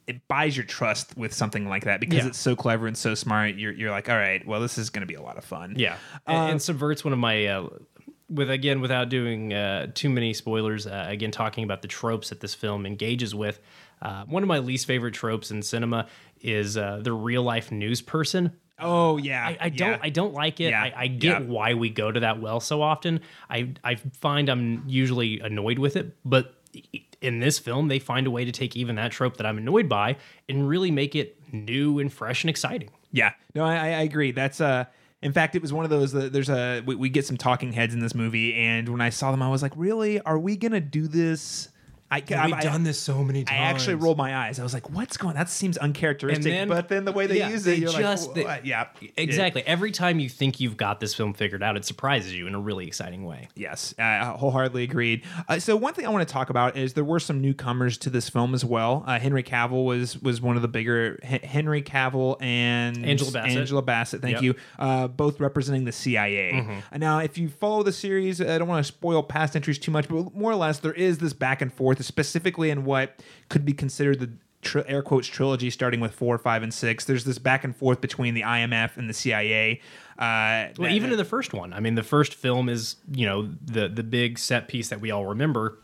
it 0.07 0.27
buys 0.29 0.57
your 0.57 0.67
trust 0.67 1.17
with 1.17 1.33
something 1.33 1.69
like 1.69 1.85
that 1.85 2.01
because 2.01 2.19
Yeah. 2.19 2.27
it's 2.29 2.39
so 2.39 2.57
clever 2.57 2.87
and 2.87 2.97
so 2.97 3.15
smart. 3.15 3.55
You're 3.57 3.73
you're 3.73 3.91
like, 3.91 4.09
all 4.09 4.17
right, 4.17 4.47
well, 4.47 4.61
this 4.61 4.79
is 4.79 4.91
going 4.91 5.03
to 5.03 5.07
be 5.07 5.15
a 5.15 5.23
lot 5.23 5.39
of 5.39 5.45
fun. 5.45 5.75
Yeah. 5.77 5.97
And, 6.27 6.53
and 6.53 6.63
subverts 6.63 7.05
one 7.05 7.13
of 7.13 7.19
my 7.19 7.47
uh, 7.47 7.69
with 8.29 8.51
again 8.51 8.81
without 8.81 9.09
doing 9.09 9.53
uh, 9.53 9.89
too 9.95 10.09
many 10.11 10.33
spoilers. 10.35 10.87
Uh, 10.87 11.07
again, 11.09 11.31
talking 11.31 11.65
about 11.65 11.83
the 11.83 11.89
tropes 11.89 12.31
that 12.31 12.41
this 12.41 12.55
film 12.55 12.87
engages 12.87 13.35
with. 13.35 13.61
Uh, 14.01 14.25
one 14.25 14.43
of 14.43 14.49
my 14.49 14.59
least 14.59 14.87
favorite 14.87 15.15
tropes 15.15 15.51
in 15.53 15.63
cinema 15.63 16.09
is 16.41 16.77
uh, 16.77 16.99
the 17.03 17.13
real 17.13 17.43
life 17.45 17.71
news 17.71 18.01
person. 18.03 18.53
Oh 18.79 19.17
yeah, 19.19 19.47
I, 19.47 19.57
I 19.61 19.69
don't 19.69 19.91
yeah. 19.91 19.99
I 20.03 20.09
don't 20.11 20.33
like 20.35 20.59
it. 20.61 20.71
Yeah, 20.71 20.83
I, 20.83 20.93
I 20.97 21.07
get 21.07 21.43
yeah. 21.43 21.47
why 21.47 21.75
we 21.75 21.89
go 21.91 22.11
to 22.11 22.21
that 22.21 22.41
well 22.41 22.59
so 22.59 22.83
often. 22.83 23.21
I 23.49 23.75
I 23.85 23.95
find 23.95 24.49
I'm 24.49 24.83
usually 24.89 25.39
annoyed 25.39 25.79
with 25.79 25.95
it, 25.95 26.17
but 26.25 26.57
in 27.23 27.41
this 27.41 27.59
film 27.59 27.89
they 27.89 27.99
find 27.99 28.27
a 28.27 28.31
way 28.31 28.45
to 28.45 28.53
take 28.53 28.77
even 28.77 28.97
that 28.97 29.13
trope 29.13 29.37
that 29.37 29.47
I'm 29.47 29.59
annoyed 29.59 29.89
by 29.89 30.17
and 30.49 30.69
really 30.69 30.91
make 30.91 31.15
it 31.15 31.39
new 31.53 31.99
and 31.99 32.13
fresh 32.13 32.43
and 32.43 32.51
exciting. 32.51 32.91
Yeah, 33.13 33.33
no, 33.55 33.65
I, 33.65 33.75
I 33.75 34.03
agree. 34.03 34.33
That's 34.33 34.61
uh, 34.61 34.87
in 35.23 35.33
fact, 35.33 35.55
it 35.55 35.63
was 35.63 35.73
one 35.73 35.85
of 35.85 35.91
those. 35.91 36.15
Uh, 36.15 36.29
there's 36.31 36.51
a 36.51 36.83
we, 36.85 36.97
we 36.97 37.09
get 37.09 37.25
some 37.25 37.37
talking 37.37 37.73
heads 37.73 37.95
in 37.95 38.01
this 38.01 38.15
movie, 38.15 38.55
and 38.55 38.89
when 38.89 39.01
I 39.01 39.11
saw 39.11 39.31
them, 39.31 39.43
I 39.43 39.49
was 39.49 39.63
like, 39.63 39.73
really? 39.77 40.21
Are 40.21 40.39
we 40.39 40.57
gonna 40.57 40.81
do 40.81 41.07
this? 41.07 41.69
I, 42.13 42.23
I, 42.37 42.53
I- 42.75 42.79
this 42.79 42.99
so 43.01 43.23
many 43.25 43.45
times. 43.45 43.59
I 43.61 43.65
actually 43.65 43.95
rolled 43.95 44.17
my 44.19 44.37
eyes. 44.37 44.59
I 44.59 44.63
was 44.63 44.75
like, 44.75 44.91
"What's 44.91 45.17
going? 45.17 45.31
On? 45.31 45.37
That 45.37 45.49
seems 45.49 45.79
uncharacteristic." 45.79 46.45
Then- 46.45 46.69
but 46.69 46.89
then 46.89 47.05
the 47.05 47.13
way 47.13 47.27
they 47.27 47.39
yeah, 47.39 47.49
use 47.51 47.67
it, 47.67 47.79
you're 47.79 47.91
just- 47.93 48.27
like, 48.29 48.35
they- 48.35 48.45
"What?" 48.45 48.67
"Yeah, 48.67 48.87
Exactly. 49.17 49.63
Every 49.67 49.91
time 49.93 50.19
you 50.21 50.29
think 50.29 50.61
you've 50.61 50.77
got 50.77 51.01
this 51.01 51.15
film 51.15 51.33
figured 51.35 51.63
out, 51.63 51.77
it 51.77 51.85
surprises 51.85 52.33
you 52.35 52.47
in 52.47 52.55
a 52.55 52.61
really 52.61 52.87
exciting 52.87 53.25
way. 53.25 53.49
Yes, 53.55 53.95
I 53.99 54.25
wholeheartedly 54.37 54.83
agreed. 54.85 55.23
Uh, 55.49 55.59
so 55.59 55.77
one 55.77 55.95
thing 55.95 56.07
I 56.07 56.11
want 56.11 56.27
to 56.27 56.33
talk 56.33 56.51
about 56.51 56.77
is 56.77 56.93
there 56.95 57.05
were 57.05 57.21
some 57.21 57.41
newcomers 57.41 57.97
to 57.99 58.11
this 58.11 58.29
film 58.29 58.55
as 58.55 58.65
well. 58.65 59.05
Uh, 59.07 59.19
Henry 59.19 59.43
Cavill 59.43 59.85
was 59.87 60.21
was 60.21 60.41
one 60.41 60.57
of 60.57 60.63
the 60.63 60.69
bigger 60.69 61.19
H- 61.23 61.43
Henry 61.45 61.83
Cavill 61.83 62.37
and 62.43 63.05
Angela 63.07 63.31
Bassett. 63.33 63.59
Angela 63.59 63.83
Bassett, 63.83 64.23
thank 64.23 64.35
Yep. 64.35 64.43
you. 64.43 64.55
Uh, 64.79 65.09
both 65.09 65.41
representing 65.41 65.85
the 65.85 65.93
CIA. 65.93 66.83
Uh, 66.93 66.99
Now, 66.99 67.19
if 67.21 67.39
you 67.39 67.49
follow 67.49 67.83
the 67.83 67.93
series, 67.93 68.41
I 68.41 68.59
don't 68.59 68.69
want 68.69 68.85
to 68.85 68.91
spoil 68.93 69.23
past 69.23 69.57
entries 69.57 69.79
too 69.79 69.91
much, 69.91 70.09
but 70.09 70.35
more 70.35 70.51
or 70.53 70.57
less 70.57 70.79
there 70.81 70.93
is 70.93 71.19
this 71.19 71.33
back 71.33 71.63
and 71.63 71.73
forth, 71.73 72.01
specifically 72.03 72.71
in 72.71 72.85
what 72.85 73.21
could 73.49 73.65
be 73.65 73.73
considered 73.73 74.21
the 74.21 74.31
tri- 74.63 74.85
air 74.87 75.03
quotes 75.03 75.27
trilogy 75.27 75.71
starting 75.71 76.01
with 76.01 76.13
four, 76.13 76.39
five, 76.39 76.63
and 76.63 76.73
six. 76.73 77.05
There's 77.05 77.25
this 77.25 77.39
back 77.39 77.65
and 77.65 77.75
forth 77.77 78.01
between 78.01 78.35
the 78.35 78.43
IMF 78.43 78.97
and 78.97 79.09
the 79.09 79.15
CIA. 79.15 79.81
Uh, 80.19 80.71
Well, 80.79 80.89
that- 80.89 80.93
even 80.93 81.11
in 81.11 81.17
the 81.17 81.25
first 81.25 81.53
one, 81.53 81.73
I 81.73 81.81
mean, 81.81 81.95
the 81.95 82.03
first 82.03 82.35
film 82.35 82.69
is 82.69 82.97
you 83.13 83.27
know 83.27 83.51
the 83.65 83.89
the 83.89 84.03
big 84.03 84.39
set 84.39 84.69
piece 84.69 84.89
that 84.89 85.01
we 85.01 85.11
all 85.11 85.27
remember 85.27 85.79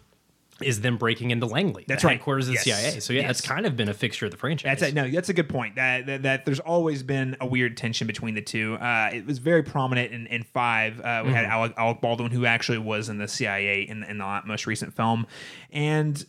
is 0.63 0.81
them 0.81 0.97
breaking 0.97 1.31
into 1.31 1.47
Langley, 1.47 1.85
That's 1.87 2.03
right. 2.03 2.13
headquarters 2.17 2.49
of 2.49 2.55
the 2.55 2.59
CIA. 2.61 2.99
So 3.01 3.13
yeah, 3.13 3.23
Yes. 3.23 3.41
kind 3.41 3.65
of 3.67 3.77
been 3.77 3.89
a 3.89 3.95
fixture 3.95 4.25
of 4.27 4.33
the 4.33 4.37
franchise. 4.37 4.81
That's 4.81 4.93
a, 4.93 4.95
no, 4.95 5.09
that's 5.09 5.29
a 5.29 5.33
good 5.33 5.49
point. 5.49 5.77
That, 5.77 6.07
that 6.07 6.23
that 6.23 6.45
there's 6.45 6.59
always 6.61 7.03
been 7.03 7.37
a 7.41 7.47
weird 7.47 7.77
tension 7.77 8.07
between 8.07 8.35
the 8.35 8.43
two. 8.43 8.75
Uh, 8.75 9.11
it 9.13 9.25
was 9.27 9.39
very 9.39 9.63
prominent 9.63 10.13
in, 10.13 10.27
in 10.27 10.43
five. 10.43 11.01
Uh, 11.01 11.23
we 11.25 11.33
had 11.33 11.45
Mm-hmm. 11.45 11.53
Alec, 11.53 11.75
Alec 11.77 12.01
Baldwin, 12.01 12.33
who 12.33 12.45
actually 12.47 12.79
was 12.79 13.09
in 13.09 13.19
the 13.19 13.29
CIA 13.29 13.83
in, 13.83 14.03
in 14.05 14.19
the 14.19 14.43
most 14.47 14.67
recent 14.67 14.95
film, 14.95 15.27
and 15.71 16.25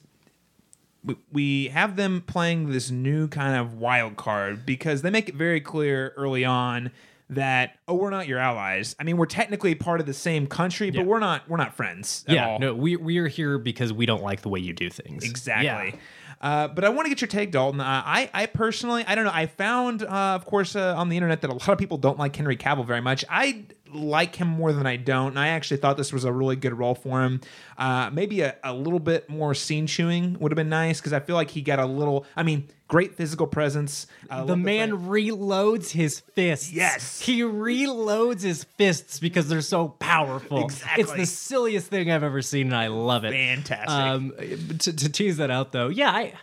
we, 1.04 1.16
we 1.32 1.68
have 1.70 1.96
them 1.96 2.22
playing 2.26 2.72
this 2.72 2.92
new 2.92 3.28
kind 3.28 3.56
of 3.56 3.76
wild 3.76 4.16
card 4.18 4.66
because 4.66 5.02
they 5.02 5.10
make 5.10 5.30
it 5.30 5.36
very 5.36 5.62
clear 5.62 6.14
early 6.18 6.44
on 6.46 6.92
that 7.32 7.78
oh 7.88 7.96
we're 7.96 8.10
not 8.10 8.28
your 8.28 8.40
allies. 8.40 8.96
I 9.00 9.04
mean 9.04 9.18
we're 9.18 9.26
technically 9.26 9.76
part 9.76 10.00
of 10.00 10.06
the 10.06 10.14
same 10.14 10.48
country, 10.48 10.90
but 10.90 11.00
Yeah. 11.00 11.06
we're 11.06 11.20
not 11.20 11.48
we're 11.50 11.58
not 11.58 11.76
friends. 11.76 12.26
Yeah, 12.28 12.50
all. 12.50 12.60
no, 12.60 12.74
we 12.74 12.96
we 12.96 13.18
are 13.20 13.28
here 13.28 13.58
because 13.58 13.94
we 13.94 14.06
don't 14.06 14.24
like 14.24 14.42
the 14.42 14.50
way 14.50 14.60
you 14.60 14.74
do 14.74 14.90
things. 14.90 15.24
Exactly. 15.24 15.66
Yeah. 15.94 16.00
Uh, 16.42 16.70
but 16.70 16.86
I 16.86 16.90
want 16.90 17.06
to 17.06 17.10
get 17.10 17.20
your 17.20 17.28
take, 17.28 17.52
Dalton. 17.52 17.82
Uh, 17.82 17.84
I, 18.06 18.30
I 18.34 18.46
personally, 18.46 19.04
I 19.06 19.14
don't 19.16 19.26
know. 19.26 19.32
I 19.34 19.46
found, 19.48 20.04
uh, 20.04 20.08
of 20.08 20.46
course, 20.46 20.74
uh, 20.74 20.96
on 20.96 21.10
the 21.10 21.18
internet 21.18 21.42
that 21.42 21.50
a 21.50 21.54
lot 21.54 21.68
of 21.68 21.78
people 21.78 21.98
don't 21.98 22.18
like 22.18 22.34
Henry 22.34 22.56
Cavill 22.56 22.86
very 22.86 23.02
much. 23.02 23.26
I 23.30 23.66
like 23.94 24.36
him 24.36 24.48
more 24.48 24.72
than 24.74 24.86
I 24.86 24.96
don't, 24.98 25.30
and 25.30 25.40
I 25.40 25.50
actually 25.50 25.78
thought 25.78 25.98
this 25.98 26.14
was 26.14 26.26
a 26.26 26.32
really 26.32 26.56
good 26.56 26.78
role 26.78 26.96
for 26.96 27.22
him. 27.24 27.42
Uh, 27.78 28.10
maybe 28.12 28.42
a, 28.42 28.56
a 28.64 28.74
little 28.74 29.00
bit 29.00 29.30
more 29.30 29.54
scene 29.54 29.88
chewing 29.88 30.38
would 30.40 30.52
have 30.52 30.56
been 30.58 30.70
nice 30.70 31.00
because 31.00 31.14
I 31.14 31.20
feel 31.20 31.36
like 31.36 31.50
he 31.52 31.62
got 31.62 31.80
a 31.80 31.86
little. 31.86 32.26
I 32.36 32.44
mean, 32.44 32.68
great 32.88 33.16
physical 33.16 33.48
presence. 33.48 34.08
Uh, 34.30 34.46
The 34.46 34.56
man 34.58 34.92
fact- 34.92 35.04
reloads 35.04 35.92
his 35.92 36.20
fists. 36.20 36.72
Yes. 36.72 37.22
He 37.22 37.42
reloads 37.42 38.42
his 38.42 38.64
fists 38.64 39.20
because 39.20 39.48
they're 39.50 39.62
so 39.62 39.90
powerful. 39.90 40.64
Exactly. 40.64 41.04
It's 41.04 41.14
the 41.14 41.26
silliest 41.26 41.88
thing 41.88 42.12
I've 42.12 42.24
ever 42.24 42.42
seen, 42.42 42.68
and 42.68 42.76
I 42.76 42.88
love 42.88 43.26
it. 43.26 43.32
Fantastic. 43.32 43.90
Um, 43.90 44.34
to, 44.80 44.94
to 44.94 45.10
tease 45.10 45.38
that 45.38 45.52
out, 45.52 45.72
though, 45.72 45.90
yeah, 45.90 46.12
I 46.12 46.34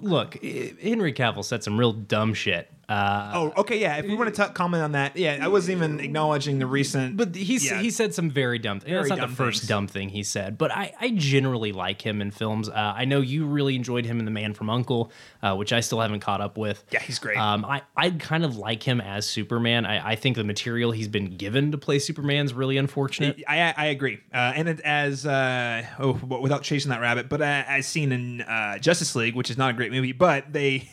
look. 0.00 0.34
Henry 0.42 1.12
Cavill 1.12 1.44
said 1.44 1.62
some 1.64 1.78
real 1.78 1.92
dumb 1.92 2.34
shit. 2.34 2.70
Uh, 2.88 3.32
Oh, 3.34 3.52
okay, 3.58 3.80
yeah. 3.80 3.96
If 3.96 4.06
we 4.06 4.14
want 4.14 4.32
to 4.34 4.44
t- 4.46 4.52
comment 4.52 4.82
on 4.82 4.92
that, 4.92 5.16
yeah, 5.16 5.38
I 5.40 5.48
wasn't 5.48 5.78
even 5.78 5.98
acknowledging 6.00 6.58
the 6.60 6.66
recent. 6.66 7.16
But 7.16 7.34
he's 7.34 7.68
Yeah. 7.68 7.80
he 7.80 7.90
said 7.90 8.14
some 8.14 8.30
very 8.30 8.58
dumb. 8.60 8.78
Very 8.80 8.98
that's 8.98 9.08
not 9.10 9.18
dumb 9.18 9.30
the 9.30 9.36
first 9.36 9.60
things. 9.62 9.68
dumb 9.68 9.86
thing 9.88 10.08
he 10.10 10.22
said, 10.22 10.56
but 10.56 10.70
I, 10.70 10.92
I 11.00 11.10
generally 11.10 11.72
like 11.72 12.00
him 12.02 12.20
in 12.22 12.30
films. 12.30 12.68
Uh, 12.68 12.72
I 12.96 13.04
know 13.04 13.20
you 13.20 13.46
really 13.46 13.74
enjoyed 13.74 14.06
him 14.06 14.20
in 14.20 14.24
The 14.24 14.30
Man 14.30 14.54
from 14.54 14.70
Uncle, 14.70 15.10
uh, 15.42 15.56
which 15.56 15.72
I 15.72 15.80
still 15.80 16.00
haven't 16.00 16.20
caught 16.20 16.40
up 16.40 16.56
with. 16.56 16.84
Yeah, 16.92 17.00
he's 17.00 17.18
great. 17.18 17.38
Um, 17.38 17.64
I 17.64 17.82
I 17.96 18.10
kind 18.10 18.44
of 18.44 18.56
like 18.56 18.82
him 18.84 19.00
as 19.00 19.26
Superman. 19.26 19.84
I, 19.84 20.10
I 20.12 20.16
think 20.16 20.36
the 20.36 20.44
material 20.44 20.92
he's 20.92 21.08
been 21.08 21.36
given 21.36 21.72
to 21.72 21.78
play 21.78 21.98
Superman's 21.98 22.54
really 22.54 22.76
unfortunate. 22.76 23.42
I, 23.48 23.74
I 23.76 23.86
agree, 23.86 24.20
uh, 24.32 24.52
and 24.54 24.68
it, 24.68 24.80
as 24.80 25.26
uh, 25.26 25.84
oh, 25.98 26.12
without 26.12 26.62
chasing 26.62 26.90
that 26.90 27.00
rabbit, 27.00 27.28
but 27.28 27.40
uh, 27.42 27.64
as 27.66 27.86
seen 27.86 28.12
in 28.12 28.42
uh, 28.42 28.78
Justice 28.78 29.16
League, 29.16 29.34
which 29.34 29.50
is 29.50 29.58
not 29.58 29.70
a 29.70 29.72
great 29.72 29.90
movie, 29.90 30.12
but 30.12 30.52
they 30.52 30.88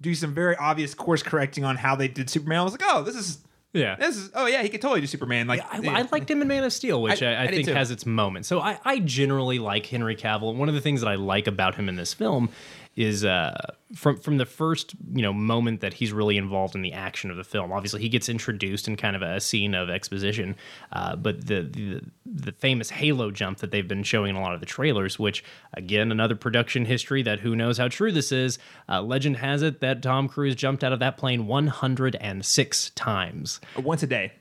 do 0.00 0.14
some 0.14 0.32
very 0.34 0.56
obvious 0.56 0.94
course 0.94 1.22
correcting 1.22 1.64
on 1.64 1.76
how 1.76 1.94
they 1.96 2.08
did 2.08 2.30
Superman. 2.30 2.60
I 2.60 2.62
was 2.64 2.72
like, 2.72 2.82
oh, 2.84 3.02
this 3.02 3.14
is 3.16 3.38
Yeah. 3.72 3.96
this 3.96 4.16
is 4.16 4.30
oh 4.34 4.46
yeah, 4.46 4.62
he 4.62 4.68
could 4.68 4.80
totally 4.80 5.00
do 5.00 5.06
Superman. 5.06 5.46
Like 5.46 5.60
I, 5.70 6.00
I 6.00 6.02
liked 6.10 6.30
him 6.30 6.42
in 6.42 6.48
Man 6.48 6.64
of 6.64 6.72
Steel, 6.72 7.02
which 7.02 7.22
I- 7.22 7.34
I, 7.34 7.34
I, 7.34 7.42
I 7.44 7.46
think 7.48 7.68
has 7.68 7.90
its 7.90 8.06
moments. 8.06 8.48
So 8.48 8.60
I, 8.60 8.78
I 8.84 8.98
generally 9.00 9.58
like 9.58 9.86
Henry 9.86 10.16
Cavill. 10.16 10.54
One 10.54 10.68
of 10.68 10.74
the 10.74 10.80
things 10.80 11.00
that 11.02 11.08
I 11.08 11.14
like 11.16 11.46
about 11.46 11.74
him 11.74 11.88
in 11.88 11.96
this 11.96 12.12
film 12.14 12.48
is 12.96 13.24
uh, 13.24 13.54
from 13.94 14.16
from 14.16 14.36
the 14.38 14.46
first 14.46 14.94
you 15.14 15.22
know 15.22 15.32
moment 15.32 15.80
that 15.80 15.94
he's 15.94 16.12
really 16.12 16.36
involved 16.36 16.74
in 16.74 16.82
the 16.82 16.92
action 16.92 17.30
of 17.30 17.36
the 17.36 17.44
film. 17.44 17.72
Obviously, 17.72 18.00
he 18.00 18.08
gets 18.08 18.28
introduced 18.28 18.88
in 18.88 18.96
kind 18.96 19.16
of 19.16 19.22
a 19.22 19.40
scene 19.40 19.74
of 19.74 19.88
exposition, 19.88 20.56
uh, 20.92 21.16
but 21.16 21.46
the, 21.46 21.62
the 21.62 22.02
the 22.26 22.52
famous 22.52 22.90
Halo 22.90 23.30
jump 23.30 23.58
that 23.58 23.70
they've 23.70 23.86
been 23.86 24.02
showing 24.02 24.30
in 24.30 24.36
a 24.36 24.40
lot 24.40 24.54
of 24.54 24.60
the 24.60 24.66
trailers, 24.66 25.18
which 25.18 25.44
again 25.74 26.10
another 26.10 26.34
production 26.34 26.84
history 26.84 27.22
that 27.22 27.40
who 27.40 27.54
knows 27.54 27.78
how 27.78 27.88
true 27.88 28.12
this 28.12 28.32
is. 28.32 28.58
Uh, 28.88 29.00
legend 29.00 29.36
has 29.36 29.62
it 29.62 29.80
that 29.80 30.02
Tom 30.02 30.28
Cruise 30.28 30.56
jumped 30.56 30.82
out 30.82 30.92
of 30.92 30.98
that 30.98 31.16
plane 31.16 31.46
106 31.46 32.90
times. 32.90 33.60
once 33.76 34.02
a 34.02 34.06
day. 34.06 34.32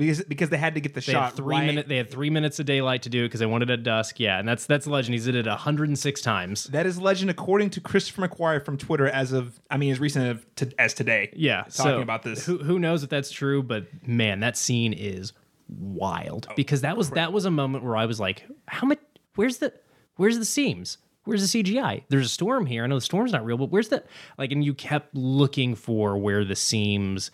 Because 0.00 0.24
because 0.24 0.48
they 0.48 0.56
had 0.56 0.74
to 0.76 0.80
get 0.80 0.94
the 0.94 1.00
They 1.02 1.12
shot 1.12 1.36
three 1.36 1.56
right. 1.56 1.66
minute. 1.66 1.86
They 1.86 1.98
had 1.98 2.10
three 2.10 2.30
minutes 2.30 2.58
of 2.58 2.64
daylight 2.64 3.02
to 3.02 3.10
do 3.10 3.24
it 3.24 3.28
because 3.28 3.40
they 3.40 3.46
wanted 3.46 3.68
it 3.68 3.74
at 3.74 3.82
dusk. 3.82 4.18
Yeah, 4.18 4.38
and 4.38 4.48
that's 4.48 4.64
that's 4.64 4.86
legend. 4.86 5.12
He's 5.12 5.26
did 5.26 5.34
it 5.34 5.46
106 5.46 6.20
times. 6.22 6.64
That 6.64 6.86
is 6.86 6.98
legend 6.98 7.30
according 7.30 7.68
to 7.70 7.80
Christopher 7.82 8.26
McQuarrie 8.26 8.64
from 8.64 8.78
Twitter 8.78 9.08
as 9.08 9.32
of 9.32 9.60
I 9.70 9.76
mean 9.76 9.92
as 9.92 10.00
recent 10.00 10.26
of 10.28 10.54
to, 10.56 10.72
as 10.80 10.94
today. 10.94 11.30
Yeah, 11.36 11.64
talking 11.64 11.72
so 11.74 12.00
about 12.00 12.22
this. 12.22 12.46
Who 12.46 12.56
who 12.58 12.78
knows 12.78 13.02
if 13.02 13.10
that's 13.10 13.30
true? 13.30 13.62
But 13.62 13.88
man, 14.08 14.40
that 14.40 14.56
scene 14.56 14.94
is 14.94 15.34
wild 15.68 16.46
Oh, 16.50 16.54
because 16.56 16.80
that 16.80 16.96
was 16.96 17.10
that 17.10 17.32
was 17.34 17.44
a 17.44 17.50
moment 17.50 17.84
where 17.84 17.96
I 17.96 18.06
was 18.06 18.18
like, 18.18 18.46
how 18.68 18.86
much? 18.86 19.00
Where's 19.34 19.58
the 19.58 19.72
where's 20.16 20.38
the 20.38 20.46
seams? 20.46 20.96
Where's 21.24 21.52
the 21.52 21.62
CGI? 21.62 22.04
There's 22.08 22.26
a 22.26 22.30
storm 22.30 22.64
here. 22.64 22.82
I 22.82 22.86
know 22.86 22.94
the 22.94 23.02
storm's 23.02 23.32
not 23.32 23.44
real, 23.44 23.58
but 23.58 23.70
where's 23.70 23.88
the 23.88 24.02
like? 24.38 24.50
And 24.52 24.64
you 24.64 24.72
kept 24.72 25.14
looking 25.14 25.74
for 25.74 26.16
where 26.16 26.44
the 26.46 26.56
seams 26.56 27.30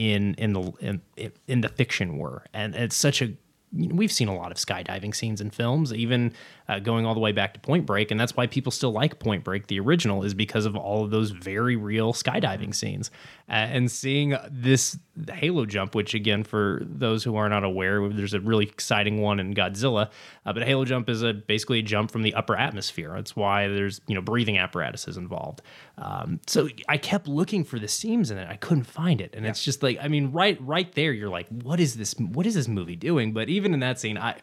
in 0.00 0.34
in 0.38 0.54
the 0.54 0.72
in, 0.80 1.02
in 1.46 1.60
the 1.60 1.68
fiction 1.68 2.16
were, 2.16 2.46
and 2.54 2.74
it's 2.74 2.96
such 2.96 3.20
a 3.20 3.34
we've 3.72 4.10
seen 4.10 4.28
a 4.28 4.34
lot 4.34 4.50
of 4.50 4.56
skydiving 4.56 5.14
scenes 5.14 5.42
in 5.42 5.50
films, 5.50 5.92
even 5.92 6.32
uh, 6.70 6.78
going 6.78 7.04
all 7.04 7.14
the 7.14 7.20
way 7.20 7.32
back 7.32 7.52
to 7.54 7.60
Point 7.60 7.84
Break, 7.84 8.12
and 8.12 8.20
that's 8.20 8.36
why 8.36 8.46
people 8.46 8.70
still 8.70 8.92
like 8.92 9.18
Point 9.18 9.42
Break, 9.42 9.66
the 9.66 9.80
original, 9.80 10.22
is 10.22 10.34
because 10.34 10.66
of 10.66 10.76
all 10.76 11.02
of 11.02 11.10
those 11.10 11.30
very 11.30 11.74
real 11.74 12.12
skydiving 12.12 12.72
scenes. 12.72 13.10
Uh, 13.48 13.54
and 13.54 13.90
seeing 13.90 14.36
this 14.48 14.96
Halo 15.32 15.66
jump, 15.66 15.96
which 15.96 16.14
again, 16.14 16.44
for 16.44 16.80
those 16.84 17.24
who 17.24 17.34
are 17.34 17.48
not 17.48 17.64
aware, 17.64 18.08
there's 18.08 18.34
a 18.34 18.40
really 18.40 18.66
exciting 18.66 19.20
one 19.20 19.40
in 19.40 19.52
Godzilla, 19.52 20.10
uh, 20.46 20.52
but 20.52 20.62
Halo 20.62 20.84
jump 20.84 21.08
is 21.08 21.22
a 21.22 21.34
basically 21.34 21.80
a 21.80 21.82
jump 21.82 22.12
from 22.12 22.22
the 22.22 22.34
upper 22.34 22.54
atmosphere. 22.54 23.12
That's 23.16 23.34
why 23.34 23.66
there's 23.66 24.00
you 24.06 24.14
know 24.14 24.22
breathing 24.22 24.56
apparatuses 24.56 25.16
involved. 25.16 25.62
Um, 25.98 26.40
so 26.46 26.68
I 26.88 26.98
kept 26.98 27.26
looking 27.26 27.64
for 27.64 27.80
the 27.80 27.88
seams 27.88 28.30
in 28.30 28.38
it, 28.38 28.48
I 28.48 28.56
couldn't 28.56 28.84
find 28.84 29.20
it, 29.20 29.34
and 29.34 29.44
it's 29.44 29.64
just 29.64 29.82
like 29.82 29.98
I 30.00 30.06
mean, 30.06 30.30
right 30.30 30.56
right 30.60 30.92
there, 30.92 31.12
you're 31.12 31.28
like, 31.28 31.48
what 31.48 31.80
is 31.80 31.96
this? 31.96 32.14
What 32.14 32.46
is 32.46 32.54
this 32.54 32.68
movie 32.68 32.96
doing? 32.96 33.32
But 33.32 33.48
even 33.48 33.74
in 33.74 33.80
that 33.80 33.98
scene, 33.98 34.16
I. 34.16 34.36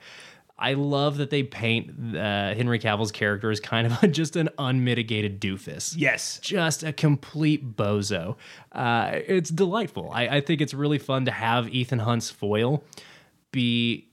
I 0.59 0.73
love 0.73 1.17
that 1.17 1.29
they 1.29 1.43
paint 1.43 2.15
uh, 2.15 2.55
Henry 2.55 2.79
Cavill's 2.79 3.11
character 3.11 3.51
as 3.51 3.59
kind 3.59 3.87
of 3.87 4.11
just 4.11 4.35
an 4.35 4.49
unmitigated 4.57 5.39
doofus 5.39 5.93
yes. 5.95 6.39
just 6.41 6.83
a 6.83 6.91
complete 6.91 7.75
bozo. 7.75 8.37
Uh, 8.71 9.11
it's 9.13 9.49
delightful. 9.49 10.09
I, 10.11 10.27
I 10.27 10.41
think 10.41 10.61
it's 10.61 10.73
really 10.73 10.97
fun 10.97 11.25
to 11.25 11.31
have 11.31 11.69
Ethan 11.69 11.99
Hunt's 11.99 12.29
foil 12.31 12.83
be 13.51 14.06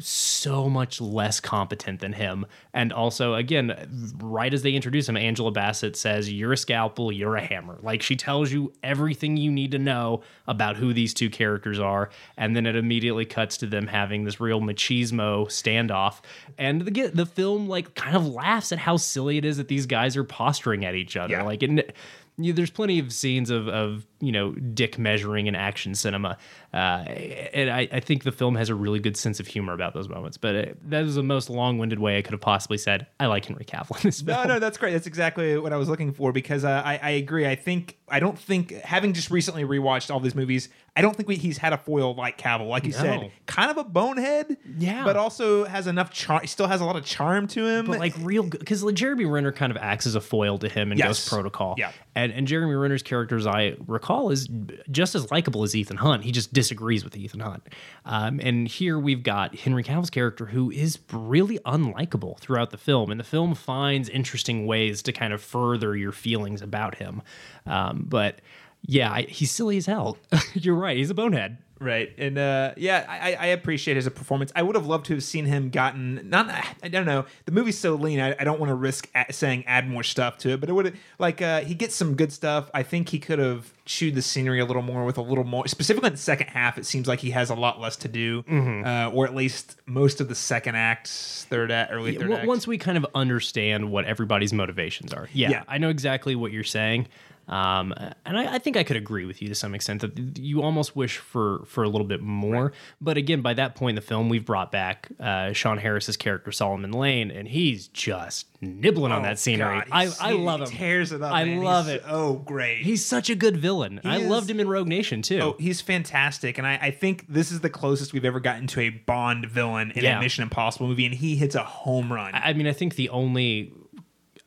so 0.00 0.68
much 0.68 1.00
less 1.00 1.40
competent 1.40 2.00
than 2.00 2.12
him. 2.12 2.46
And 2.72 2.92
also, 2.92 3.34
again, 3.34 4.14
right 4.22 4.52
as 4.52 4.62
they 4.62 4.72
introduce 4.72 5.08
him, 5.08 5.16
Angela 5.16 5.50
Bassett 5.50 5.96
says, 5.96 6.32
You're 6.32 6.52
a 6.52 6.56
scalpel, 6.56 7.12
you're 7.12 7.36
a 7.36 7.44
hammer. 7.44 7.78
Like 7.82 8.02
she 8.02 8.16
tells 8.16 8.52
you 8.52 8.72
everything 8.82 9.36
you 9.36 9.50
need 9.50 9.72
to 9.72 9.78
know 9.78 10.22
about 10.46 10.76
who 10.76 10.92
these 10.92 11.14
two 11.14 11.30
characters 11.30 11.78
are. 11.78 12.10
And 12.36 12.54
then 12.54 12.66
it 12.66 12.76
immediately 12.76 13.24
cuts 13.24 13.56
to 13.58 13.66
them 13.66 13.86
having 13.86 14.24
this 14.24 14.40
real 14.40 14.60
machismo 14.60 15.46
standoff. 15.46 16.20
And 16.56 16.82
the, 16.82 17.10
the 17.12 17.26
film, 17.26 17.68
like, 17.68 17.94
kind 17.94 18.16
of 18.16 18.26
laughs 18.26 18.72
at 18.72 18.78
how 18.78 18.96
silly 18.96 19.38
it 19.38 19.44
is 19.44 19.56
that 19.58 19.68
these 19.68 19.86
guys 19.86 20.16
are 20.16 20.24
posturing 20.24 20.84
at 20.84 20.94
each 20.94 21.16
other. 21.16 21.34
Yeah. 21.34 21.42
Like, 21.42 21.62
it, 21.62 21.94
there's 22.38 22.70
plenty 22.70 22.98
of 22.98 23.12
scenes 23.12 23.50
of, 23.50 23.68
of 23.68 24.06
you 24.20 24.32
know 24.32 24.52
dick 24.52 24.98
measuring 24.98 25.46
in 25.46 25.54
action 25.54 25.94
cinema, 25.94 26.38
uh, 26.72 26.76
and 26.76 27.70
I, 27.70 27.88
I 27.92 28.00
think 28.00 28.24
the 28.24 28.32
film 28.32 28.54
has 28.54 28.68
a 28.68 28.74
really 28.74 29.00
good 29.00 29.16
sense 29.16 29.40
of 29.40 29.46
humor 29.46 29.72
about 29.72 29.94
those 29.94 30.08
moments. 30.08 30.36
But 30.36 30.54
it, 30.54 30.90
that 30.90 31.04
is 31.04 31.16
the 31.16 31.22
most 31.22 31.50
long-winded 31.50 31.98
way 31.98 32.18
I 32.18 32.22
could 32.22 32.32
have 32.32 32.40
possibly 32.40 32.78
said 32.78 33.06
I 33.18 33.26
like 33.26 33.44
Henry 33.44 33.64
Cavill 33.64 33.96
in 33.96 34.08
this 34.08 34.22
film. 34.22 34.36
No, 34.36 34.54
no, 34.54 34.58
that's 34.58 34.78
great. 34.78 34.92
That's 34.92 35.06
exactly 35.06 35.58
what 35.58 35.72
I 35.72 35.76
was 35.76 35.88
looking 35.88 36.12
for 36.12 36.32
because 36.32 36.64
uh, 36.64 36.82
I, 36.84 36.98
I 37.02 37.10
agree. 37.10 37.46
I 37.46 37.56
think 37.56 37.98
I 38.08 38.20
don't 38.20 38.38
think 38.38 38.72
having 38.72 39.12
just 39.12 39.30
recently 39.30 39.64
rewatched 39.64 40.10
all 40.10 40.20
these 40.20 40.34
movies, 40.34 40.68
I 40.98 41.00
don't 41.00 41.14
think 41.14 41.28
we, 41.28 41.36
he's 41.36 41.58
had 41.58 41.72
a 41.72 41.78
foil 41.78 42.14
like 42.16 42.38
Cavill. 42.38 42.68
Like 42.68 42.84
you 42.84 42.90
No. 42.90 42.98
said, 42.98 43.30
kind 43.46 43.70
of 43.70 43.76
a 43.76 43.84
bonehead, 43.84 44.56
Yeah. 44.76 45.04
but 45.04 45.16
also 45.16 45.64
has 45.64 45.86
enough 45.86 46.10
charm. 46.10 46.44
Still 46.48 46.66
has 46.66 46.80
a 46.80 46.84
lot 46.84 46.96
of 46.96 47.04
charm 47.04 47.46
to 47.48 47.64
him. 47.66 47.86
But 47.86 48.00
like 48.00 48.14
real, 48.20 48.42
because 48.42 48.82
like 48.82 48.96
Jeremy 48.96 49.24
Renner 49.24 49.52
kind 49.52 49.70
of 49.70 49.76
acts 49.76 50.06
as 50.06 50.16
a 50.16 50.20
foil 50.20 50.58
to 50.58 50.68
him 50.68 50.90
in 50.90 50.98
Yes. 50.98 51.06
Ghost 51.06 51.28
Protocol. 51.30 51.76
Yeah. 51.78 51.92
and 52.16 52.32
and 52.32 52.48
Jeremy 52.48 52.74
Renner's 52.74 53.02
character, 53.04 53.36
as 53.36 53.46
I 53.46 53.76
recall, 53.86 54.30
is 54.30 54.48
just 54.90 55.14
as 55.14 55.30
likable 55.30 55.62
as 55.62 55.76
Ethan 55.76 55.98
Hunt. 55.98 56.24
He 56.24 56.32
just 56.32 56.52
disagrees 56.52 57.04
with 57.04 57.16
Ethan 57.16 57.40
Hunt. 57.40 57.62
Um, 58.04 58.40
and 58.42 58.66
here 58.66 58.98
we've 58.98 59.22
got 59.22 59.54
Henry 59.54 59.84
Cavill's 59.84 60.10
character, 60.10 60.46
who 60.46 60.70
is 60.72 60.98
really 61.12 61.58
unlikable 61.60 62.38
throughout 62.40 62.70
the 62.70 62.76
film, 62.78 63.10
and 63.12 63.20
the 63.20 63.24
film 63.24 63.54
finds 63.54 64.08
interesting 64.08 64.66
ways 64.66 65.00
to 65.02 65.12
kind 65.12 65.32
of 65.32 65.40
further 65.40 65.94
your 65.96 66.10
feelings 66.12 66.60
about 66.60 66.96
him. 66.96 67.22
Um, 67.66 68.04
but 68.08 68.40
yeah, 68.82 69.12
I, 69.12 69.22
he's 69.22 69.50
silly 69.50 69.76
as 69.76 69.86
hell. 69.86 70.16
You're 70.54 70.74
right. 70.76 70.96
He's 70.96 71.10
a 71.10 71.14
bonehead. 71.14 71.58
Right. 71.80 72.12
And 72.18 72.36
uh, 72.36 72.72
yeah, 72.76 73.06
I, 73.08 73.34
I 73.34 73.46
appreciate 73.46 73.94
his 73.96 74.08
performance. 74.08 74.50
I 74.56 74.62
would 74.62 74.74
have 74.74 74.86
loved 74.86 75.06
to 75.06 75.14
have 75.14 75.22
seen 75.22 75.44
him 75.44 75.70
gotten 75.70 76.28
not. 76.28 76.48
I 76.82 76.88
don't 76.88 77.06
know. 77.06 77.24
The 77.44 77.52
movie's 77.52 77.78
so 77.78 77.94
lean. 77.94 78.18
I, 78.18 78.34
I 78.36 78.42
don't 78.42 78.58
want 78.58 78.70
to 78.70 78.74
risk 78.74 79.08
a 79.14 79.32
saying 79.32 79.62
add 79.68 79.88
more 79.88 80.02
stuff 80.02 80.38
to 80.38 80.50
it. 80.50 80.60
But 80.60 80.70
it 80.70 80.72
would 80.72 80.96
like 81.20 81.40
uh, 81.40 81.60
he 81.60 81.76
gets 81.76 81.94
some 81.94 82.16
good 82.16 82.32
stuff. 82.32 82.68
I 82.74 82.82
think 82.82 83.10
he 83.10 83.20
could 83.20 83.38
have 83.38 83.72
chewed 83.84 84.16
the 84.16 84.22
scenery 84.22 84.58
a 84.58 84.64
little 84.64 84.82
more 84.82 85.04
with 85.04 85.18
a 85.18 85.22
little 85.22 85.44
more. 85.44 85.68
Specifically 85.68 86.08
in 86.08 86.14
the 86.14 86.18
second 86.18 86.48
half, 86.48 86.78
it 86.78 86.84
seems 86.84 87.06
like 87.06 87.20
he 87.20 87.30
has 87.30 87.48
a 87.48 87.54
lot 87.54 87.80
less 87.80 87.94
to 87.98 88.08
do, 88.08 88.42
uh, 88.50 89.12
or 89.14 89.24
at 89.26 89.36
least 89.36 89.76
most 89.86 90.20
of 90.20 90.28
the 90.28 90.34
second 90.34 90.74
act, 90.74 91.06
third 91.08 91.70
act, 91.70 91.92
early 91.92 92.16
third 92.16 92.28
Well, 92.28 92.38
act. 92.38 92.48
once 92.48 92.66
we 92.66 92.76
kind 92.76 92.98
of 92.98 93.06
understand 93.14 93.92
what 93.92 94.04
everybody's 94.04 94.52
motivations 94.52 95.12
are, 95.12 95.28
yeah, 95.32 95.50
Yeah. 95.50 95.62
I 95.68 95.78
know 95.78 95.90
exactly 95.90 96.34
what 96.34 96.50
you're 96.50 96.64
saying, 96.64 97.06
um, 97.48 97.94
and 98.26 98.38
I, 98.38 98.54
I 98.54 98.58
think 98.58 98.76
I 98.76 98.82
could 98.84 98.96
agree 98.96 99.24
with 99.24 99.40
you 99.42 99.48
to 99.48 99.54
some 99.54 99.74
extent 99.74 100.02
that 100.02 100.38
you 100.38 100.62
almost 100.62 100.94
wish 100.94 101.18
for 101.18 101.64
for 101.66 101.82
a 101.84 101.88
little 101.88 102.06
bit 102.06 102.20
more. 102.20 102.72
But 103.00 103.16
again, 103.16 103.40
by 103.42 103.54
that 103.54 103.74
point 103.74 103.90
in 103.90 103.94
the 103.96 104.06
film, 104.06 104.28
we've 104.28 104.44
brought 104.44 104.70
back 104.70 105.08
uh, 105.18 105.52
Sean 105.52 105.78
Harris's 105.78 106.16
character 106.16 106.52
Solomon 106.52 106.92
Lane, 106.92 107.30
and 107.30 107.48
he's 107.48 107.88
just 107.88 108.46
nibbling 108.60 109.12
on 109.12 109.20
Oh, 109.20 109.22
that 109.22 109.38
scenery. 109.38 109.78
God, 109.78 109.88
I, 109.92 110.10
I 110.20 110.32
love 110.32 110.60
him. 110.62 110.66
Tears 110.68 111.12
it 111.12 111.22
up. 111.22 111.32
I 111.32 111.44
man. 111.44 111.62
love 111.62 111.86
He's 111.86 111.94
it. 111.96 112.02
Oh, 112.08 112.34
great. 112.34 112.78
He's 112.82 113.04
such 113.06 113.30
a 113.30 113.34
good 113.36 113.56
villain. 113.56 114.00
I 114.04 114.18
is- 114.18 114.26
loved 114.28 114.50
him 114.50 114.58
in 114.60 114.68
Rogue 114.68 114.88
Nation 114.88 115.22
too. 115.22 115.40
Oh, 115.40 115.56
he's 115.58 115.80
fantastic, 115.80 116.58
and 116.58 116.66
I, 116.66 116.76
I 116.82 116.90
think 116.90 117.24
this 117.28 117.50
is 117.52 117.60
the 117.60 117.70
closest 117.70 118.12
we've 118.12 118.24
ever 118.24 118.40
gotten 118.40 118.66
to 118.68 118.80
a 118.80 118.90
Bond 118.90 119.46
villain 119.46 119.92
in 119.92 120.04
Yeah. 120.04 120.18
a 120.18 120.20
Mission 120.20 120.42
Impossible 120.42 120.88
movie, 120.88 121.06
and 121.06 121.14
he 121.14 121.36
hits 121.36 121.54
a 121.54 121.62
home 121.62 122.12
run. 122.12 122.32
I 122.34 122.52
mean, 122.52 122.66
I 122.66 122.72
think 122.72 122.96
the 122.96 123.08
only 123.10 123.72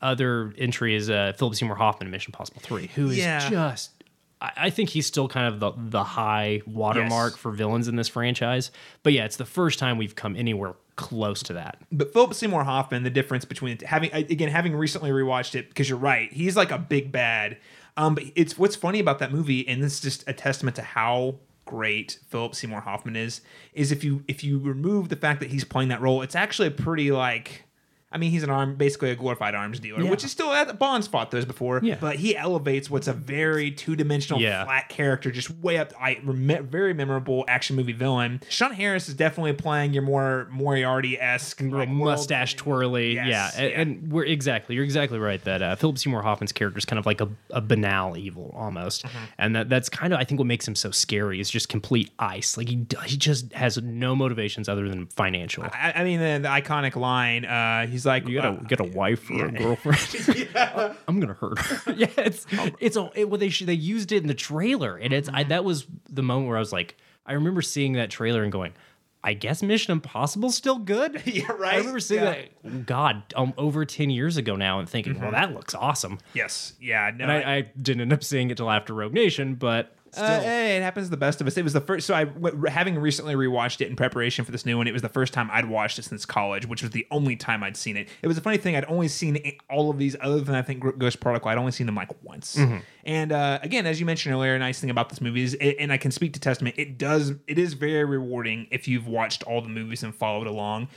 other 0.01 0.53
entry 0.57 0.95
is 0.95 1.09
uh, 1.09 1.33
Philip 1.37 1.55
Seymour 1.55 1.75
Hoffman 1.75 2.07
in 2.07 2.11
Mission 2.11 2.29
Impossible 2.31 2.61
3, 2.61 2.87
who 2.95 3.09
is 3.09 3.17
Yeah. 3.17 3.49
just. 3.49 3.91
I 4.41 4.51
I 4.57 4.69
think 4.71 4.89
he's 4.89 5.05
still 5.05 5.27
kind 5.27 5.53
of 5.53 5.59
the, 5.59 5.71
the 5.77 6.03
high 6.03 6.61
watermark 6.65 7.33
Yes. 7.33 7.39
for 7.39 7.51
villains 7.51 7.87
in 7.87 7.95
this 7.95 8.07
franchise. 8.07 8.71
But 9.03 9.13
yeah, 9.13 9.25
it's 9.25 9.37
the 9.37 9.45
first 9.45 9.77
time 9.77 9.97
we've 9.99 10.15
come 10.15 10.35
anywhere 10.35 10.73
close 10.95 11.41
to 11.43 11.53
that. 11.53 11.77
but 11.91 12.11
Philip 12.13 12.33
Seymour 12.33 12.63
Hoffman, 12.63 13.03
the 13.03 13.09
difference 13.09 13.45
between 13.45 13.77
having 13.85 14.11
again 14.13 14.49
having 14.49 14.75
recently 14.75 15.09
rewatched 15.11 15.55
it 15.55 15.69
because 15.69 15.87
you're 15.89 15.97
right, 15.97 16.31
he's 16.33 16.55
like 16.57 16.71
a 16.71 16.77
big 16.79 17.11
bad. 17.11 17.57
Um, 17.97 18.15
but 18.15 18.23
it's 18.35 18.57
what's 18.57 18.75
funny 18.75 18.99
about 18.99 19.19
that 19.19 19.31
movie, 19.31 19.67
and 19.67 19.81
this 19.83 19.93
is 19.95 19.99
just 20.01 20.23
a 20.27 20.33
testament 20.33 20.75
to 20.77 20.81
how 20.81 21.35
great 21.65 22.19
Philip 22.29 22.55
Seymour 22.55 22.81
Hoffman 22.81 23.15
is. 23.15 23.41
Is 23.73 23.91
if 23.91 24.03
you 24.03 24.23
if 24.27 24.43
you 24.43 24.59
remove 24.59 25.09
the 25.09 25.15
fact 25.15 25.39
that 25.41 25.51
he's 25.51 25.63
playing 25.63 25.89
that 25.89 26.01
role, 26.01 26.21
it's 26.23 26.35
actually 26.35 26.69
a 26.69 26.71
pretty 26.71 27.11
like. 27.11 27.65
I 28.11 28.17
mean, 28.17 28.31
he's 28.31 28.43
an 28.43 28.49
arm, 28.49 28.75
basically 28.75 29.09
a 29.11 29.15
glorified 29.15 29.55
arms 29.55 29.79
dealer, 29.79 30.01
Yeah. 30.01 30.09
which 30.11 30.23
is 30.25 30.31
still 30.31 30.51
at 30.51 30.77
Bond's 30.77 31.07
fought 31.07 31.31
those 31.31 31.45
before. 31.45 31.79
Yeah. 31.83 31.95
But 31.99 32.17
he 32.17 32.35
elevates 32.35 32.89
what's 32.89 33.07
a 33.07 33.13
very 33.13 33.71
two 33.71 33.95
dimensional, 33.95 34.41
Yeah. 34.41 34.65
flat 34.65 34.89
character, 34.89 35.31
just 35.31 35.49
way 35.59 35.77
up. 35.77 35.93
I 35.99 36.19
rem- 36.23 36.67
very 36.67 36.93
memorable 36.93 37.45
action 37.47 37.75
movie 37.75 37.93
villain. 37.93 38.41
Sean 38.49 38.73
Harris 38.73 39.07
is 39.07 39.13
definitely 39.15 39.53
playing 39.53 39.93
your 39.93 40.03
more 40.03 40.47
Moriarty 40.51 41.19
esque 41.19 41.61
Real 41.61 41.85
mustache 41.85 42.55
twirly, 42.55 43.13
Yes, 43.15 43.55
yeah, 43.57 43.63
and, 43.65 43.73
and 44.01 44.11
we're 44.11 44.25
exactly 44.25 44.75
you're 44.75 44.83
exactly 44.83 45.17
right 45.19 45.41
that 45.45 45.61
uh, 45.61 45.75
Philip 45.75 45.97
Seymour 45.97 46.21
Hoffman's 46.21 46.51
character 46.51 46.77
is 46.77 46.85
kind 46.85 46.99
of 46.99 47.05
like 47.05 47.21
a, 47.21 47.29
a 47.51 47.61
banal 47.61 48.17
evil 48.17 48.53
almost, 48.57 49.05
Mm-hmm. 49.05 49.17
and 49.37 49.55
that 49.55 49.69
that's 49.69 49.87
kind 49.89 50.11
of 50.13 50.19
I 50.19 50.23
think 50.25 50.39
what 50.39 50.47
makes 50.47 50.67
him 50.67 50.75
so 50.75 50.91
scary 50.91 51.39
is 51.39 51.49
just 51.49 51.69
complete 51.69 52.11
ice. 52.19 52.57
Like 52.57 52.67
he 52.67 52.85
he 53.05 53.15
just 53.17 53.53
has 53.53 53.77
no 53.81 54.15
motivations 54.15 54.67
other 54.67 54.89
than 54.89 55.07
financial. 55.07 55.63
I, 55.63 55.93
I 55.95 56.03
mean, 56.03 56.19
the, 56.19 56.39
the 56.41 56.49
iconic 56.49 56.95
line. 56.95 57.45
Uh, 57.45 57.87
he's 57.87 58.00
like, 58.05 58.27
You 58.27 58.41
got 58.41 58.45
a 58.45 58.57
uh, 58.57 58.61
got 58.63 58.79
a 58.79 58.83
wife 58.85 59.29
or 59.29 59.45
a 59.45 59.51
girlfriend? 59.51 59.99
I'm 61.07 61.19
gonna 61.19 61.33
hurt 61.33 61.59
her. 61.59 61.93
yeah, 61.97 62.07
it's 62.17 62.45
it's 62.79 62.95
a 62.97 63.09
it, 63.15 63.29
well 63.29 63.39
they 63.39 63.49
they 63.49 63.73
used 63.73 64.11
it 64.11 64.21
in 64.21 64.27
the 64.27 64.33
trailer, 64.33 64.97
and 64.97 65.13
it's 65.13 65.29
I, 65.31 65.43
that 65.45 65.63
was 65.63 65.85
the 66.09 66.23
moment 66.23 66.47
where 66.47 66.57
I 66.57 66.59
was 66.59 66.71
like, 66.73 66.97
I 67.25 67.33
remember 67.33 67.61
seeing 67.61 67.93
that 67.93 68.09
trailer 68.09 68.43
and 68.43 68.51
going. 68.51 68.73
I 69.23 69.35
guess 69.35 69.61
Mission 69.61 69.91
Impossible's 69.91 70.55
still 70.55 70.79
good. 70.79 71.21
Yeah, 71.27 71.51
right? 71.51 71.75
I 71.75 71.77
remember 71.77 71.99
seeing 71.99 72.23
Yeah. 72.23 72.41
that, 72.63 72.85
God, 72.87 73.21
um, 73.35 73.53
over 73.55 73.85
10 73.85 74.09
years 74.09 74.35
ago 74.35 74.55
now 74.55 74.79
and 74.79 74.89
thinking, 74.89 75.19
well, 75.21 75.29
that 75.29 75.53
looks 75.53 75.75
awesome. 75.75 76.17
yes, 76.33 76.73
yeah, 76.81 77.11
no, 77.15 77.25
And 77.25 77.31
I, 77.31 77.55
I 77.57 77.61
didn't 77.79 78.01
end 78.01 78.13
up 78.13 78.23
seeing 78.23 78.49
it 78.49 78.57
till 78.57 78.71
after 78.71 78.95
Rogue 78.95 79.13
Nation, 79.13 79.53
but 79.53 79.95
Uh, 80.17 80.41
it 80.43 80.81
happens 80.81 81.07
to 81.07 81.11
the 81.11 81.17
best 81.17 81.39
of 81.41 81.47
us. 81.47 81.57
It 81.57 81.63
was 81.63 81.73
the 81.73 81.81
first. 81.81 82.05
So 82.07 82.13
I 82.13 82.25
having 82.69 82.97
recently 82.97 83.35
rewatched 83.35 83.81
it 83.81 83.87
in 83.87 83.95
preparation 83.95 84.43
for 84.45 84.51
this 84.51 84.65
new 84.65 84.77
one, 84.77 84.87
it 84.87 84.91
was 84.91 85.01
the 85.01 85.09
first 85.09 85.33
time 85.33 85.49
I'd 85.51 85.65
watched 85.69 85.99
it 85.99 86.03
since 86.03 86.25
college, 86.25 86.65
which 86.67 86.81
was 86.81 86.91
the 86.91 87.07
only 87.11 87.35
time 87.35 87.63
I'd 87.63 87.77
seen 87.77 87.95
it. 87.97 88.09
It 88.21 88.27
was 88.27 88.37
a 88.37 88.41
funny 88.41 88.57
thing. 88.57 88.75
I'd 88.75 88.85
only 88.85 89.07
seen 89.07 89.57
all 89.69 89.89
of 89.89 89.97
these, 89.97 90.15
other 90.19 90.41
than 90.41 90.55
I 90.55 90.61
think 90.61 90.83
Ghost 90.97 91.19
Protocol. 91.19 91.51
I'd 91.51 91.57
only 91.57 91.71
seen 91.71 91.85
them 91.85 91.95
like 91.95 92.09
once. 92.23 92.57
And 93.05 93.31
uh, 93.31 93.59
again, 93.63 93.85
as 93.85 93.99
you 93.99 94.05
mentioned 94.05 94.33
earlier, 94.35 94.53
a 94.55 94.59
nice 94.59 94.79
thing 94.79 94.89
about 94.89 95.09
this 95.09 95.21
movie 95.21 95.43
is, 95.43 95.53
it, 95.55 95.77
and 95.79 95.91
I 95.91 95.97
can 95.97 96.11
speak 96.11 96.33
to 96.33 96.39
testament. 96.39 96.75
It 96.77 96.97
does. 96.97 97.33
It 97.47 97.57
is 97.57 97.73
very 97.73 98.03
rewarding 98.05 98.67
if 98.71 98.87
you've 98.87 99.07
watched 99.07 99.43
all 99.43 99.61
the 99.61 99.69
movies 99.69 100.03
and 100.03 100.13
followed 100.13 100.47
along. 100.47 100.87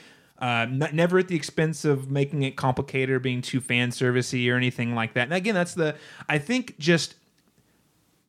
Uh, 0.43 0.67
n- 0.69 0.89
never 0.93 1.19
at 1.21 1.29
the 1.29 1.37
expense 1.37 1.85
of 1.85 2.11
making 2.11 2.43
it 2.43 2.57
complicated 2.57 3.11
or 3.15 3.21
being 3.21 3.41
too 3.41 3.61
fan 3.61 3.91
servicey 3.91 4.51
or 4.53 4.57
anything 4.57 4.95
like 4.95 5.15
that. 5.15 5.23
And 5.23 5.33
again, 5.33 5.55
that's 5.55 5.75
the. 5.75 5.95
I 6.29 6.39
think 6.39 6.77
just 6.79 7.15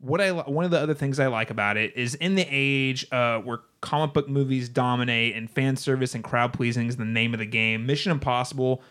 what 0.05 0.21
I 0.21 0.31
one 0.31 0.65
of 0.65 0.71
the 0.71 0.79
other 0.79 0.93
things 0.93 1.19
I 1.19 1.27
like 1.27 1.49
about 1.49 1.77
it 1.77 1.95
is 1.95 2.15
in 2.15 2.35
the 2.35 2.45
age 2.49 3.07
uh, 3.11 3.39
where 3.39 3.59
comic 3.81 4.13
book 4.13 4.27
movies 4.29 4.69
dominate 4.69 5.35
and 5.35 5.49
fan 5.49 5.75
service 5.75 6.13
and 6.15 6.23
crowd 6.23 6.53
pleasing 6.53 6.87
is 6.87 6.97
the 6.97 7.05
name 7.05 7.33
of 7.33 7.39
the 7.39 7.45
game. 7.45 7.85
Mission 7.85 8.11
Impossible 8.11 8.81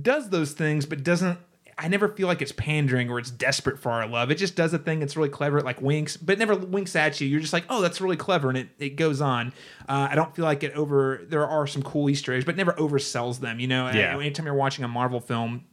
does 0.00 0.30
those 0.30 0.52
things, 0.52 0.86
but 0.86 1.02
doesn't. 1.04 1.38
I 1.78 1.88
never 1.88 2.06
feel 2.08 2.28
like 2.28 2.42
it's 2.42 2.52
pandering 2.52 3.08
or 3.10 3.18
it's 3.18 3.30
desperate 3.30 3.78
for 3.78 3.90
our 3.90 4.06
love. 4.06 4.30
It 4.30 4.34
just 4.36 4.54
does 4.54 4.72
a 4.74 4.78
thing 4.78 5.00
that's 5.00 5.16
really 5.16 5.30
clever. 5.30 5.58
It 5.58 5.64
like 5.64 5.80
winks, 5.80 6.16
but 6.16 6.38
never 6.38 6.54
winks 6.54 6.94
at 6.94 7.20
you. 7.20 7.26
You're 7.26 7.40
just 7.40 7.52
like, 7.54 7.64
oh, 7.70 7.80
that's 7.80 8.00
really 8.00 8.16
clever, 8.16 8.50
and 8.50 8.58
it, 8.58 8.68
it 8.78 8.90
goes 8.96 9.20
on. 9.20 9.48
Uh, 9.88 10.08
I 10.10 10.14
don't 10.14 10.34
feel 10.36 10.44
like 10.44 10.62
it 10.62 10.72
over. 10.74 11.22
There 11.26 11.46
are 11.46 11.66
some 11.66 11.82
cool 11.82 12.08
Easter 12.10 12.34
eggs, 12.34 12.44
but 12.44 12.56
never 12.56 12.72
oversells 12.74 13.40
them. 13.40 13.58
You 13.58 13.68
know, 13.68 13.86
Yeah. 13.90 14.16
anytime 14.16 14.46
you're 14.46 14.54
watching 14.54 14.84
a 14.84 14.88
Marvel 14.88 15.18
film, 15.18 15.64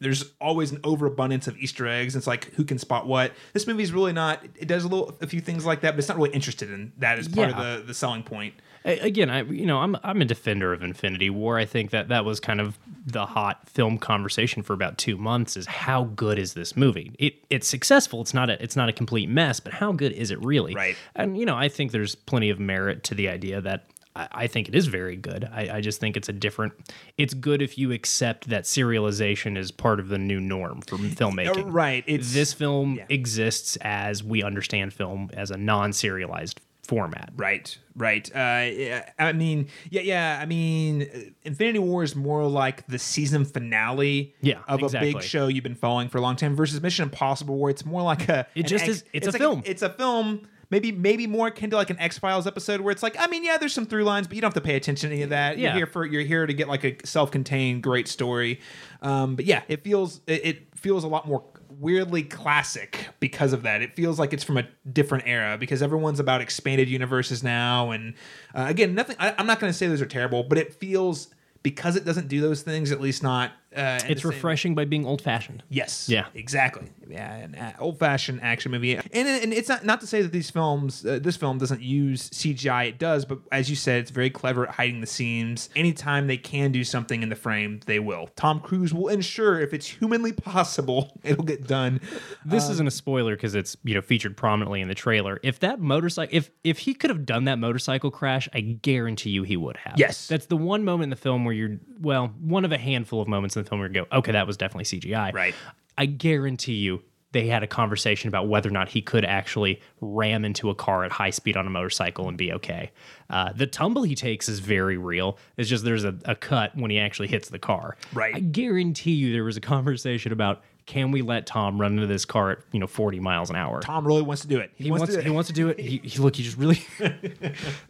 there's 0.00 0.32
always 0.40 0.70
an 0.72 0.80
overabundance 0.84 1.46
of 1.48 1.56
Easter 1.58 1.86
eggs. 1.88 2.14
It's 2.16 2.26
like 2.26 2.52
who 2.54 2.64
can 2.64 2.78
spot 2.78 3.06
what. 3.06 3.32
This 3.52 3.66
movie's 3.66 3.92
really 3.92 4.12
not. 4.12 4.44
It 4.56 4.68
does 4.68 4.84
a 4.84 4.88
little, 4.88 5.16
a 5.20 5.26
few 5.26 5.40
things 5.40 5.66
like 5.66 5.80
that, 5.80 5.92
but 5.92 5.98
it's 5.98 6.08
not 6.08 6.16
really 6.16 6.30
interested 6.30 6.70
in 6.70 6.92
that 6.98 7.18
as 7.18 7.26
part 7.28 7.50
Yeah. 7.50 7.60
of 7.60 7.80
the 7.80 7.86
the 7.86 7.94
selling 7.94 8.22
point. 8.22 8.54
Again 8.84 9.28
i 9.28 9.42
you 9.42 9.66
know 9.66 9.78
i'm 9.78 9.96
i'm 10.04 10.22
a 10.22 10.24
defender 10.24 10.72
of 10.72 10.82
infinity 10.82 11.28
war 11.28 11.58
i 11.58 11.64
think 11.66 11.90
that 11.90 12.08
that 12.08 12.24
was 12.24 12.38
kind 12.40 12.58
of 12.60 12.78
the 13.06 13.26
hot 13.26 13.68
film 13.68 13.98
conversation 13.98 14.62
for 14.62 14.72
about 14.72 14.96
2 14.96 15.18
months 15.18 15.56
is 15.58 15.66
how 15.66 16.04
good 16.04 16.38
is 16.38 16.54
this 16.54 16.74
movie 16.74 17.12
it 17.18 17.34
it's 17.50 17.66
successful 17.68 18.22
it's 18.22 18.32
not 18.32 18.48
a 18.48 18.62
it's 18.62 18.76
not 18.76 18.88
a 18.88 18.92
complete 18.92 19.28
mess 19.28 19.58
but 19.60 19.74
how 19.74 19.92
good 19.92 20.12
is 20.12 20.30
it 20.30 20.42
really 20.42 20.74
Right. 20.74 20.96
and 21.16 21.36
you 21.36 21.44
know 21.44 21.56
i 21.56 21.68
think 21.68 21.90
there's 21.92 22.14
plenty 22.14 22.48
of 22.48 22.58
merit 22.60 23.02
to 23.04 23.14
the 23.14 23.28
idea 23.28 23.60
that 23.60 23.84
I 24.18 24.28
I 24.32 24.46
think 24.46 24.68
it 24.68 24.74
is 24.74 24.86
very 24.86 25.16
good. 25.16 25.48
I, 25.52 25.76
I 25.76 25.80
just 25.80 26.00
think 26.00 26.16
it's 26.16 26.28
a 26.28 26.32
different. 26.32 26.72
It's 27.16 27.34
good 27.34 27.62
if 27.62 27.78
you 27.78 27.92
accept 27.92 28.48
that 28.48 28.64
serialization 28.64 29.56
is 29.56 29.70
part 29.70 30.00
of 30.00 30.08
the 30.08 30.18
new 30.18 30.40
norm 30.40 30.80
for 30.82 30.96
filmmaking. 31.20 31.72
Right, 31.72 32.04
it's- 32.06 32.32
this 32.34 32.52
film 32.52 32.94
yeah. 32.96 33.06
exists 33.08 33.76
as 33.82 34.22
we 34.24 34.42
understand 34.42 34.92
film 34.92 35.30
as 35.34 35.50
a 35.50 35.56
non-serialized 35.56 36.60
format. 36.82 37.30
Right, 37.36 37.76
right. 37.96 38.26
Uh, 38.34 38.70
yeah, 38.72 39.10
I 39.18 39.32
mean, 39.32 39.68
yeah, 39.90 40.00
yeah. 40.00 40.38
I 40.40 40.46
mean, 40.46 41.02
uh, 41.02 41.18
Infinity 41.44 41.80
War 41.80 42.02
is 42.02 42.16
more 42.16 42.46
like 42.46 42.86
the 42.86 42.98
season 42.98 43.44
finale 43.44 44.34
Yeah, 44.40 44.60
of 44.66 44.82
a 44.82 44.88
big 44.98 45.20
show 45.22 45.48
you've 45.48 45.64
been 45.64 45.74
following 45.74 46.08
for 46.08 46.16
a 46.16 46.22
long 46.22 46.36
time 46.36 46.56
versus 46.56 46.80
Mission 46.80 47.02
Impossible, 47.02 47.58
where 47.58 47.70
it's 47.70 47.84
more 47.84 48.00
like 48.02 48.28
a. 48.30 48.46
It 48.54 48.66
just 48.66 48.84
X- 48.84 48.90
is- 48.98 49.04
it's 49.12 49.26
a 49.26 49.32
like 49.32 49.38
film. 49.40 49.62
it's 49.66 49.82
a 49.82 49.90
film. 49.90 50.48
Maybe, 50.70 50.92
maybe 50.92 51.26
more 51.26 51.46
akin 51.46 51.70
to 51.70 51.76
like 51.76 51.88
an 51.88 51.98
X 51.98 52.18
Files 52.18 52.46
episode 52.46 52.82
where 52.82 52.92
it's 52.92 53.02
like, 53.02 53.16
I 53.18 53.26
mean, 53.26 53.42
yeah, 53.42 53.56
there's 53.56 53.72
some 53.72 53.86
through 53.86 54.04
lines, 54.04 54.26
but 54.26 54.36
you 54.36 54.42
don't 54.42 54.48
have 54.54 54.62
to 54.62 54.66
pay 54.66 54.76
attention 54.76 55.08
to 55.08 55.14
any 55.14 55.22
of 55.22 55.30
that. 55.30 55.56
You're 55.58 55.72
here 55.72 55.86
for 55.86 56.04
you're 56.04 56.22
here 56.22 56.46
to 56.46 56.52
get 56.52 56.68
like 56.68 56.84
a 56.84 56.96
self-contained 57.06 57.82
great 57.82 58.06
story. 58.06 58.60
Um, 59.00 59.34
but 59.34 59.46
yeah, 59.46 59.62
it 59.68 59.82
feels 59.82 60.20
it, 60.26 60.44
it 60.44 60.76
feels 60.76 61.04
a 61.04 61.08
lot 61.08 61.26
more 61.26 61.42
weirdly 61.80 62.22
classic 62.22 63.08
because 63.20 63.52
of 63.52 63.62
that. 63.62 63.80
It 63.80 63.94
feels 63.94 64.18
like 64.18 64.32
it's 64.32 64.44
from 64.44 64.58
a 64.58 64.68
different 64.92 65.24
era 65.26 65.56
because 65.58 65.80
everyone's 65.80 66.20
about 66.20 66.40
expanded 66.40 66.88
universes 66.88 67.42
now. 67.42 67.90
And 67.90 68.14
uh, 68.54 68.66
again, 68.68 68.94
nothing. 68.94 69.16
I, 69.18 69.34
I'm 69.38 69.46
not 69.46 69.60
going 69.60 69.72
to 69.72 69.76
say 69.76 69.86
those 69.86 70.02
are 70.02 70.06
terrible, 70.06 70.42
but 70.42 70.58
it 70.58 70.74
feels 70.74 71.28
because 71.62 71.96
it 71.96 72.04
doesn't 72.04 72.28
do 72.28 72.40
those 72.40 72.62
things. 72.62 72.92
At 72.92 73.00
least 73.00 73.22
not. 73.22 73.52
Uh, 73.76 73.98
It's 74.04 74.06
the 74.06 74.14
same- 74.20 74.30
refreshing 74.30 74.74
by 74.74 74.86
being 74.86 75.04
old-fashioned. 75.04 75.62
Yes. 75.68 76.08
Yeah. 76.08 76.26
Exactly. 76.34 76.88
Yeah, 77.08 77.34
an 77.36 77.54
uh, 77.54 77.72
old-fashioned 77.78 78.40
action 78.42 78.70
movie, 78.72 78.94
and 78.96 79.04
and 79.14 79.52
it's 79.54 79.68
not 79.68 79.82
not 79.84 80.00
to 80.02 80.06
say 80.06 80.20
that 80.20 80.30
these 80.30 80.50
films, 80.50 81.06
uh, 81.06 81.18
this 81.22 81.36
film 81.36 81.56
doesn't 81.56 81.80
use 81.80 82.28
CGI. 82.30 82.88
It 82.88 82.98
does, 82.98 83.24
but 83.24 83.38
as 83.50 83.70
you 83.70 83.76
said, 83.76 84.00
it's 84.00 84.10
very 84.10 84.28
clever 84.28 84.66
at 84.68 84.74
hiding 84.74 85.00
the 85.00 85.06
seams. 85.06 85.70
Anytime 85.74 86.26
they 86.26 86.36
can 86.36 86.70
do 86.70 86.84
something 86.84 87.22
in 87.22 87.30
the 87.30 87.34
frame, 87.36 87.80
they 87.86 87.98
will. 87.98 88.28
Tom 88.36 88.60
Cruise 88.60 88.92
will 88.92 89.08
ensure 89.08 89.58
if 89.58 89.72
it's 89.72 89.86
humanly 89.86 90.32
possible, 90.32 91.18
it'll 91.24 91.44
get 91.44 91.66
done. 91.66 92.00
This 92.44 92.66
Um, 92.66 92.72
isn't 92.72 92.86
a 92.86 92.90
spoiler 92.90 93.36
because 93.36 93.54
it's 93.54 93.74
you 93.84 93.94
know 93.94 94.02
featured 94.02 94.36
prominently 94.36 94.82
in 94.82 94.88
the 94.88 94.94
trailer. 94.94 95.40
If 95.42 95.60
that 95.60 95.80
motorcycle, 95.80 96.36
if 96.36 96.50
if 96.64 96.80
he 96.80 96.92
could 96.92 97.08
have 97.08 97.24
done 97.24 97.44
that 97.44 97.58
motorcycle 97.58 98.10
crash, 98.10 98.50
I 98.52 98.60
guarantee 98.60 99.30
you 99.30 99.44
he 99.44 99.56
would 99.56 99.78
have. 99.78 99.94
Yes. 99.98 100.26
that's 100.26 100.46
the 100.46 100.56
one 100.58 100.84
moment 100.84 101.04
in 101.04 101.10
the 101.10 101.16
film 101.16 101.46
where 101.46 101.54
you're 101.54 101.78
well, 102.00 102.34
one 102.40 102.64
of 102.66 102.72
a 102.72 102.78
handful 102.78 103.22
of 103.22 103.28
moments 103.28 103.54
in 103.58 103.64
the 103.64 103.68
film 103.68 103.82
you 103.82 103.88
go, 103.88 104.06
okay, 104.12 104.32
that 104.32 104.46
was 104.46 104.56
definitely 104.56 104.84
CGI. 104.84 105.32
Right. 105.32 105.54
I 105.96 106.06
guarantee 106.06 106.74
you. 106.74 107.02
They 107.32 107.46
had 107.48 107.62
a 107.62 107.66
conversation 107.66 108.28
about 108.28 108.48
whether 108.48 108.70
or 108.70 108.72
not 108.72 108.88
he 108.88 109.02
could 109.02 109.26
actually 109.26 109.82
ram 110.00 110.46
into 110.46 110.70
a 110.70 110.74
car 110.74 111.04
at 111.04 111.12
high 111.12 111.28
speed 111.28 111.58
on 111.58 111.66
a 111.66 111.70
motorcycle 111.70 112.26
and 112.26 112.38
be 112.38 112.54
okay. 112.54 112.90
Uh, 113.28 113.52
the 113.52 113.66
tumble 113.66 114.02
he 114.02 114.14
takes 114.14 114.48
is 114.48 114.60
very 114.60 114.96
real. 114.96 115.36
It's 115.58 115.68
just 115.68 115.84
there's 115.84 116.04
a, 116.04 116.16
a 116.24 116.34
cut 116.34 116.74
when 116.74 116.90
he 116.90 116.98
actually 116.98 117.28
hits 117.28 117.50
the 117.50 117.58
car. 117.58 117.98
Right. 118.14 118.34
I 118.34 118.40
guarantee 118.40 119.10
you 119.10 119.34
there 119.34 119.44
was 119.44 119.58
a 119.58 119.60
conversation 119.60 120.32
about 120.32 120.62
can 120.88 121.10
we 121.10 121.20
let 121.20 121.46
Tom 121.46 121.78
run 121.78 121.92
into 121.92 122.06
this 122.06 122.24
car 122.24 122.50
at 122.50 122.58
you 122.72 122.80
know 122.80 122.86
40 122.86 123.20
miles 123.20 123.50
an 123.50 123.56
hour? 123.56 123.80
Tom 123.82 124.06
really 124.06 124.22
wants 124.22 124.40
to 124.42 124.48
do 124.48 124.58
it. 124.58 124.72
he 124.74 124.90
wants, 124.90 125.04
to 125.04 125.12
do 125.12 125.18
it. 125.18 125.24
he 125.24 125.30
wants 125.30 125.48
to 125.48 125.52
do 125.54 125.68
it. 125.68 125.78
He, 125.78 125.98
he 125.98 126.18
look 126.18 126.34
he 126.34 126.42
just 126.42 126.56
really 126.56 126.82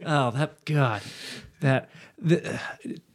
oh 0.04 0.32
that 0.32 0.64
god 0.64 1.02
that 1.60 1.90
the, 2.18 2.60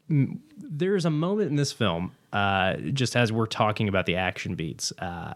mm, 0.10 0.40
there's 0.58 1.04
a 1.04 1.10
moment 1.10 1.50
in 1.50 1.58
this 1.58 1.74
film 1.74 2.14
uh, 2.34 2.76
just 2.92 3.16
as 3.16 3.32
we're 3.32 3.46
talking 3.46 3.88
about 3.88 4.06
the 4.06 4.16
action 4.16 4.56
beats 4.56 4.92
uh, 5.00 5.34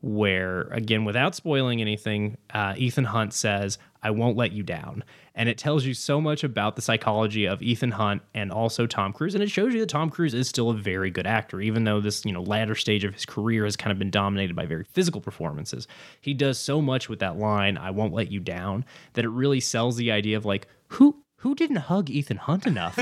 where 0.00 0.62
again 0.70 1.04
without 1.04 1.34
spoiling 1.34 1.80
anything 1.80 2.36
uh, 2.54 2.74
ethan 2.76 3.04
hunt 3.04 3.32
says 3.32 3.78
i 4.02 4.10
won't 4.10 4.36
let 4.36 4.52
you 4.52 4.62
down. 4.62 5.02
And 5.34 5.48
it 5.48 5.56
tells 5.56 5.84
you 5.84 5.94
so 5.94 6.20
much 6.20 6.42
about 6.42 6.74
the 6.74 6.82
psychology 6.82 7.46
of 7.46 7.62
ethan 7.62 7.92
hunt 7.92 8.22
and 8.34 8.52
also 8.52 8.86
tom 8.86 9.12
cruise. 9.12 9.34
And 9.34 9.42
it 9.42 9.50
shows 9.50 9.72
you 9.72 9.80
that 9.80 9.88
tom 9.88 10.10
cruise 10.10 10.34
is 10.34 10.48
still 10.48 10.70
a 10.70 10.74
very 10.74 11.10
good 11.10 11.26
actor 11.26 11.60
even 11.60 11.84
though 11.84 12.00
this 12.00 12.24
you 12.24 12.32
know 12.32 12.42
latter 12.42 12.76
stage 12.76 13.04
of 13.04 13.14
his 13.14 13.26
career 13.26 13.64
has 13.64 13.76
kind 13.76 13.90
of 13.90 13.98
been 13.98 14.10
dominated 14.10 14.54
by 14.54 14.66
very 14.66 14.84
physical 14.84 15.20
performances. 15.20 15.88
He 16.20 16.34
does 16.34 16.58
so 16.58 16.80
much 16.80 17.08
with 17.08 17.18
that 17.20 17.38
line 17.38 17.76
i 17.76 17.90
won't 17.90 18.12
let 18.12 18.30
you 18.30 18.38
down 18.38 18.84
that 19.14 19.24
it 19.24 19.30
really 19.30 19.60
sells 19.60 19.96
the 19.96 20.12
idea 20.12 20.36
of 20.36 20.44
like 20.44 20.68
who 20.88 21.16
who 21.42 21.54
didn't 21.54 21.76
hug 21.76 22.10
Ethan 22.10 22.36
Hunt 22.38 22.66
enough? 22.66 22.96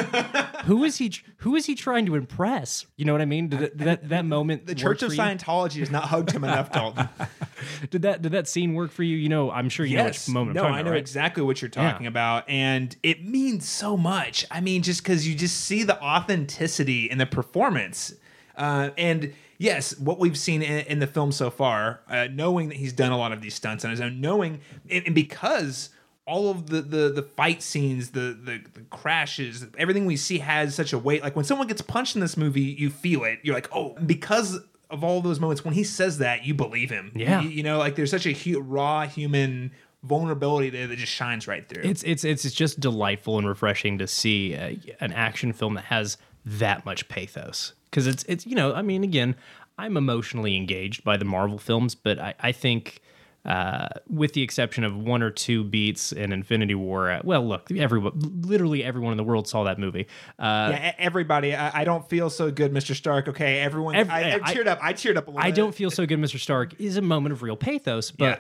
who 0.65 0.85
is 0.85 0.99
he? 0.99 1.13
Who 1.39 1.55
is 1.57 1.67
he 1.67 1.75
trying 1.75 2.05
to 2.07 2.15
impress? 2.15 2.87
You 2.97 3.05
know 3.05 3.13
what 3.13 3.23
I 3.23 3.25
mean? 3.27 3.49
Did 3.49 3.61
that 3.61 3.79
that, 3.79 4.09
that 4.11 4.25
moment 4.27 4.67
the 4.67 4.75
Church 4.75 5.03
of 5.03 5.09
work 5.09 5.17
for 5.17 5.23
you? 5.23 5.37
Scientology 5.37 5.79
has 5.81 5.91
not 5.91 6.05
hugged 6.05 6.33
him 6.33 6.45
enough, 6.45 6.71
Dalton. 6.71 7.09
Did 7.91 8.03
that 8.03 8.23
did 8.23 8.33
that 8.33 8.47
scene 8.49 8.75
work 8.75 8.91
for 8.91 9.03
you? 9.03 9.17
You 9.17 9.29
know, 9.29 9.51
I'm 9.51 9.69
sure 9.69 9.85
you 9.87 9.97
know 9.97 10.05
which 10.05 10.29
moment. 10.29 10.55
no, 10.57 10.65
I 10.65 10.83
know 10.83 10.91
right? 10.93 10.99
exactly 10.99 11.43
what 11.43 11.61
you're 11.61 11.69
talking 11.71 12.05
Yeah. 12.05 12.09
about, 12.09 12.49
and 12.49 12.95
it 13.03 13.25
means 13.25 13.69
so 13.69 13.97
much. 13.97 14.45
I 14.51 14.61
mean, 14.61 14.83
just 14.83 15.03
because 15.03 15.27
you 15.27 15.35
just 15.35 15.57
see 15.63 15.83
the 15.83 16.01
authenticity 16.03 17.11
in 17.11 17.19
the 17.19 17.27
performance, 17.27 18.15
uh, 18.57 18.91
and 18.97 19.33
yes, 19.59 19.99
what 19.99 20.19
we've 20.19 20.39
seen 20.39 20.63
in, 20.63 20.87
in 20.87 20.99
the 21.01 21.07
film 21.07 21.33
so 21.33 21.51
far, 21.51 22.01
uh, 22.09 22.29
knowing 22.31 22.69
that 22.69 22.77
he's 22.77 22.93
done 22.93 23.13
a 23.13 23.19
lot 23.19 23.33
of 23.33 23.41
these 23.41 23.55
stunts 23.55 23.85
on 23.85 23.91
his 23.91 24.01
own, 24.01 24.21
knowing, 24.21 24.61
and, 24.91 25.05
and 25.07 25.15
because 25.15 25.91
all 26.27 26.51
of 26.51 26.69
the, 26.69 26.83
the 26.83 27.09
the 27.11 27.23
fight 27.23 27.63
scenes, 27.63 28.11
the, 28.11 28.37
the 28.43 28.61
the 28.75 28.81
crashes, 28.91 29.65
everything 29.79 30.07
we 30.07 30.17
see 30.17 30.39
has 30.39 30.75
such 30.75 30.93
a 30.93 30.99
weight. 30.99 31.23
Like 31.23 31.37
when 31.37 31.45
someone 31.45 31.69
gets 31.69 31.83
punched 31.83 32.17
in 32.17 32.21
this 32.21 32.37
movie, 32.37 32.63
you 32.63 32.91
feel 32.91 33.25
it. 33.25 33.39
You're 33.43 33.55
like, 33.55 33.69
oh, 33.73 33.97
because 34.05 34.59
of 34.91 35.03
all 35.03 35.21
those 35.21 35.41
moments 35.41 35.65
when 35.65 35.75
he 35.75 35.85
says 35.85 36.19
that, 36.19 36.45
you 36.45 36.55
believe 36.55 36.91
him. 36.91 37.13
Yeah. 37.15 37.43
You, 37.43 37.49
you 37.49 37.63
know, 37.63 37.79
like 37.79 37.95
there's 37.97 38.11
such 38.11 38.27
a 38.27 38.33
hu- 38.33 38.61
raw 38.61 39.07
human 39.07 39.71
vulnerability 40.03 40.71
there 40.71 40.87
that 40.87 40.97
just 40.97 41.13
shines 41.13 41.49
right 41.49 41.69
through. 41.69 41.83
It's 41.85 42.03
it's 42.03 42.25
it's 42.25 42.51
just 42.53 42.81
delightful 42.81 43.39
and 43.39 43.49
refreshing 43.49 43.99
to 43.99 44.07
see 44.07 44.55
uh, 44.57 44.75
an 45.01 45.13
action 45.13 45.53
film 45.53 45.75
that 45.75 45.85
has 45.87 46.19
that 46.45 46.85
much 46.85 47.09
pathos 47.09 47.73
because 47.91 48.07
it's 48.07 48.25
it's 48.25 48.47
you 48.47 48.55
know 48.55 48.73
I 48.75 48.83
mean 48.83 49.03
again 49.03 49.35
I'm 49.79 49.97
emotionally 49.97 50.57
engaged 50.57 51.05
by 51.05 51.17
the 51.17 51.25
Marvel 51.25 51.59
films, 51.59 51.95
but 51.95 52.19
I 52.19 52.35
I 52.41 52.53
think. 52.53 53.01
Uh, 53.47 53.87
with 54.09 54.33
the 54.33 54.43
exception 54.43 54.83
of 54.83 54.97
one 54.97 55.23
or 55.23 55.31
two 55.31 55.63
beats 55.63 56.11
in 56.11 56.33
Infinity 56.33 56.75
War, 56.75 57.11
uh, 57.13 57.21
well, 57.23 57.47
look, 57.47 57.71
everyone, 57.71 58.13
literally 58.43 58.83
everyone 58.83 59.13
in 59.13 59.17
the 59.17 59.23
world 59.25 59.47
saw 59.47 59.63
that 59.65 59.79
movie. 59.79 60.09
Uh, 60.37 60.71
yeah, 60.73 60.95
everybody. 60.99 61.55
I, 61.55 61.83
I 61.83 61.85
don't 61.85 62.09
feel 62.09 62.29
so 62.29 62.51
good, 62.51 62.73
Mr. 62.73 62.93
Stark. 62.95 63.29
Okay, 63.29 63.61
everyone. 63.61 63.95
Ev- 63.95 64.11
I, 64.11 64.33
I 64.33 64.41
I- 64.43 64.53
cheered 64.53 64.67
up. 64.67 64.81
I 64.83 64.93
cheered 64.93 65.17
up 65.17 65.29
a 65.29 65.31
little. 65.31 65.47
I 65.47 65.53
don't 65.53 65.73
feel 65.75 65.93
so 65.93 66.05
good, 66.07 66.19
Mr. 66.19 66.41
Stark 66.41 66.81
is 66.81 66.97
a 66.97 67.03
moment 67.03 67.33
of 67.35 67.43
real 67.43 67.57
pathos, 67.57 68.11
but 68.11 68.25
Yeah. 68.25 68.39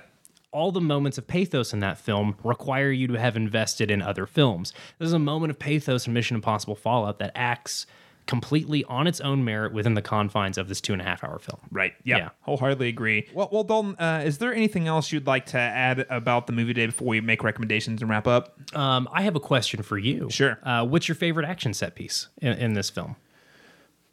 all 0.50 0.72
the 0.72 0.80
moments 0.80 1.18
of 1.18 1.26
pathos 1.28 1.72
in 1.72 1.78
that 1.80 1.98
film 1.98 2.34
require 2.42 2.90
you 2.90 3.07
to 3.07 3.14
have 3.14 3.36
invested 3.36 3.92
in 3.92 4.02
other 4.02 4.26
films. 4.26 4.72
There's 4.98 5.12
a 5.12 5.18
moment 5.20 5.52
of 5.52 5.59
pathos 5.61 6.09
in 6.09 6.14
Mission 6.14 6.34
Impossible 6.34 6.74
Fallout 6.74 7.20
that 7.20 7.30
acts 7.36 7.86
completely 8.27 8.85
on 8.85 9.07
its 9.07 9.20
own 9.20 9.45
merit 9.45 9.72
within 9.72 9.95
the 9.95 10.03
confines 10.03 10.59
of 10.59 10.68
this 10.68 10.81
two 10.81 10.93
and 10.93 11.01
a 11.01 11.05
half 11.05 11.22
hour 11.22 11.39
film. 11.39 11.61
Right. 11.70 11.95
Yep. 12.05 12.18
Yeah. 12.18 12.29
Wholeheartedly 12.41 12.89
agree. 12.89 13.29
Well, 13.33 13.49
well, 13.53 13.64
Dalton, 13.64 13.97
uh, 13.97 14.22
is 14.24 14.39
there 14.39 14.53
anything 14.53 14.89
else 14.89 15.12
you'd 15.12 15.27
like 15.27 15.47
to 15.47 15.59
add 15.59 16.07
about 16.11 16.47
the 16.47 16.53
movie 16.53 16.74
today 16.74 16.87
before 16.87 17.09
we 17.09 17.20
make 17.20 17.45
recommendations 17.45 18.03
and 18.03 18.11
wrap 18.11 18.27
up? 18.27 18.59
Um, 18.77 19.09
I 19.12 19.22
have 19.22 19.37
a 19.37 19.41
question 19.41 19.83
for 19.83 19.99
you. 19.99 20.29
Sure. 20.31 20.59
Uh, 20.62 20.85
what's 20.85 21.09
your 21.09 21.14
favorite 21.14 21.47
action 21.47 21.72
set 21.72 21.95
piece 21.95 22.29
in, 22.43 22.53
in 22.55 22.72
this 22.74 22.91
film? 22.91 23.16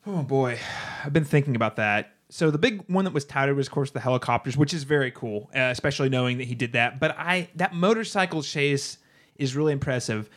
Oh 0.06 0.22
boy, 0.22 0.60
I've 1.04 1.14
been 1.14 1.26
thinking 1.26 1.56
about 1.56 1.78
that. 1.78 2.12
So 2.30 2.52
the 2.52 2.58
big 2.58 2.84
one 2.88 3.06
that 3.06 3.14
was 3.14 3.26
touted 3.26 3.56
was, 3.56 3.68
of 3.68 3.74
course, 3.74 3.92
the 3.92 4.00
helicopters, 4.00 4.58
which 4.58 4.74
is 4.74 4.84
very 4.84 5.12
cool, 5.12 5.50
uh, 5.56 5.70
especially 5.72 6.10
knowing 6.10 6.40
that 6.40 6.46
he 6.46 6.56
did 6.56 6.74
that. 6.74 7.00
But 7.00 7.16
I 7.18 7.50
that 7.56 7.74
motorcycle 7.74 8.42
chase 8.42 8.98
is 9.36 9.56
really 9.56 9.72
impressive. 9.72 10.30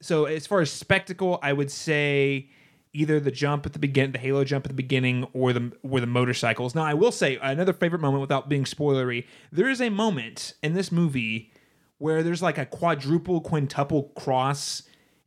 So 0.00 0.26
as 0.26 0.46
far 0.46 0.60
as 0.60 0.70
spectacle, 0.70 1.38
I 1.42 1.52
would 1.52 1.70
say 1.70 2.50
either 2.96 3.20
the 3.20 3.30
jump 3.30 3.66
at 3.66 3.72
the 3.72 3.78
beginning, 3.78 4.12
the 4.12 4.18
Halo 4.18 4.44
jump 4.44 4.64
at 4.64 4.70
the 4.70 4.74
beginning, 4.74 5.26
or 5.32 5.52
the 5.52 5.72
or 5.82 6.00
the 6.00 6.06
motorcycles. 6.06 6.74
Now, 6.74 6.84
I 6.84 6.94
will 6.94 7.12
say 7.12 7.38
another 7.40 7.72
favorite 7.72 8.00
moment, 8.00 8.20
without 8.20 8.48
being 8.48 8.64
spoilery, 8.64 9.26
there 9.52 9.68
is 9.68 9.80
a 9.80 9.90
moment 9.90 10.54
in 10.62 10.74
this 10.74 10.90
movie 10.90 11.52
where 11.98 12.22
there's 12.22 12.42
like 12.42 12.58
a 12.58 12.66
quadruple, 12.66 13.40
quintuple 13.40 14.04
cross 14.16 14.82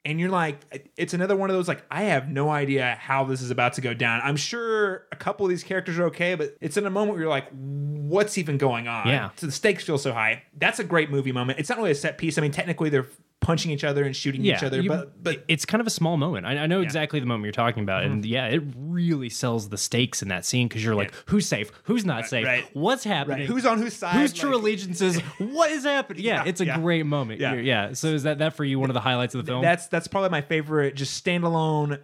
and 0.05 0.19
you're 0.19 0.29
like 0.29 0.91
it's 0.95 1.13
another 1.13 1.35
one 1.35 1.49
of 1.49 1.55
those 1.55 1.67
like 1.67 1.83
i 1.91 2.03
have 2.03 2.29
no 2.29 2.49
idea 2.49 2.97
how 2.99 3.25
this 3.25 3.41
is 3.41 3.51
about 3.51 3.73
to 3.73 3.81
go 3.81 3.93
down. 3.93 4.21
I'm 4.23 4.37
sure 4.37 5.05
a 5.11 5.15
couple 5.15 5.45
of 5.45 5.49
these 5.49 5.63
characters 5.63 5.99
are 5.99 6.05
okay 6.05 6.35
but 6.35 6.55
it's 6.61 6.77
in 6.77 6.85
a 6.85 6.89
moment 6.89 7.11
where 7.11 7.21
you're 7.21 7.29
like 7.29 7.47
what's 7.51 8.37
even 8.37 8.57
going 8.57 8.87
on? 8.87 9.07
Yeah. 9.07 9.29
so 9.35 9.45
the 9.45 9.51
stakes 9.51 9.83
feel 9.83 9.97
so 9.97 10.13
high. 10.13 10.43
That's 10.57 10.79
a 10.79 10.83
great 10.83 11.11
movie 11.11 11.31
moment. 11.31 11.59
It's 11.59 11.69
not 11.69 11.77
really 11.77 11.91
a 11.91 11.95
set 11.95 12.17
piece. 12.17 12.37
I 12.37 12.41
mean 12.41 12.51
technically 12.51 12.89
they're 12.89 13.07
punching 13.41 13.71
each 13.71 13.83
other 13.85 14.03
and 14.03 14.15
shooting 14.15 14.43
each 14.45 14.61
other 14.63 14.81
you- 14.81 14.89
but 14.89 15.23
but 15.23 15.43
it's 15.47 15.65
kind 15.65 15.79
of 15.81 15.87
a 15.87 15.89
small 15.89 16.17
moment. 16.17 16.45
I, 16.45 16.57
I 16.57 16.67
know 16.67 16.81
exactly 16.81 17.19
the 17.19 17.25
moment 17.25 17.45
you're 17.45 17.51
talking 17.53 17.83
about, 17.83 18.03
and 18.03 18.21
Mm-hmm. 18.23 18.31
yeah, 18.31 18.47
it 18.47 18.61
really 18.77 19.29
sells 19.29 19.69
the 19.69 19.77
stakes 19.77 20.21
in 20.21 20.27
that 20.27 20.45
scene 20.45 20.67
because 20.67 20.83
you're 20.83 20.95
like, 20.95 21.13
who's 21.27 21.47
safe, 21.47 21.71
who's 21.83 22.03
not 22.05 22.25
safe, 22.27 22.45
right. 22.45 22.65
what's 22.73 23.03
happening, 23.03 23.39
Right. 23.39 23.47
Who's 23.47 23.65
on 23.65 23.77
whose 23.79 23.95
side, 23.95 24.15
whose 24.15 24.33
true 24.33 24.51
like- 24.51 24.61
allegiances, 24.61 25.19
what 25.37 25.71
is 25.71 25.83
happening? 25.85 26.23
Yeah, 26.23 26.43
Yeah, 26.43 26.49
it's 26.49 26.61
a 26.61 26.65
yeah. 26.65 26.79
great 26.79 27.05
moment. 27.05 27.39
Yeah. 27.39 27.53
Yeah. 27.53 27.61
yeah. 27.61 27.93
So 27.93 28.07
is 28.07 28.23
that 28.23 28.39
that 28.39 28.55
for 28.55 28.65
you 28.65 28.77
one 28.79 28.89
of 28.89 28.93
the 28.93 28.99
highlights 28.99 29.35
of 29.35 29.45
the 29.45 29.51
film? 29.51 29.61
that's 29.61 29.87
that's 29.87 30.07
probably 30.07 30.29
my 30.29 30.41
favorite 30.41 30.95
just 30.95 31.23
standalone 31.23 31.99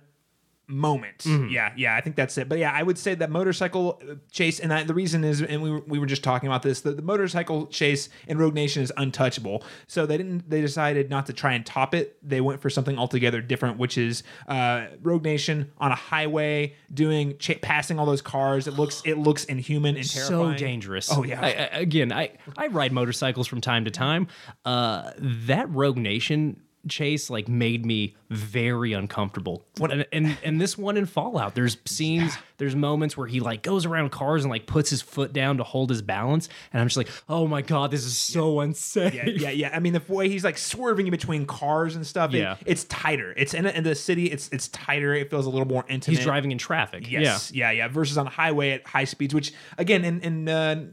moment. 0.68 1.20
Mm-hmm. 1.20 1.50
Yeah, 1.50 1.74
yeah, 1.78 1.96
I 1.96 2.02
think 2.02 2.16
that's 2.16 2.38
it. 2.38 2.50
But 2.50 2.58
yeah, 2.60 2.72
I 2.74 2.82
would 2.84 2.98
say 2.98 3.16
that 3.16 3.30
motorcycle 3.30 4.02
uh, 4.10 4.16
chase, 4.32 4.60
and 4.60 4.74
I, 4.74 4.84
the 4.84 4.94
reason 4.94 5.24
is, 5.24 5.42
and 5.42 5.62
we 5.62 5.70
were, 5.72 5.82
we 5.88 6.00
were 6.00 6.06
just 6.06 6.24
talking 6.24 6.48
about 6.48 6.64
this, 6.64 6.82
the, 6.82 6.92
the 6.92 7.02
motorcycle 7.02 7.68
chase 7.68 8.10
in 8.28 8.38
Rogue 8.38 8.56
Nation 8.56 8.82
is 8.82 8.92
untouchable. 8.98 9.64
So 9.88 10.06
they 10.06 10.18
didn't, 10.18 10.50
they 10.50 10.62
decided 10.62 11.10
not 11.10 11.26
to 11.28 11.34
try 11.34 11.54
and 11.54 11.66
top 11.66 11.94
it. 11.94 12.18
They 12.28 12.42
went 12.42 12.62
for 12.62 12.70
something 12.70 12.98
altogether 12.98 13.42
different, 13.42 13.78
which 13.78 13.98
is 13.98 14.24
uh, 14.48 14.88
Rogue 15.02 15.24
Nation 15.24 15.72
on 15.78 15.92
a 15.92 15.96
highway 15.96 16.76
doing 16.94 17.38
passing 17.62 18.00
all 18.00 18.06
those 18.06 18.22
cars. 18.22 18.68
It 18.68 18.72
looks, 18.74 19.02
it 19.06 19.18
looks 19.18 19.46
inhuman 19.46 19.96
and 19.98 20.10
terrifying. 20.10 20.58
so 20.58 20.66
dangerous. 20.66 21.10
Oh 21.12 21.24
yeah. 21.24 21.42
I, 21.42 21.48
I- 21.48 21.80
again, 21.80 22.12
I 22.12 22.32
I 22.58 22.68
ride 22.68 22.92
motorcycles 22.92 23.48
from 23.48 23.62
time 23.62 23.86
to 23.86 23.92
time. 23.92 24.28
Uh, 24.64 25.12
that 25.20 25.70
Rogue 25.70 25.98
Nation 25.98 26.62
chase 26.88 27.30
like 27.30 27.48
made 27.48 27.86
me 27.86 28.16
very 28.30 28.94
uncomfortable. 28.94 29.64
and, 29.82 30.06
and 30.12 30.38
and 30.44 30.60
this 30.62 30.78
one 30.78 30.98
in 30.98 31.06
Fallout, 31.06 31.56
there's 31.56 31.78
scenes, 31.86 32.36
there's 32.58 32.76
moments 32.76 33.16
where 33.16 33.28
he 33.28 33.40
like 33.40 33.62
goes 33.62 33.86
around 33.86 34.12
cars 34.12 34.44
and 34.44 34.52
like 34.52 34.66
puts 34.66 34.90
his 34.90 35.02
foot 35.02 35.32
down 35.34 35.58
to 35.58 35.64
hold 35.64 35.90
his 35.90 36.02
balance, 36.02 36.50
and 36.74 36.82
I'm 36.82 36.88
just 36.88 36.98
like, 36.98 37.10
oh 37.30 37.48
my 37.48 37.62
god, 37.62 37.92
this 37.92 38.04
is 38.06 38.18
so 38.18 38.60
unsafe. 38.60 39.14
yeah, 39.14 39.26
yeah, 39.28 39.50
yeah. 39.50 39.70
I 39.74 39.80
mean, 39.80 39.94
the 39.94 40.02
way 40.08 40.30
he's 40.30 40.44
like 40.44 40.58
swerving 40.58 41.08
in 41.08 41.12
between 41.12 41.46
cars 41.46 41.96
and 41.96 42.06
stuff. 42.06 42.34
it- 42.34 42.40
Yeah. 42.40 42.58
it's 42.66 42.84
tighter. 42.86 43.34
It's 43.38 43.54
in, 43.54 43.66
in 43.66 43.84
the 43.84 43.96
city. 43.96 44.26
It's 44.26 44.50
it's 44.50 44.68
tighter. 44.70 45.14
It 45.14 45.30
feels 45.30 45.46
a 45.46 45.50
little 45.50 45.68
more 45.68 45.86
intimate. 45.88 46.18
He's 46.18 46.26
driving 46.26 46.52
in 46.52 46.58
traffic. 46.58 47.10
Yes, 47.10 47.52
yeah, 47.52 47.72
yeah. 47.72 47.88
Versus 47.88 48.18
on 48.18 48.28
a 48.28 48.32
highway 48.32 48.72
at 48.72 48.86
high 48.88 49.06
speeds, 49.06 49.34
which 49.34 49.54
again 49.78 50.04
in 50.06 50.22
in 50.22 50.50
uh, 50.50 50.86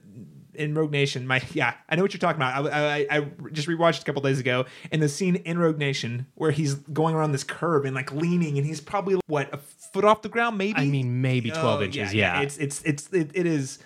in 0.55 0.75
Rogue 0.75 0.91
Nation, 0.91 1.27
my 1.27 1.43
yeah, 1.53 1.75
I 1.89 1.97
know 1.97 2.03
what 2.03 2.13
you're 2.13 2.19
talking 2.19 2.41
about. 2.43 2.73
I, 2.73 3.07
I, 3.11 3.19
I 3.19 3.21
just 3.53 3.69
rewatched 3.69 4.03
a 4.03 4.05
couple 4.05 4.23
days 4.23 4.39
ago, 4.41 4.67
and 4.91 5.03
the 5.03 5.09
scene 5.09 5.37
in 5.37 5.59
Rogue 5.59 5.79
Nation 5.79 6.27
where 6.35 6.51
he's 6.51 6.75
going 6.75 7.15
around 7.15 7.33
this 7.33 7.45
curb 7.45 7.85
and 7.85 7.95
like 7.95 8.13
leaning, 8.13 8.59
and 8.59 8.67
he's 8.67 8.81
probably 8.81 9.19
what 9.27 9.53
a 9.55 9.59
foot 9.59 10.05
off 10.05 10.23
the 10.23 10.29
ground, 10.29 10.59
maybe. 10.59 10.79
I 10.81 10.87
mean, 10.87 11.21
maybe 11.21 11.51
12 11.51 11.81
Oh, 11.81 11.85
inches. 11.85 12.15
Yeah. 12.15 12.41
It's 12.43 12.57
it's 12.59 12.83
it's 12.83 13.09
it, 13.13 13.31
it 13.35 13.47
is. 13.47 13.79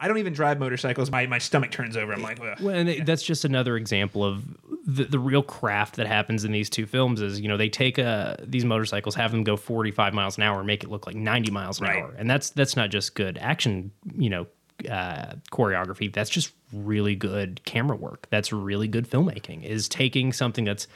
I 0.00 0.08
don't 0.08 0.18
even 0.18 0.32
drive 0.32 0.58
motorcycles. 0.58 1.10
My 1.10 1.26
my 1.26 1.38
stomach 1.38 1.70
turns 1.70 1.96
over. 1.96 2.12
I'm 2.12 2.20
like, 2.22 2.40
Ugh. 2.40 2.58
Well, 2.60 2.74
and 2.74 2.88
it- 2.88 3.06
that's 3.06 3.22
just 3.22 3.44
another 3.44 3.76
example 3.76 4.24
of 4.24 4.42
the, 4.86 5.04
the 5.04 5.18
real 5.18 5.42
craft 5.42 5.96
that 5.96 6.06
happens 6.06 6.44
in 6.44 6.52
these 6.52 6.68
two 6.68 6.84
films 6.84 7.22
is, 7.22 7.40
you 7.40 7.48
know, 7.48 7.56
they 7.56 7.70
take 7.70 7.98
uh, 7.98 8.36
these 8.42 8.66
motorcycles, 8.66 9.14
have 9.14 9.30
them 9.30 9.44
go 9.44 9.56
45 9.56 10.12
miles 10.12 10.36
an 10.36 10.42
hour 10.42 10.58
and 10.58 10.66
make 10.66 10.84
it 10.84 10.90
look 10.90 11.06
like 11.06 11.16
90 11.16 11.50
miles 11.52 11.80
an 11.80 11.86
Right. 11.86 12.02
hour. 12.02 12.14
And 12.18 12.28
that's 12.28 12.50
that's 12.50 12.76
not 12.76 12.90
just 12.90 13.14
good 13.14 13.38
action, 13.38 13.92
you 14.18 14.28
know, 14.28 14.46
uh, 14.88 15.34
choreography. 15.50 16.12
That's 16.12 16.30
just 16.30 16.52
really 16.72 17.14
good 17.14 17.64
camera 17.64 17.96
work. 17.96 18.26
That's 18.30 18.52
really 18.52 18.88
good 18.88 19.08
filmmaking 19.08 19.64
is 19.64 19.88
taking 19.88 20.32
something 20.32 20.64
that's 20.64 20.86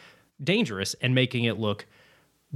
dangerous 0.42 0.94
and 1.00 1.14
making 1.14 1.44
it 1.44 1.58
look 1.58 1.86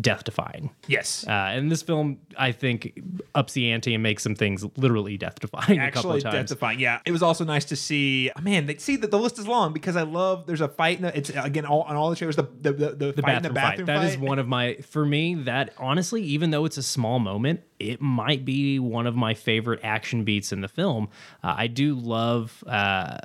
death 0.01 0.25
defying. 0.25 0.71
yes. 0.87 1.27
Uh, 1.29 1.31
and 1.31 1.71
this 1.71 1.83
film, 1.83 2.19
I 2.39 2.53
think, 2.53 2.99
ups 3.35 3.53
the 3.53 3.71
ante 3.73 3.93
and 3.93 4.03
makes 4.03 4.23
some 4.23 4.35
things 4.35 4.65
literally 4.77 5.19
death 5.19 5.39
defying 5.39 5.79
a 5.81 5.91
couple 5.91 6.13
Actually, 6.13 6.17
of 6.19 6.23
times. 6.25 6.51
that's 6.51 6.59
fine. 6.59 6.79
Yeah, 6.79 7.01
it 7.05 7.13
was 7.13 7.23
also 7.23 7.45
nice 7.45 7.67
to 7.67 7.77
see. 7.77 8.31
oh, 8.35 8.41
man, 8.41 8.65
they 8.67 8.77
see 8.77 8.97
that 8.97 9.11
the 9.11 9.19
list 9.19 9.39
is 9.39 9.47
long 9.47 9.75
because 9.75 9.95
I 9.95 10.03
love. 10.03 10.47
There's 10.47 10.63
a 10.63 10.69
fight. 10.69 10.97
In 10.97 11.03
the, 11.03 11.17
it's 11.17 11.29
again 11.31 11.67
all 11.67 11.83
on 11.83 11.97
all 11.97 12.09
the 12.09 12.17
trailers. 12.17 12.37
The 12.37 12.45
the 12.61 12.73
the, 12.73 12.91
the, 12.93 13.13
the 13.13 13.23
fight 13.23 13.37
in 13.37 13.43
bathroom, 13.43 13.43
the 13.43 13.51
bathroom 13.51 13.87
fight. 13.87 14.01
That 14.01 14.05
is 14.07 14.15
fight. 14.15 14.25
one 14.25 14.39
of 14.39 14.49
my 14.49 14.77
for 14.77 15.05
me 15.05 15.35
that 15.35 15.75
honestly 15.77 16.23
even 16.23 16.51
though 16.51 16.65
it's 16.65 16.79
a 16.79 16.83
small 16.83 17.19
moment 17.19 17.61
it 17.79 18.01
might 18.01 18.45
be 18.45 18.79
one 18.79 19.07
of 19.07 19.15
my 19.15 19.35
favorite 19.35 19.81
action 19.83 20.25
beats 20.25 20.53
in 20.53 20.61
the 20.61 20.69
film 20.69 21.09
uh, 21.43 21.55
i 21.57 21.67
do 21.67 21.95
love 21.95 22.63
uh, 22.67 23.19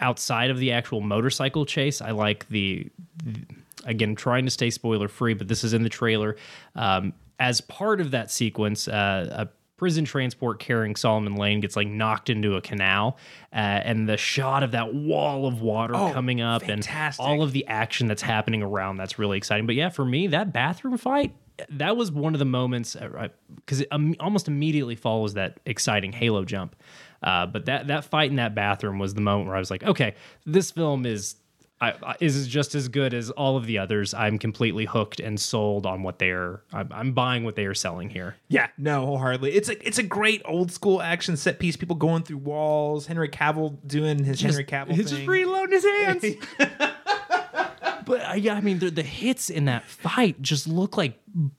outside 0.00 0.50
of 0.50 0.58
the 0.58 0.72
actual 0.72 1.00
motorcycle 1.00 1.64
chase 1.66 2.00
i 2.00 2.10
like 2.10 2.48
the, 2.48 2.88
again 3.84 4.14
trying 4.14 4.44
to 4.44 4.50
stay 4.50 4.70
spoiler 4.70 5.08
free 5.08 5.34
but 5.34 5.48
this 5.48 5.64
is 5.64 5.72
in 5.74 5.82
the 5.82 5.88
trailer. 5.88 6.36
Um, 6.74 7.12
as 7.40 7.60
part 7.60 8.00
of 8.00 8.10
that 8.10 8.30
sequence 8.30 8.88
uh, 8.88 9.28
a 9.46 9.48
prison 9.76 10.04
transport 10.04 10.58
carrying 10.58 10.96
solomon 10.96 11.36
lane 11.36 11.60
gets 11.60 11.76
like 11.76 11.86
knocked 11.86 12.28
into 12.30 12.56
a 12.56 12.60
canal 12.60 13.16
uh, 13.52 13.56
and 13.56 14.08
the 14.08 14.16
shot 14.16 14.64
of 14.64 14.72
that 14.72 14.92
wall 14.92 15.46
of 15.46 15.60
water 15.62 15.94
Oh, 15.94 16.10
coming 16.12 16.40
up 16.40 16.62
fantastic. 16.64 17.24
and 17.24 17.30
all 17.38 17.44
of 17.44 17.52
the 17.52 17.64
action 17.68 18.08
that's 18.08 18.22
happening 18.22 18.60
around 18.62 18.96
that's 18.96 19.20
really 19.20 19.38
exciting. 19.38 19.66
But 19.66 19.76
yeah 19.76 19.88
for 19.88 20.04
me 20.04 20.26
that 20.28 20.52
bathroom 20.52 20.96
fight 20.98 21.32
that 21.70 21.96
was 21.96 22.10
one 22.12 22.34
of 22.34 22.38
the 22.38 22.44
moments 22.44 22.96
because 23.56 23.80
it 23.80 23.88
um, 23.92 24.14
almost 24.20 24.46
immediately 24.48 24.94
follows 24.96 25.34
that 25.34 25.58
exciting 25.66 26.12
halo 26.12 26.44
jump. 26.44 26.74
Uh, 27.22 27.46
but 27.46 27.66
that 27.66 27.86
that 27.88 28.04
fight 28.04 28.30
in 28.30 28.36
that 28.36 28.54
bathroom 28.54 28.98
was 29.00 29.14
the 29.14 29.20
moment 29.20 29.46
where 29.48 29.56
i 29.56 29.58
was 29.60 29.70
like 29.72 29.82
okay 29.84 30.14
this 30.46 30.70
film 30.70 31.04
is 31.06 31.34
I, 31.80 31.90
I- 32.02 32.16
is 32.20 32.48
just 32.48 32.74
as 32.74 32.88
good 32.88 33.14
as 33.14 33.30
all 33.30 33.56
of 33.56 33.66
the 33.66 33.78
others. 33.78 34.12
I'm 34.14 34.38
completely 34.38 34.84
hooked 34.84 35.20
and 35.20 35.38
sold 35.38 35.86
on 35.86 36.02
what 36.02 36.18
they're. 36.18 36.62
I'm, 36.72 36.88
I'm 36.92 37.12
buying 37.12 37.44
what 37.44 37.54
they 37.56 37.66
are 37.66 37.74
selling 37.74 38.10
here. 38.10 38.36
Yeah, 38.48 38.68
no, 38.76 39.06
wholeheartedly. 39.06 39.52
It's 39.52 39.68
a 39.68 39.86
it's 39.86 39.98
a 39.98 40.02
great 40.02 40.42
old 40.44 40.72
school 40.72 41.00
action 41.00 41.36
set 41.36 41.58
piece. 41.58 41.76
People 41.76 41.96
going 41.96 42.22
through 42.24 42.38
walls. 42.38 43.06
Henry 43.06 43.28
Cavill 43.28 43.78
doing 43.86 44.24
his 44.24 44.40
Henry 44.40 44.64
Cavill 44.64 44.88
He's 44.92 45.10
thing. 45.10 45.18
just 45.18 45.28
reloading 45.28 45.72
his 45.72 45.84
hands. 45.84 46.24
but 48.06 48.20
uh, 48.28 48.34
yeah, 48.36 48.54
I 48.54 48.60
mean, 48.60 48.78
the, 48.78 48.90
the 48.90 49.02
hits 49.02 49.50
in 49.50 49.66
that 49.66 49.84
fight 49.84 50.40
just 50.42 50.66
look 50.66 50.96
like 50.96 51.18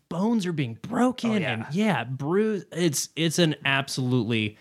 bones 0.10 0.46
are 0.46 0.52
being 0.54 0.78
broken, 0.82 1.32
Oh, 1.32 1.36
yeah. 1.38 1.54
and 1.54 1.66
yeah, 1.72 2.04
bruise. 2.04 2.66
It's 2.72 3.10
it's 3.16 3.40
an 3.40 3.56
absolutely 3.66 4.58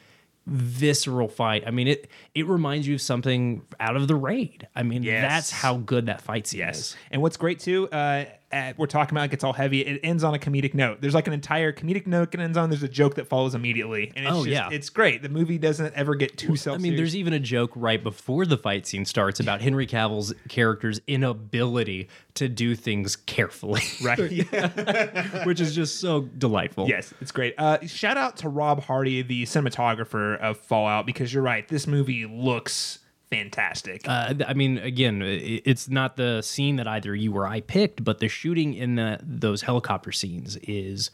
visceral 0.49 1.28
fight. 1.28 1.64
I 1.66 1.70
mean, 1.70 1.88
it 1.88 2.09
it 2.34 2.46
reminds 2.46 2.86
you 2.88 2.94
of 2.94 3.01
something 3.01 3.62
out 3.78 3.96
of 3.96 4.09
the 4.09 4.14
raid. 4.16 4.66
I 4.74 4.82
mean, 4.82 5.03
Yes. 5.03 5.22
that's 5.22 5.51
how 5.51 5.76
good 5.76 6.07
that 6.07 6.20
fight 6.22 6.46
scene 6.46 6.61
Yes. 6.61 6.78
is. 6.78 6.96
And 7.11 7.22
what's 7.22 7.36
great 7.36 7.61
too, 7.61 7.88
uh, 7.90 8.24
at, 8.51 8.78
we're 8.78 8.86
talking 8.86 9.16
about 9.16 9.24
it 9.26 9.30
gets 9.30 9.44
all 9.44 9.53
heavy. 9.53 9.82
It 9.82 10.01
ends 10.03 10.24
on 10.24 10.34
a 10.34 10.38
comedic 10.38 10.72
note. 10.72 11.01
There's 11.01 11.14
like 11.14 11.26
an 11.26 11.32
entire 11.34 11.72
comedic 11.72 12.07
note 12.07 12.30
that 12.32 12.40
ends 12.40 12.57
on. 12.57 12.70
There's 12.70 12.82
a 12.82 12.88
joke 12.88 13.16
that 13.16 13.26
follows 13.26 13.55
immediately. 13.55 14.12
And 14.16 14.24
it's 14.26 14.34
Oh, 14.34 14.38
just, 14.44 14.49
yeah. 14.49 14.68
it's 14.72 14.88
great. 14.88 15.22
The 15.22 15.28
movie 15.28 15.59
doesn't 15.59 15.94
ever 15.94 16.14
get 16.14 16.38
too 16.38 16.57
self. 16.57 16.76
I 16.76 16.78
mean, 16.80 16.96
there's 16.96 17.14
even 17.14 17.32
a 17.34 17.38
joke 17.38 17.70
right 17.74 18.03
before 18.03 18.46
the 18.46 18.57
fight 18.57 18.86
scene 18.86 19.05
starts 19.05 19.38
about 19.38 19.61
Henry 19.61 19.86
Cavill's 19.86 20.32
character's 20.49 21.01
inability 21.07 22.09
to 22.34 22.49
do 22.49 22.74
things 22.74 23.16
carefully, 23.16 23.82
right. 24.03 24.18
Which 25.46 25.61
is 25.61 25.74
just 25.74 26.01
so 26.01 26.22
delightful. 26.22 26.88
Yes, 26.88 27.12
it's 27.20 27.32
great. 27.32 27.55
Uh, 27.59 27.78
shout 27.86 28.16
out 28.16 28.36
to 28.38 28.49
Rob 28.49 28.82
Hardy, 28.82 29.22
the 29.22 29.42
cinematographer 29.44 30.38
of 30.38 30.57
Fallout, 30.59 31.05
because 31.07 31.32
you're 31.34 31.42
right. 31.42 31.66
This 31.68 31.86
movie 31.86 32.26
looks 32.26 33.01
fantastic. 33.30 34.08
Uh, 34.08 34.34
I 34.46 34.54
mean, 34.54 34.78
again, 34.78 35.22
it's 35.22 35.88
not 35.88 36.16
the 36.16 36.42
scene 36.42 36.76
that 36.76 36.86
either 36.86 37.14
you 37.14 37.34
or 37.34 37.46
I 37.46 37.60
picked, 37.60 38.04
but 38.04 38.18
the 38.18 38.28
shooting 38.28 38.74
in 38.74 38.96
the, 38.96 39.18
those 39.22 39.62
helicopter 39.62 40.12
scenes 40.12 40.56
is, 40.56 41.10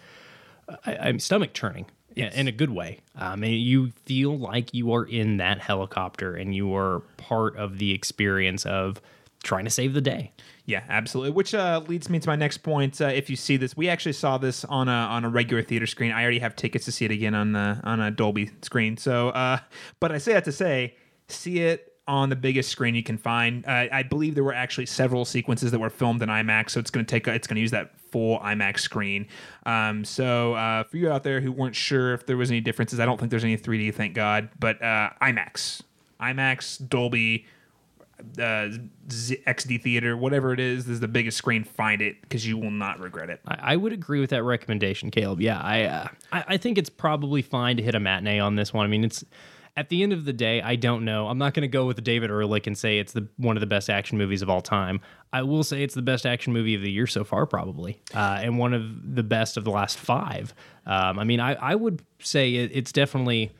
I, 0.86 0.96
I'm 0.96 1.18
stomach 1.18 1.52
churning 1.52 1.86
yeah, 2.14 2.32
in 2.32 2.48
a 2.48 2.52
good 2.52 2.70
way. 2.70 3.00
Um, 3.16 3.42
and 3.42 3.54
you 3.54 3.90
feel 4.04 4.38
like 4.38 4.72
you 4.72 4.92
are 4.94 5.04
in 5.04 5.38
that 5.38 5.58
helicopter 5.60 6.34
and 6.34 6.54
you 6.54 6.74
are 6.74 7.00
part 7.16 7.56
of 7.56 7.78
the 7.78 7.92
experience 7.92 8.64
of 8.64 9.00
trying 9.42 9.64
to 9.64 9.70
save 9.70 9.94
the 9.94 10.00
day. 10.00 10.32
Yeah, 10.64 10.82
absolutely. 10.88 11.32
Which 11.32 11.54
uh, 11.54 11.82
leads 11.86 12.08
me 12.08 12.18
to 12.18 12.28
my 12.28 12.36
next 12.36 12.58
point. 12.58 13.00
Uh, 13.00 13.06
if 13.06 13.28
you 13.28 13.36
see 13.36 13.56
this, 13.56 13.76
we 13.76 13.88
actually 13.88 14.14
saw 14.14 14.38
this 14.38 14.64
on 14.64 14.88
a 14.88 14.92
on 14.92 15.24
a 15.24 15.28
regular 15.28 15.62
theater 15.62 15.86
screen. 15.86 16.10
I 16.10 16.22
already 16.22 16.38
have 16.38 16.56
tickets 16.56 16.86
to 16.86 16.92
see 16.92 17.04
it 17.04 17.10
again 17.10 17.34
on 17.34 17.52
the 17.52 17.80
on 17.84 18.00
a 18.00 18.10
Dolby 18.10 18.50
screen. 18.62 18.96
So, 18.96 19.28
uh, 19.30 19.58
but 20.00 20.10
I 20.10 20.18
say 20.18 20.32
that 20.32 20.44
to 20.46 20.52
say, 20.52 20.96
see 21.28 21.60
it 21.60 21.93
on 22.06 22.28
the 22.28 22.36
biggest 22.36 22.70
screen 22.70 22.94
you 22.94 23.02
can 23.02 23.16
find. 23.16 23.64
Uh, 23.66 23.86
I 23.90 24.02
believe 24.02 24.34
there 24.34 24.44
were 24.44 24.54
actually 24.54 24.86
several 24.86 25.24
sequences 25.24 25.70
that 25.70 25.78
were 25.78 25.90
filmed 25.90 26.22
in 26.22 26.28
IMAX, 26.28 26.70
so 26.70 26.80
it's 26.80 26.90
going 26.90 27.04
to 27.04 27.10
take 27.10 27.26
it's 27.26 27.46
going 27.46 27.56
to 27.56 27.62
use 27.62 27.70
that 27.70 27.98
full 27.98 28.38
IMAX 28.40 28.80
screen. 28.80 29.26
Um, 29.64 30.04
so 30.04 30.54
uh, 30.54 30.84
for 30.84 30.98
you 30.98 31.10
out 31.10 31.22
there 31.22 31.40
who 31.40 31.50
weren't 31.50 31.74
sure 31.74 32.12
if 32.12 32.26
there 32.26 32.36
was 32.36 32.50
any 32.50 32.60
differences, 32.60 33.00
I 33.00 33.06
don't 33.06 33.18
think 33.18 33.30
there's 33.30 33.44
any 33.44 33.56
3D, 33.56 33.94
thank 33.94 34.14
God. 34.14 34.50
But 34.58 34.82
uh, 34.82 35.10
IMAX, 35.22 35.82
IMAX, 36.20 36.86
Dolby, 36.88 37.46
uh, 38.38 38.68
Z- 39.10 39.42
XD 39.46 39.82
Theater, 39.82 40.16
whatever 40.16 40.52
it 40.52 40.60
is, 40.60 40.84
this 40.84 40.94
is 40.94 41.00
the 41.00 41.08
biggest 41.08 41.38
screen. 41.38 41.64
Find 41.64 42.02
it 42.02 42.20
because 42.20 42.46
you 42.46 42.58
will 42.58 42.70
not 42.70 43.00
regret 43.00 43.30
it. 43.30 43.40
I, 43.48 43.72
I 43.72 43.76
would 43.76 43.94
agree 43.94 44.20
with 44.20 44.30
that 44.30 44.42
recommendation, 44.42 45.10
Caleb. 45.10 45.40
Yeah, 45.40 45.58
I, 45.58 45.82
uh, 45.84 46.08
I 46.32 46.44
I 46.48 46.56
think 46.58 46.76
it's 46.76 46.90
probably 46.90 47.40
fine 47.40 47.78
to 47.78 47.82
hit 47.82 47.94
a 47.94 48.00
matinee 48.00 48.40
on 48.40 48.56
this 48.56 48.74
one. 48.74 48.84
I 48.84 48.88
mean, 48.88 49.04
it's 49.04 49.24
at 49.76 49.88
the 49.88 50.02
end 50.02 50.12
of 50.12 50.24
the 50.24 50.32
day, 50.32 50.62
I 50.62 50.76
don't 50.76 51.04
know. 51.04 51.26
I'm 51.26 51.38
not 51.38 51.52
going 51.52 51.62
to 51.62 51.68
go 51.68 51.84
with 51.86 52.02
David 52.04 52.30
Ehrlich 52.30 52.66
and 52.66 52.78
say 52.78 52.98
it's 52.98 53.12
the 53.12 53.26
one 53.36 53.56
of 53.56 53.60
the 53.60 53.66
best 53.66 53.90
action 53.90 54.16
movies 54.18 54.40
of 54.40 54.48
all 54.48 54.60
time. 54.60 55.00
I 55.32 55.42
will 55.42 55.64
say 55.64 55.82
it's 55.82 55.94
the 55.94 56.02
best 56.02 56.26
action 56.26 56.52
movie 56.52 56.74
of 56.74 56.82
the 56.82 56.90
year 56.90 57.08
so 57.08 57.24
far, 57.24 57.44
probably, 57.44 58.00
uh, 58.14 58.40
and 58.42 58.58
one 58.58 58.72
of 58.72 59.16
the 59.16 59.24
best 59.24 59.56
of 59.56 59.64
the 59.64 59.70
last 59.70 59.98
five. 59.98 60.54
Um, 60.86 61.18
I 61.18 61.24
mean, 61.24 61.40
I, 61.40 61.54
I 61.54 61.74
would 61.74 62.02
say 62.20 62.54
it, 62.54 62.70
it's 62.72 62.92
definitely 62.92 63.50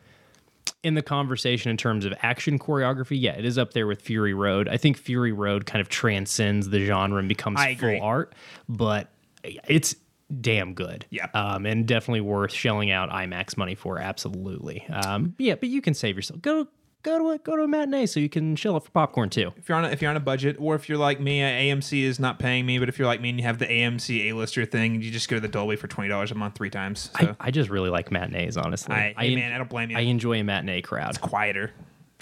in 0.85 0.95
the 0.95 1.03
conversation 1.03 1.71
in 1.71 1.77
terms 1.77 2.05
of 2.05 2.15
action 2.23 2.59
choreography. 2.59 3.21
Yeah, 3.21 3.33
it 3.33 3.45
is 3.45 3.59
up 3.59 3.73
there 3.73 3.87
with 3.89 4.01
Fury 4.01 4.35
Road. 4.35 4.69
I 4.69 4.77
think 4.77 4.97
Fury 4.97 5.33
Road 5.33 5.67
kind 5.67 5.81
of 5.81 5.89
transcends 5.89 6.69
the 6.69 6.85
genre 6.85 7.19
and 7.19 7.29
becomes 7.29 7.61
full 7.81 8.01
art, 8.01 8.35
but 8.69 9.09
it's 9.43 9.97
damn 10.41 10.75
good. 10.75 11.07
Yeah. 11.11 11.29
Um, 11.35 11.67
and 11.67 11.87
definitely 11.87 12.21
worth 12.23 12.53
shelling 12.53 12.91
out 12.91 13.11
IMAX 13.11 13.57
money 13.57 13.75
for. 13.75 13.99
Absolutely. 13.99 14.87
Um, 14.89 15.35
yeah, 15.39 15.55
but 15.55 15.69
you 15.69 15.81
can 15.81 15.95
save 15.95 16.17
yourself. 16.17 16.41
Go 16.43 16.69
go 17.05 17.19
to 17.19 17.31
a 17.31 17.39
go 17.39 17.55
to 17.57 17.63
a 17.63 17.69
matinee 17.69 18.07
so 18.07 18.19
you 18.19 18.29
can 18.29 18.57
shell 18.57 18.77
it 18.77 18.83
for 18.83 18.91
popcorn 18.91 19.31
too. 19.31 19.53
If 19.57 19.69
you're 19.69 19.79
on 19.79 19.85
a, 19.85 19.89
if 19.89 20.03
you're 20.03 20.11
on 20.11 20.17
a 20.17 20.21
budget, 20.21 20.57
or 20.59 20.75
if 20.75 20.89
you're 20.89 20.99
like 20.99 21.21
me, 21.21 21.43
uh, 21.43 21.47
AMC 21.47 22.03
is 22.03 22.19
not 22.19 22.41
paying 22.41 22.67
me. 22.67 22.79
But 22.79 22.89
if 22.89 22.99
you're 22.99 23.07
like 23.07 23.21
me 23.21 23.29
and 23.31 23.39
you 23.39 23.47
have 23.47 23.59
the 23.59 23.67
AMC 23.67 24.31
A-lister 24.31 24.65
thing, 24.65 25.01
you 25.01 25.11
just 25.11 25.29
go 25.29 25.37
to 25.37 25.41
the 25.41 25.49
Dolby 25.49 25.77
for 25.77 25.87
twenty 25.87 26.09
dollars 26.09 26.33
a 26.33 26.35
month, 26.35 26.57
three 26.57 26.71
times. 26.71 27.11
So 27.19 27.37
I, 27.41 27.49
I 27.49 27.51
just 27.53 27.71
really 27.71 27.91
like 27.91 28.11
matinees, 28.11 28.57
honestly. 28.57 28.95
I, 28.95 29.15
hey, 29.17 29.37
man, 29.37 29.53
I 29.53 29.59
don't 29.59 29.71
blame 29.71 29.91
you. 29.91 29.97
I 29.97 30.01
enjoy 30.01 30.41
a 30.41 30.45
matinee 30.45 30.81
crowd. 30.81 31.11
It's 31.11 31.19
quieter. 31.19 31.73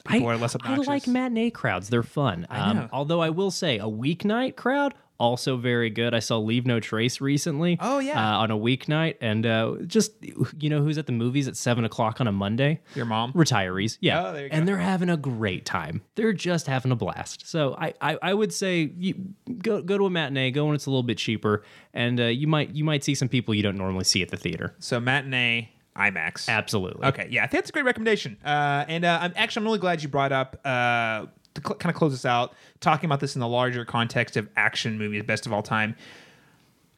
People 0.04 0.28
are 0.28 0.36
less 0.36 0.56
I 0.60 0.76
like 0.76 1.06
matinee 1.06 1.50
crowds. 1.50 1.88
They're 1.88 2.02
fun. 2.02 2.46
Um, 2.50 2.88
although 2.92 3.20
I 3.20 3.30
will 3.30 3.52
say 3.52 3.78
a 3.78 3.84
weeknight 3.84 4.56
crowd 4.56 4.94
also 5.22 5.56
very 5.56 5.88
good. 5.88 6.12
I 6.14 6.18
saw 6.18 6.38
Leave 6.38 6.66
No 6.66 6.80
Trace 6.80 7.20
recently. 7.20 7.78
Oh, 7.80 8.00
yeah. 8.00 8.18
uh, 8.18 8.38
on 8.38 8.50
a 8.50 8.56
weeknight, 8.56 9.14
and 9.20 9.46
uh, 9.46 9.76
just 9.86 10.12
you 10.58 10.68
know 10.68 10.82
who's 10.82 10.98
at 10.98 11.06
the 11.06 11.12
movies 11.12 11.46
at 11.46 11.56
seven 11.56 11.84
o'clock 11.84 12.20
on 12.20 12.26
a 12.26 12.32
Monday? 12.32 12.80
Your 12.96 13.06
mom? 13.06 13.32
Retirees, 13.32 13.98
yeah, 14.00 14.26
Oh, 14.26 14.32
there 14.32 14.44
you 14.46 14.48
and 14.52 14.66
they're 14.66 14.78
having 14.78 15.08
a 15.08 15.16
great 15.16 15.64
time. 15.64 16.02
They're 16.16 16.32
just 16.32 16.66
having 16.66 16.90
a 16.92 16.96
blast. 16.96 17.46
So 17.48 17.74
I 17.78 17.94
I, 18.00 18.18
I 18.20 18.34
would 18.34 18.52
say 18.52 18.92
you 18.98 19.14
go 19.58 19.80
go 19.80 19.96
to 19.96 20.06
a 20.06 20.10
matinee, 20.10 20.50
go 20.50 20.66
when 20.66 20.74
it's 20.74 20.86
a 20.86 20.90
little 20.90 21.02
bit 21.04 21.18
cheaper, 21.18 21.62
and 21.94 22.20
uh, 22.20 22.24
you 22.24 22.46
might 22.48 22.74
you 22.74 22.84
might 22.84 23.04
see 23.04 23.14
some 23.14 23.28
people 23.28 23.54
you 23.54 23.62
don't 23.62 23.78
normally 23.78 24.04
see 24.04 24.22
at 24.22 24.30
the 24.30 24.36
theater. 24.36 24.74
So 24.80 24.98
matinee, 24.98 25.70
IMAX. 25.96 26.48
Absolutely. 26.48 27.06
Okay, 27.06 27.28
yeah, 27.30 27.44
I 27.44 27.46
think 27.46 27.62
that's 27.62 27.70
a 27.70 27.72
great 27.72 27.84
recommendation. 27.84 28.38
Uh, 28.44 28.84
and 28.88 29.04
uh, 29.04 29.18
I'm 29.22 29.32
actually 29.36 29.60
I'm 29.60 29.66
really 29.66 29.78
glad 29.78 30.02
you 30.02 30.08
brought 30.08 30.32
up 30.32 30.60
uh, 30.64 31.26
to 31.54 31.60
cl- 31.60 31.76
kind 31.76 31.90
of 31.90 31.96
close 31.96 32.12
this 32.12 32.24
out, 32.24 32.54
talking 32.80 33.06
about 33.06 33.20
this 33.20 33.34
in 33.36 33.40
the 33.40 33.48
larger 33.48 33.84
context 33.84 34.36
of 34.36 34.48
action 34.56 34.98
movies, 34.98 35.22
best 35.24 35.46
of 35.46 35.52
all 35.52 35.62
time. 35.62 35.96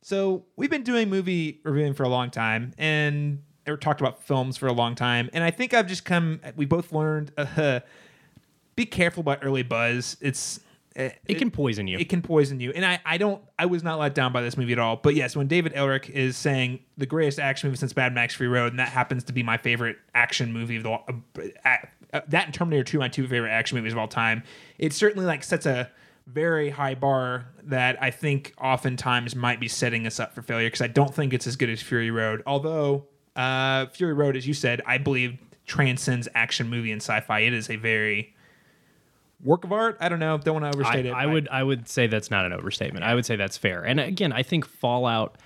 So 0.03 0.45
we've 0.57 0.71
been 0.71 0.83
doing 0.83 1.09
movie 1.09 1.61
reviewing 1.65 1.95
for 1.95 2.03
a 2.03 2.09
long 2.09 2.31
time, 2.31 2.73
and 2.79 3.43
or 3.67 3.77
talked 3.79 4.01
about 4.03 4.23
films 4.23 4.57
for 4.59 4.67
a 4.67 4.73
long 4.73 4.95
time, 4.95 5.31
and 5.33 5.43
I 5.43 5.51
think 5.51 5.73
I've 5.73 5.87
just 5.87 6.05
come. 6.05 6.41
We 6.57 6.67
both 6.67 6.93
learned. 6.93 7.33
Uh, 7.39 7.81
be 8.77 8.85
careful 8.87 9.21
about 9.21 9.39
early 9.43 9.63
buzz. 9.63 10.17
It's 10.21 10.59
It 10.97 11.39
can 11.39 11.53
poison 11.53 11.87
you. 11.87 11.97
it 11.97 12.09
can 12.09 12.23
poison 12.23 12.59
you. 12.59 12.73
And 12.73 12.85
I, 12.85 12.99
I 13.07 13.19
don't, 13.19 13.41
I 13.57 13.67
was 13.67 13.85
not 13.85 14.01
let 14.01 14.17
down 14.17 14.33
by 14.33 14.43
this 14.43 14.57
movie 14.57 14.73
at 14.73 14.81
all. 14.81 14.97
But 14.97 15.15
yes, 15.15 15.37
when 15.37 15.47
David 15.47 15.73
Ehrlich 15.77 16.11
is 16.11 16.37
saying 16.37 16.81
the 16.99 17.07
greatest 17.07 17.39
action 17.39 17.69
movie 17.69 17.79
since 17.79 17.95
Mad 17.95 18.13
Max 18.13 18.35
Fury 18.35 18.49
Road, 18.53 18.73
and 18.73 18.81
that 18.81 18.89
happens 18.89 19.23
to 19.25 19.33
be 19.33 19.45
my 19.45 19.57
favorite 19.59 19.97
action 20.13 20.53
movie 20.53 20.75
of 20.77 20.83
the, 20.83 20.91
uh, 21.65 21.77
uh, 22.15 22.21
that 22.29 22.47
and 22.47 22.55
Terminator 22.55 22.85
2, 22.85 22.99
my 22.99 23.09
two 23.09 23.27
favorite 23.27 23.51
action 23.51 23.77
movies 23.77 23.93
of 23.93 23.99
all 23.99 24.09
time, 24.09 24.45
it 24.79 24.93
certainly 24.93 25.27
like 25.27 25.43
sets 25.43 25.67
a 25.67 25.91
very 26.27 26.71
high 26.71 26.95
bar 26.95 27.47
that 27.65 28.03
I 28.03 28.11
think 28.11 28.55
oftentimes 28.59 29.37
might 29.37 29.61
be 29.61 29.69
setting 29.69 30.07
us 30.07 30.19
up 30.19 30.35
for 30.35 30.41
failure 30.41 30.69
because 30.69 30.81
I 30.81 30.87
don't 30.87 31.15
think 31.15 31.35
it's 31.35 31.47
as 31.47 31.57
good 31.57 31.69
as 31.69 31.83
Fury 31.83 32.11
Road. 32.11 32.43
Although 32.47 33.07
uh, 33.37 33.87
Fury 33.87 34.15
Road, 34.15 34.37
as 34.37 34.47
you 34.47 34.55
said, 34.55 34.81
I 34.87 34.97
believe 34.97 35.39
transcends 35.67 36.29
action 36.35 36.71
movie 36.71 36.93
and 36.93 37.03
sci-fi. 37.03 37.41
It 37.41 37.53
is 37.53 37.69
a 37.69 37.77
very 37.77 38.35
work 39.43 39.65
of 39.65 39.73
art. 39.73 39.97
I 40.01 40.09
don't 40.09 40.21
know. 40.21 40.39
Don't 40.39 40.63
want 40.63 40.73
to 40.73 40.79
I, 40.79 40.81
overstate 40.81 41.07
it. 41.07 41.13
I 41.13 41.27
would 41.27 41.49
I 41.49 41.63
would 41.63 41.89
say 41.89 42.07
that's 42.07 42.31
not 42.31 42.47
an 42.47 42.53
overstatement. 42.53 43.05
I 43.05 43.15
would 43.15 43.27
say 43.27 43.37
that's 43.37 43.59
fair. 43.59 43.83
And 43.83 43.99
again, 43.99 44.33
I 44.33 44.43
think 44.43 44.67
Fallout 44.67 45.37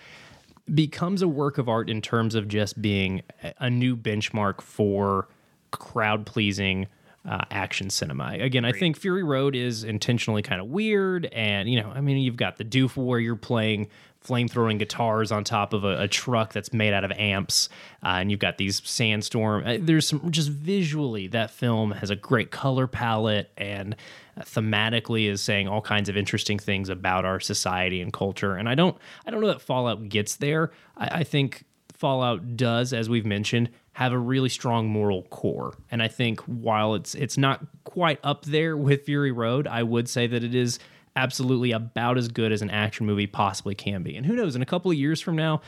becomes 0.73 1.23
a 1.23 1.29
work 1.29 1.57
of 1.57 1.69
art 1.69 1.89
in 1.89 2.03
terms 2.03 2.35
of 2.35 2.47
just 2.47 2.83
being 2.83 3.23
a 3.59 3.71
new 3.71 3.97
benchmark 3.97 4.61
for 4.61 5.29
crowd 5.71 6.27
pleasing 6.27 6.87
uh, 7.29 7.45
action 7.51 7.91
cinema. 7.91 8.37
Again, 8.39 8.65
I 8.65 8.73
think 8.73 8.97
Fury 8.97 9.23
Road 9.23 9.55
is 9.55 9.85
intentionally 9.85 10.43
kind 10.43 10.61
of 10.61 10.69
weird, 10.69 11.27
and 11.27 11.69
you 11.69 11.81
know, 11.81 11.91
I 11.95 12.01
mean, 12.01 12.17
you've 12.19 12.37
got 12.37 12.57
the 12.57 12.65
doof 12.65 12.97
where 12.97 13.19
you're 13.19 13.37
playing 13.37 13.89
flamethrowing 14.25 14.79
guitars 14.79 15.31
on 15.31 15.45
top 15.45 15.73
of 15.73 15.85
a, 15.85 16.03
a 16.03 16.09
truck 16.09 16.53
that's 16.53 16.73
made 16.73 16.93
out 16.93 17.05
of 17.05 17.13
amps, 17.13 17.69
uh, 18.03 18.19
and 18.19 18.31
you've 18.31 18.41
got 18.41 18.59
these 18.59 18.83
sandstorm. 18.85 19.65
uh, 19.67 19.77
There's 19.81 20.09
some 20.09 20.31
just 20.31 20.49
visually 20.49 21.27
that 21.29 21.51
film 21.51 21.93
has 21.93 22.11
a 22.11 22.17
great 22.17 22.51
color 22.51 22.87
palette 22.87 23.51
and 23.57 23.95
uh, 24.37 24.43
thematically 24.43 25.29
is 25.29 25.41
saying 25.41 25.69
all 25.69 25.81
kinds 25.81 26.09
of 26.09 26.17
interesting 26.17 26.59
things 26.59 26.89
about 26.89 27.25
our 27.25 27.41
society 27.41 28.01
and 28.01 28.13
culture. 28.13 28.55
And 28.57 28.69
I 28.69 28.75
don't, 28.75 28.97
I 29.27 29.31
don't 29.31 29.41
know 29.41 29.49
that 29.49 29.61
Fallout 29.61 30.09
gets 30.09 30.37
there. 30.37 30.73
I, 30.97 31.21
I 31.21 31.25
think 31.25 31.65
Fallout 31.95 32.57
does, 32.57 32.93
as 32.93 33.09
we've 33.09 33.27
mentioned, 33.27 33.71
have 33.99 34.13
a 34.13 34.19
really 34.19 34.49
strong 34.49 34.87
moral 34.87 35.25
core. 35.25 35.75
And 35.91 36.01
I 36.01 36.07
think 36.07 36.39
while 36.43 36.95
it's 36.95 37.17
it's 37.17 37.37
not 37.37 37.67
quite 37.83 38.21
up 38.23 38.45
there 38.45 38.77
with 38.77 39.05
Fury 39.05 39.33
Road, 39.33 39.67
I 39.67 39.83
would 39.83 40.09
say 40.09 40.29
that 40.29 40.45
it 40.45 40.55
is 40.55 40.79
absolutely 41.17 41.73
about 41.73 42.17
as 42.17 42.29
good 42.29 42.53
as 42.53 42.63
an 42.63 42.71
action 42.71 43.07
movie 43.07 43.27
possibly 43.27 43.75
can 43.75 44.05
be. 44.05 44.15
And 44.15 44.25
who 44.25 44.37
knows, 44.37 44.55
in 44.55 44.63
a 44.63 44.67
couple 44.67 44.93
of 44.93 44.97
years 44.97 45.21
from 45.21 45.35
now, 45.35 45.63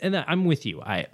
and 0.00 0.16
I'm 0.16 0.46
with 0.46 0.64
you. 0.64 0.80
I 0.80 1.08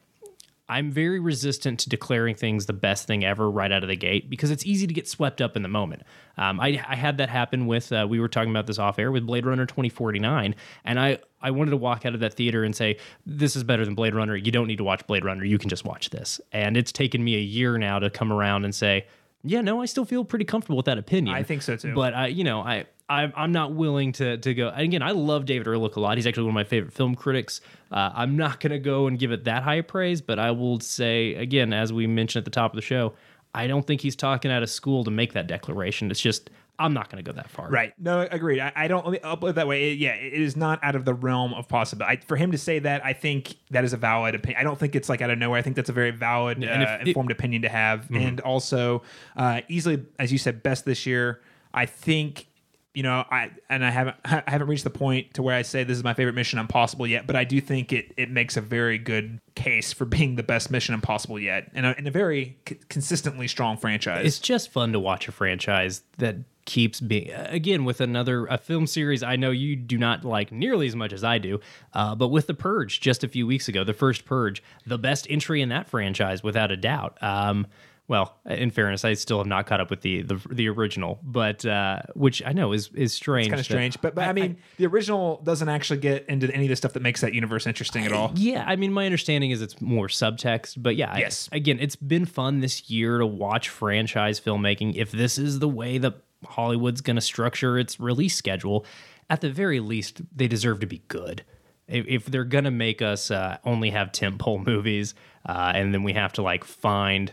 I'm 0.69 0.91
very 0.91 1.21
resistant 1.21 1.81
to 1.81 1.91
declaring 1.91 2.35
things 2.35 2.65
the 2.65 2.73
best 2.73 3.07
thing 3.07 3.23
ever 3.23 3.51
right 3.51 3.71
out 3.71 3.83
of 3.83 3.89
the 3.89 3.97
gate 3.97 4.31
because 4.31 4.51
it's 4.51 4.65
easy 4.65 4.87
to 4.87 4.95
get 4.95 5.07
swept 5.07 5.43
up 5.43 5.57
in 5.57 5.62
the 5.62 5.69
moment. 5.69 6.03
Um, 6.39 6.59
I, 6.59 6.83
I 6.89 6.97
had 6.97 7.19
that 7.19 7.29
happen 7.29 7.67
with, 7.67 7.93
uh, 7.93 8.07
we 8.09 8.19
were 8.19 8.29
talking 8.29 8.51
about 8.51 8.67
this 8.67 8.79
off 8.79 8.99
air 8.99 9.12
with 9.12 9.27
Blade 9.27 9.45
Runner 9.45 9.67
2049, 9.67 10.55
and 10.85 10.99
I, 10.99 11.19
I 11.43 11.51
wanted 11.51 11.73
to 11.73 11.77
walk 11.77 12.07
out 12.07 12.15
of 12.15 12.21
that 12.21 12.35
theater 12.35 12.65
and 12.65 12.75
say, 12.75 12.97
This 13.27 13.57
is 13.57 13.62
better 13.62 13.85
than 13.85 13.95
Blade 13.95 14.15
Runner. 14.15 14.35
You 14.35 14.51
don't 14.51 14.67
need 14.67 14.79
to 14.79 14.85
watch 14.85 15.07
Blade 15.07 15.25
Runner. 15.25 15.45
You 15.45 15.59
can 15.59 15.69
just 15.69 15.85
watch 15.85 16.09
this. 16.09 16.41
And 16.53 16.79
it's 16.79 16.93
taken 16.93 17.23
me 17.23 17.37
a 17.37 17.41
year 17.41 17.77
now 17.77 17.99
to 17.99 18.09
come 18.09 18.33
around 18.33 18.65
and 18.65 18.75
say, 18.75 19.07
yeah, 19.45 19.61
no, 19.61 19.82
I 19.82 19.86
still 19.86 20.05
feel 20.05 20.24
pretty 20.24 20.45
comfortable 20.45 20.76
with 20.76 20.86
that 20.86 20.99
opinion. 20.99 21.36
I 21.36 21.42
think 21.42 21.62
so, 21.62 21.76
too. 21.76 21.95
But 21.95 22.14
I, 22.14 22.26
you 22.28 22.45
know, 22.45 22.61
I, 22.61 22.86
I'm, 23.09 23.32
I'm 23.36 23.53
not 23.53 23.74
willing 23.74 24.12
to 24.12 24.38
to 24.38 24.55
go. 24.55 24.72
Again, 24.74 25.03
I 25.03 25.11
love 25.11 25.45
David 25.45 25.66
Ehrlich 25.66 25.97
a 25.97 26.01
lot. 26.01 26.16
He's 26.16 26.26
actually 26.26 26.45
one 26.45 26.53
of 26.53 26.55
my 26.55 26.64
favorite 26.64 26.92
film 26.92 27.14
critics. 27.14 27.61
Uh, 27.92 28.11
I'm 28.14 28.36
not 28.36 28.61
going 28.61 28.72
to 28.72 28.78
go 28.78 29.07
and 29.07 29.18
give 29.18 29.30
it 29.30 29.45
that 29.45 29.62
high 29.62 29.76
a 29.76 29.82
praise, 29.82 30.22
but 30.22 30.38
I 30.38 30.51
will 30.53 30.80
say 30.80 31.34
again, 31.34 31.72
as 31.72 31.92
we 31.92 32.07
mentioned 32.07 32.40
at 32.40 32.45
the 32.47 32.51
top 32.51 32.72
of 32.72 32.76
the 32.76 32.82
show, 32.82 33.12
I 33.55 33.66
don't 33.66 33.86
think 33.86 34.01
he's 34.01 34.16
talking 34.16 34.51
out 34.51 34.62
of 34.62 34.70
school 34.70 35.05
to 35.05 35.11
make 35.11 35.34
that 35.34 35.47
declaration. 35.47 36.11
It's 36.11 36.20
just 36.20 36.51
I'm 36.79 36.93
not 36.93 37.09
going 37.11 37.22
to 37.22 37.31
go 37.31 37.35
that 37.37 37.49
far. 37.51 37.68
Right. 37.70 37.93
No, 37.99 38.20
agreed. 38.29 38.59
I, 38.61 38.72
I 38.75 38.89
don't. 38.89 39.18
I'll 39.25 39.37
put 39.37 39.51
it 39.51 39.53
that 39.55 39.68
way. 39.68 39.93
It- 39.93 39.99
yeah, 39.99 40.14
it 40.14 40.33
is 40.33 40.57
not 40.57 40.81
out 40.83 40.95
of 40.97 41.05
the 41.05 41.14
realm 41.14 41.55
of 41.55 41.68
possibility. 41.68 42.18
I, 42.18 42.27
for 42.27 42.37
him 42.37 42.51
to 42.53 42.59
say 42.59 42.79
that, 42.81 43.05
I 43.05 43.12
think 43.12 43.55
that 43.70 43.85
is 43.85 43.93
a 43.93 43.97
valid 43.97 44.35
opinion. 44.35 44.61
I 44.61 44.64
don't 44.64 44.79
think 44.79 44.97
it's 44.97 45.09
like 45.09 45.22
out 45.22 45.31
of 45.31 45.39
nowhere. 45.39 45.59
I 45.59 45.62
think 45.62 45.77
that's 45.77 45.91
a 45.91 45.93
very 45.93 46.11
valid, 46.11 46.59
and 46.64 46.83
uh, 46.83 46.99
it- 47.01 47.09
informed 47.09 47.31
opinion 47.31 47.62
to 47.62 47.68
have, 47.68 48.11
and 48.11 48.41
also 48.41 49.03
uh, 49.37 49.61
easily, 49.68 50.05
as 50.18 50.33
you 50.33 50.39
said, 50.39 50.62
best 50.62 50.85
this 50.85 51.07
year. 51.07 51.41
I 51.72 51.87
think. 51.87 52.47
You 52.95 53.03
know, 53.03 53.24
I 53.28 53.51
and 53.68 53.84
I 53.84 53.90
haven't 53.90 54.16
I 54.24 54.42
haven't 54.47 54.68
reached 54.68 54.84
the 54.84 54.90
point 54.90 55.34
to 55.34 55.42
where 55.42 55.55
I 55.55 55.62
say 55.62 55.84
this 55.84 55.99
is 55.99 56.05
my 56.05 56.14
favorite 56.14 56.34
Mission 56.34 56.59
Impossible 56.59 57.07
yet, 57.07 57.26
but 57.26 57.36
I 57.36 57.45
do 57.45 57.61
think 57.61 57.92
it 57.92 58.12
it 58.16 58.30
makes 58.30 58.57
a 58.57 58.61
very 58.61 58.99
good 58.99 59.40
case 59.55 59.92
for 59.92 60.05
being 60.05 60.36
the 60.36 60.42
best 60.42 60.70
Mission 60.70 60.95
Impossible 60.95 61.38
yet, 61.38 61.70
and 61.74 61.86
a, 61.86 61.97
and 61.97 62.07
a 62.07 62.11
very 62.11 62.57
c- 62.68 62.78
consistently 62.88 63.49
strong 63.49 63.76
franchise. 63.76 64.24
It's 64.24 64.38
just 64.38 64.70
fun 64.70 64.92
to 64.92 65.01
watch 65.01 65.28
a 65.28 65.32
franchise 65.32 66.03
that 66.18 66.36
keeps 66.64 66.99
being 67.01 67.30
again 67.30 67.84
with 67.84 68.01
another 68.01 68.47
a 68.47 68.57
film 68.57 68.86
series 68.86 69.22
I 69.22 69.36
know 69.36 69.51
you 69.51 69.76
do 69.76 69.99
not 69.99 70.24
like 70.24 70.51
nearly 70.51 70.86
as 70.86 70.97
much 70.97 71.12
as 71.12 71.22
I 71.22 71.38
do, 71.38 71.61
uh, 71.92 72.14
but 72.14 72.28
with 72.28 72.47
the 72.47 72.55
Purge 72.55 73.01
just 73.01 73.24
a 73.24 73.28
few 73.28 73.47
weeks 73.47 73.68
ago, 73.68 73.84
the 73.84 73.92
first 73.92 74.24
Purge, 74.24 74.62
the 74.86 74.99
best 74.99 75.26
entry 75.28 75.61
in 75.61 75.68
that 75.70 75.88
franchise 75.88 76.42
without 76.42 76.70
a 76.70 76.76
doubt. 76.76 77.18
Um, 77.22 77.66
Well, 78.07 78.37
in 78.45 78.71
fairness, 78.71 79.03
I 79.03 79.15
still 79.15 79.39
have 79.39 79.47
not 79.47 79.67
caught 79.67 79.81
up 79.81 79.89
with 79.89 80.03
the 80.03 80.21
the, 80.23 80.39
the 80.51 80.69
original, 80.69 81.19
but 81.23 81.65
uh, 81.65 82.03
which 82.15 82.43
I 82.45 82.53
know 82.53 82.73
is 82.75 82.91
is 82.95 83.15
strange. 83.15 83.49
kind 83.49 83.59
of 83.59 83.65
strange. 83.65 83.99
But, 84.03 84.15
but 84.15 84.29
I, 84.29 84.33
mean, 84.35 84.59
the 84.77 84.85
original 84.87 85.41
doesn't 85.43 85.69
actually 85.71 86.01
get 86.01 86.27
into 86.29 86.53
any 86.55 86.65
of 86.65 86.69
the 86.69 86.77
stuff 86.77 86.93
that 86.93 87.03
makes 87.03 87.23
that 87.23 87.33
universe 87.33 87.67
interesting 87.67 88.05
at 88.05 88.13
all. 88.13 88.33
Yeah, 88.37 88.63
I 88.67 88.77
mean, 88.77 88.93
my 88.93 89.07
understanding 89.07 89.53
is 89.53 89.63
it's 89.63 89.81
more 89.81 90.09
subtext, 90.09 90.75
but 90.83 90.97
yeah, 90.97 91.13
I- 91.13 91.21
Yes. 91.21 91.49
again, 91.51 91.79
it's 91.81 91.97
been 91.97 92.27
fun 92.27 92.61
this 92.61 92.91
year 92.91 93.19
to 93.19 93.27
watch 93.27 93.71
franchise 93.71 94.39
filmmaking. 94.39 94.97
If 94.97 95.11
this 95.11 95.39
is 95.39 95.59
the 95.61 95.69
way 95.69 95.97
that 95.97 96.15
Hollywood's 96.45 97.01
going 97.01 97.17
to 97.17 97.23
structure 97.23 97.79
its 97.79 97.99
release 97.99 98.37
schedule, 98.37 98.85
at 99.31 99.41
the 99.41 99.49
very 99.51 99.81
least, 99.81 100.21
they 100.37 100.47
deserve 100.47 100.81
to 100.81 100.87
be 100.87 101.01
good. 101.09 101.43
If, 101.89 102.07
if 102.07 102.27
they're 102.27 102.45
going 102.45 102.65
to 102.65 102.71
make 102.71 103.01
us 103.01 103.31
uh, 103.31 103.57
only 103.65 103.89
have 103.91 104.13
tentpole 104.13 104.65
movies, 104.67 105.15
uh, 105.47 105.73
and 105.75 105.95
then 105.95 106.03
we 106.03 106.13
have 106.13 106.35
to 106.35 106.43
like 106.43 106.65
find 106.65 107.33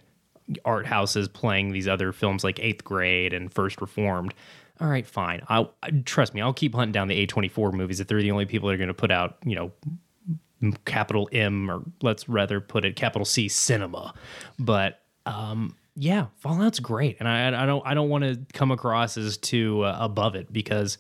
art 0.65 0.85
houses 0.85 1.27
playing 1.27 1.71
these 1.71 1.87
other 1.87 2.11
films 2.11 2.43
like 2.43 2.59
Eighth 2.59 2.83
Grade 2.83 3.33
and 3.33 3.51
First 3.51 3.81
Reformed. 3.81 4.33
All 4.79 4.87
right, 4.87 5.05
fine. 5.05 5.41
I'll 5.47 5.73
trust 6.05 6.33
me. 6.33 6.41
I'll 6.41 6.53
keep 6.53 6.73
hunting 6.73 6.91
down 6.91 7.07
the 7.07 7.27
A24 7.27 7.73
movies 7.73 7.99
if 7.99 8.07
they're 8.07 8.21
the 8.21 8.31
only 8.31 8.45
people 8.45 8.67
that 8.69 8.75
are 8.75 8.77
going 8.77 8.87
to 8.87 8.93
put 8.93 9.11
out, 9.11 9.37
you 9.45 9.55
know, 9.55 9.71
capital 10.85 11.29
M 11.31 11.69
or 11.69 11.81
let's 12.01 12.27
rather 12.27 12.59
put 12.59 12.85
it 12.85 12.95
capital 12.95 13.25
C 13.25 13.47
cinema. 13.47 14.13
But 14.59 15.01
um, 15.25 15.75
yeah, 15.95 16.27
Fallout's 16.37 16.79
great, 16.79 17.17
and 17.19 17.27
I 17.27 17.63
I 17.63 17.65
don't 17.65 17.85
I 17.85 17.93
don't 17.93 18.09
want 18.09 18.23
to 18.23 18.39
come 18.53 18.71
across 18.71 19.17
as 19.17 19.37
too 19.37 19.83
uh, 19.83 19.97
above 19.99 20.35
it 20.35 20.51
because 20.51 20.97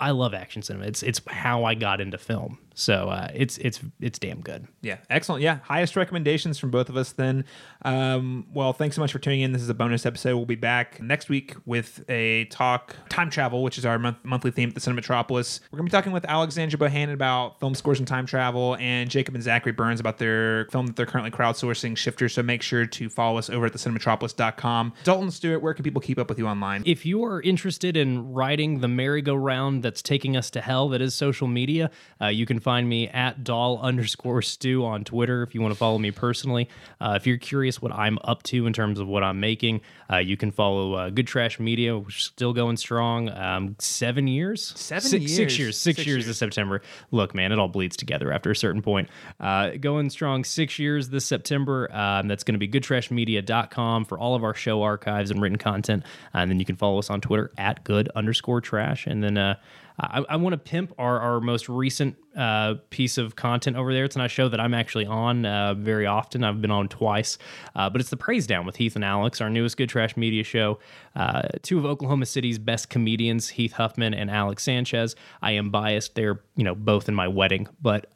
I 0.00 0.10
love 0.12 0.34
action 0.34 0.62
cinema. 0.62 0.86
It's 0.86 1.02
it's 1.02 1.20
how 1.26 1.64
I 1.64 1.74
got 1.74 2.00
into 2.00 2.18
film, 2.18 2.58
so 2.82 3.08
uh, 3.08 3.28
it's 3.34 3.58
it's 3.58 3.80
it's 4.00 4.18
damn 4.18 4.40
good. 4.40 4.66
Yeah, 4.80 4.98
excellent. 5.08 5.42
Yeah, 5.42 5.58
highest 5.62 5.94
recommendations 5.94 6.58
from 6.58 6.70
both 6.70 6.88
of 6.88 6.96
us 6.96 7.12
then. 7.12 7.44
Um, 7.84 8.46
well, 8.52 8.72
thanks 8.72 8.96
so 8.96 9.00
much 9.02 9.12
for 9.12 9.18
tuning 9.20 9.40
in. 9.40 9.52
This 9.52 9.62
is 9.62 9.68
a 9.68 9.74
bonus 9.74 10.04
episode. 10.04 10.36
We'll 10.36 10.46
be 10.46 10.54
back 10.56 11.00
next 11.00 11.28
week 11.28 11.54
with 11.64 12.04
a 12.08 12.46
talk 12.46 12.96
time 13.08 13.30
travel, 13.30 13.62
which 13.62 13.78
is 13.78 13.86
our 13.86 13.98
month- 13.98 14.24
monthly 14.24 14.50
theme 14.50 14.68
at 14.70 14.74
the 14.74 14.80
Cinematropolis. 14.80 15.60
We're 15.70 15.78
going 15.78 15.86
to 15.86 15.90
be 15.90 15.96
talking 15.96 16.12
with 16.12 16.24
Alexandra 16.24 16.78
Bohannon 16.78 17.12
about 17.12 17.60
film 17.60 17.74
scores 17.74 17.98
and 18.00 18.08
time 18.08 18.26
travel, 18.26 18.76
and 18.80 19.08
Jacob 19.08 19.34
and 19.34 19.44
Zachary 19.44 19.72
Burns 19.72 20.00
about 20.00 20.18
their 20.18 20.66
film 20.72 20.86
that 20.88 20.96
they're 20.96 21.06
currently 21.06 21.30
crowdsourcing, 21.30 21.96
Shifter. 21.96 22.28
So 22.28 22.42
make 22.42 22.62
sure 22.62 22.84
to 22.84 23.08
follow 23.08 23.38
us 23.38 23.48
over 23.48 23.66
at 23.66 23.72
thecinematropolis.com. 23.72 24.92
Dalton 25.04 25.30
Stuart, 25.30 25.60
where 25.60 25.74
can 25.74 25.84
people 25.84 26.02
keep 26.02 26.18
up 26.18 26.28
with 26.28 26.38
you 26.38 26.48
online? 26.48 26.82
If 26.84 27.06
you 27.06 27.24
are 27.24 27.40
interested 27.40 27.96
in 27.96 28.32
riding 28.32 28.80
the 28.80 28.88
merry-go-round 28.88 29.82
that's 29.82 30.02
taking 30.02 30.36
us 30.36 30.50
to 30.50 30.60
hell, 30.60 30.88
that 30.88 31.00
is 31.00 31.14
social 31.14 31.46
media, 31.46 31.90
uh, 32.20 32.26
you 32.26 32.46
can 32.46 32.58
find 32.58 32.71
me 32.80 33.08
at 33.08 33.44
doll 33.44 33.78
underscore 33.80 34.42
stew 34.42 34.84
on 34.84 35.04
Twitter 35.04 35.42
if 35.42 35.54
you 35.54 35.60
want 35.60 35.72
to 35.74 35.78
follow 35.78 35.98
me 35.98 36.10
personally. 36.10 36.68
Uh, 37.00 37.14
if 37.16 37.26
you're 37.26 37.36
curious 37.38 37.82
what 37.82 37.92
I'm 37.92 38.18
up 38.24 38.42
to 38.44 38.66
in 38.66 38.72
terms 38.72 38.98
of 38.98 39.08
what 39.08 39.22
I'm 39.22 39.40
making, 39.40 39.80
uh, 40.10 40.16
you 40.18 40.36
can 40.36 40.50
follow 40.50 40.94
uh, 40.94 41.10
Good 41.10 41.26
Trash 41.26 41.58
Media, 41.60 41.98
which 41.98 42.18
is 42.18 42.24
still 42.24 42.52
going 42.52 42.76
strong. 42.76 43.28
Um, 43.30 43.76
seven 43.78 44.26
years? 44.28 44.72
Seven 44.76 45.02
Six- 45.08 45.32
Six 45.32 45.38
years. 45.38 45.38
Six 45.38 45.58
years. 45.58 45.76
Six, 45.78 45.96
Six 45.96 46.06
years, 46.06 46.16
years. 46.16 46.26
this 46.26 46.38
September. 46.38 46.82
Look, 47.10 47.34
man, 47.34 47.52
it 47.52 47.58
all 47.58 47.68
bleeds 47.68 47.96
together 47.96 48.32
after 48.32 48.50
a 48.50 48.56
certain 48.56 48.82
point. 48.82 49.08
Uh, 49.40 49.70
going 49.80 50.10
strong 50.10 50.44
six 50.44 50.78
years 50.78 51.08
this 51.08 51.24
September. 51.24 51.88
Um, 51.94 52.28
that's 52.28 52.44
going 52.44 52.54
to 52.54 52.58
be 52.58 52.68
goodtrashmedia.com 52.68 54.04
for 54.04 54.18
all 54.18 54.34
of 54.34 54.44
our 54.44 54.54
show 54.54 54.82
archives 54.82 55.30
and 55.30 55.40
written 55.40 55.58
content. 55.58 56.04
And 56.34 56.50
then 56.50 56.58
you 56.58 56.64
can 56.64 56.76
follow 56.76 56.98
us 56.98 57.10
on 57.10 57.20
Twitter 57.20 57.50
at 57.58 57.84
good 57.84 58.08
underscore 58.14 58.60
trash. 58.60 59.06
And 59.06 59.22
then 59.22 59.36
uh, 59.38 59.54
I, 59.98 60.24
I 60.28 60.36
want 60.36 60.54
to 60.54 60.58
pimp 60.58 60.92
our, 60.98 61.18
our 61.20 61.40
most 61.40 61.68
recent 61.68 62.16
uh, 62.36 62.74
piece 62.90 63.18
of 63.18 63.36
content 63.36 63.76
over 63.76 63.92
there. 63.92 64.04
It's 64.04 64.16
not 64.16 64.26
a 64.26 64.28
show 64.28 64.48
that 64.48 64.60
I'm 64.60 64.74
actually 64.74 65.06
on 65.06 65.44
uh, 65.44 65.74
very 65.74 66.06
often. 66.06 66.44
I've 66.44 66.62
been 66.62 66.70
on 66.70 66.88
twice, 66.88 67.38
uh, 67.74 67.90
but 67.90 68.00
it's 68.00 68.10
the 68.10 68.16
Praise 68.16 68.46
Down 68.46 68.66
with 68.66 68.76
Heath 68.76 68.96
and 68.96 69.04
Alex, 69.04 69.40
our 69.40 69.50
newest 69.50 69.76
Good 69.76 69.88
Trash 69.88 70.16
Media 70.16 70.42
show. 70.44 70.78
Uh, 71.14 71.42
two 71.62 71.78
of 71.78 71.84
Oklahoma 71.84 72.26
City's 72.26 72.58
best 72.58 72.88
comedians, 72.88 73.50
Heath 73.50 73.72
Huffman 73.72 74.14
and 74.14 74.30
Alex 74.30 74.62
Sanchez. 74.62 75.14
I 75.42 75.52
am 75.52 75.70
biased; 75.70 76.14
they're 76.14 76.40
you 76.56 76.64
know 76.64 76.74
both 76.74 77.08
in 77.08 77.14
my 77.14 77.28
wedding, 77.28 77.68
but. 77.80 78.06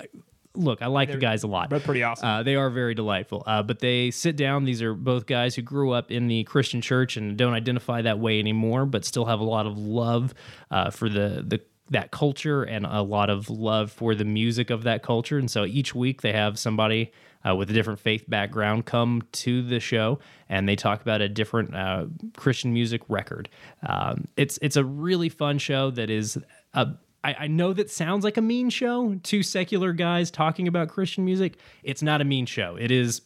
Look, 0.57 0.82
I 0.82 0.86
like 0.86 1.11
the 1.11 1.18
guys 1.18 1.42
a 1.42 1.46
lot. 1.46 1.70
both 1.70 1.84
pretty 1.84 2.02
awesome. 2.02 2.26
Uh, 2.26 2.42
they 2.42 2.57
are 2.57 2.70
very 2.70 2.94
delightful. 2.94 3.42
Uh, 3.46 3.62
but 3.62 3.80
they 3.80 4.11
sit 4.11 4.36
down. 4.36 4.64
These 4.64 4.82
are 4.82 4.94
both 4.94 5.26
guys 5.26 5.54
who 5.54 5.62
grew 5.62 5.92
up 5.92 6.11
in 6.11 6.28
the 6.28 6.44
Christian 6.44 6.80
church 6.80 7.16
and 7.16 7.36
don't 7.36 7.54
identify 7.54 8.02
that 8.02 8.18
way 8.18 8.38
anymore, 8.38 8.86
but 8.86 9.04
still 9.04 9.26
have 9.26 9.40
a 9.40 9.44
lot 9.44 9.66
of 9.66 9.78
love 9.78 10.34
uh, 10.70 10.90
for 10.90 11.09
the 11.09 11.44
the 11.46 11.61
that 11.90 12.11
culture 12.11 12.64
and 12.64 12.84
a 12.84 13.02
lot 13.02 13.30
of 13.30 13.48
love 13.48 13.92
for 13.92 14.14
the 14.14 14.24
music 14.24 14.70
of 14.70 14.82
that 14.82 15.02
culture. 15.02 15.38
And 15.38 15.50
so 15.50 15.64
each 15.64 15.94
week 15.94 16.22
they 16.22 16.32
have 16.32 16.59
somebody 16.59 17.12
uh, 17.48 17.54
with 17.54 17.70
a 17.70 17.72
different 17.72 18.00
faith 18.00 18.24
background 18.28 18.86
come 18.86 19.22
to 19.30 19.62
the 19.62 19.78
show 19.78 20.18
and 20.48 20.68
they 20.68 20.76
talk 20.76 21.00
about 21.00 21.20
a 21.20 21.28
different 21.28 21.74
uh, 21.74 22.07
Christian 22.36 22.72
music 22.72 23.02
record. 23.09 23.48
Um, 23.86 24.26
it's 24.36 24.59
it's 24.62 24.76
a 24.76 24.84
really 24.84 25.28
fun 25.28 25.59
show 25.59 25.90
that 25.92 26.11
is 26.11 26.38
a 26.74 26.88
I, 27.26 27.34
I 27.40 27.46
know 27.48 27.72
that 27.72 27.90
sounds 27.90 28.22
like 28.22 28.36
a 28.36 28.40
mean 28.40 28.70
show. 28.70 29.16
Two 29.24 29.42
secular 29.42 29.92
guys 29.92 30.30
talking 30.30 30.68
about 30.68 30.88
Christian 30.88 31.24
music. 31.24 31.58
It's 31.82 32.00
not 32.00 32.20
a 32.20 32.24
mean 32.24 32.46
show. 32.46 32.76
It 32.76 32.92
is 32.92 33.22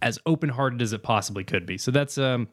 as 0.00 0.20
open 0.24 0.50
hearted 0.50 0.80
as 0.80 0.92
it 0.92 1.02
possibly 1.02 1.42
could 1.42 1.66
be. 1.66 1.78
So 1.78 1.90
that's 1.90 2.16
um, 2.16 2.46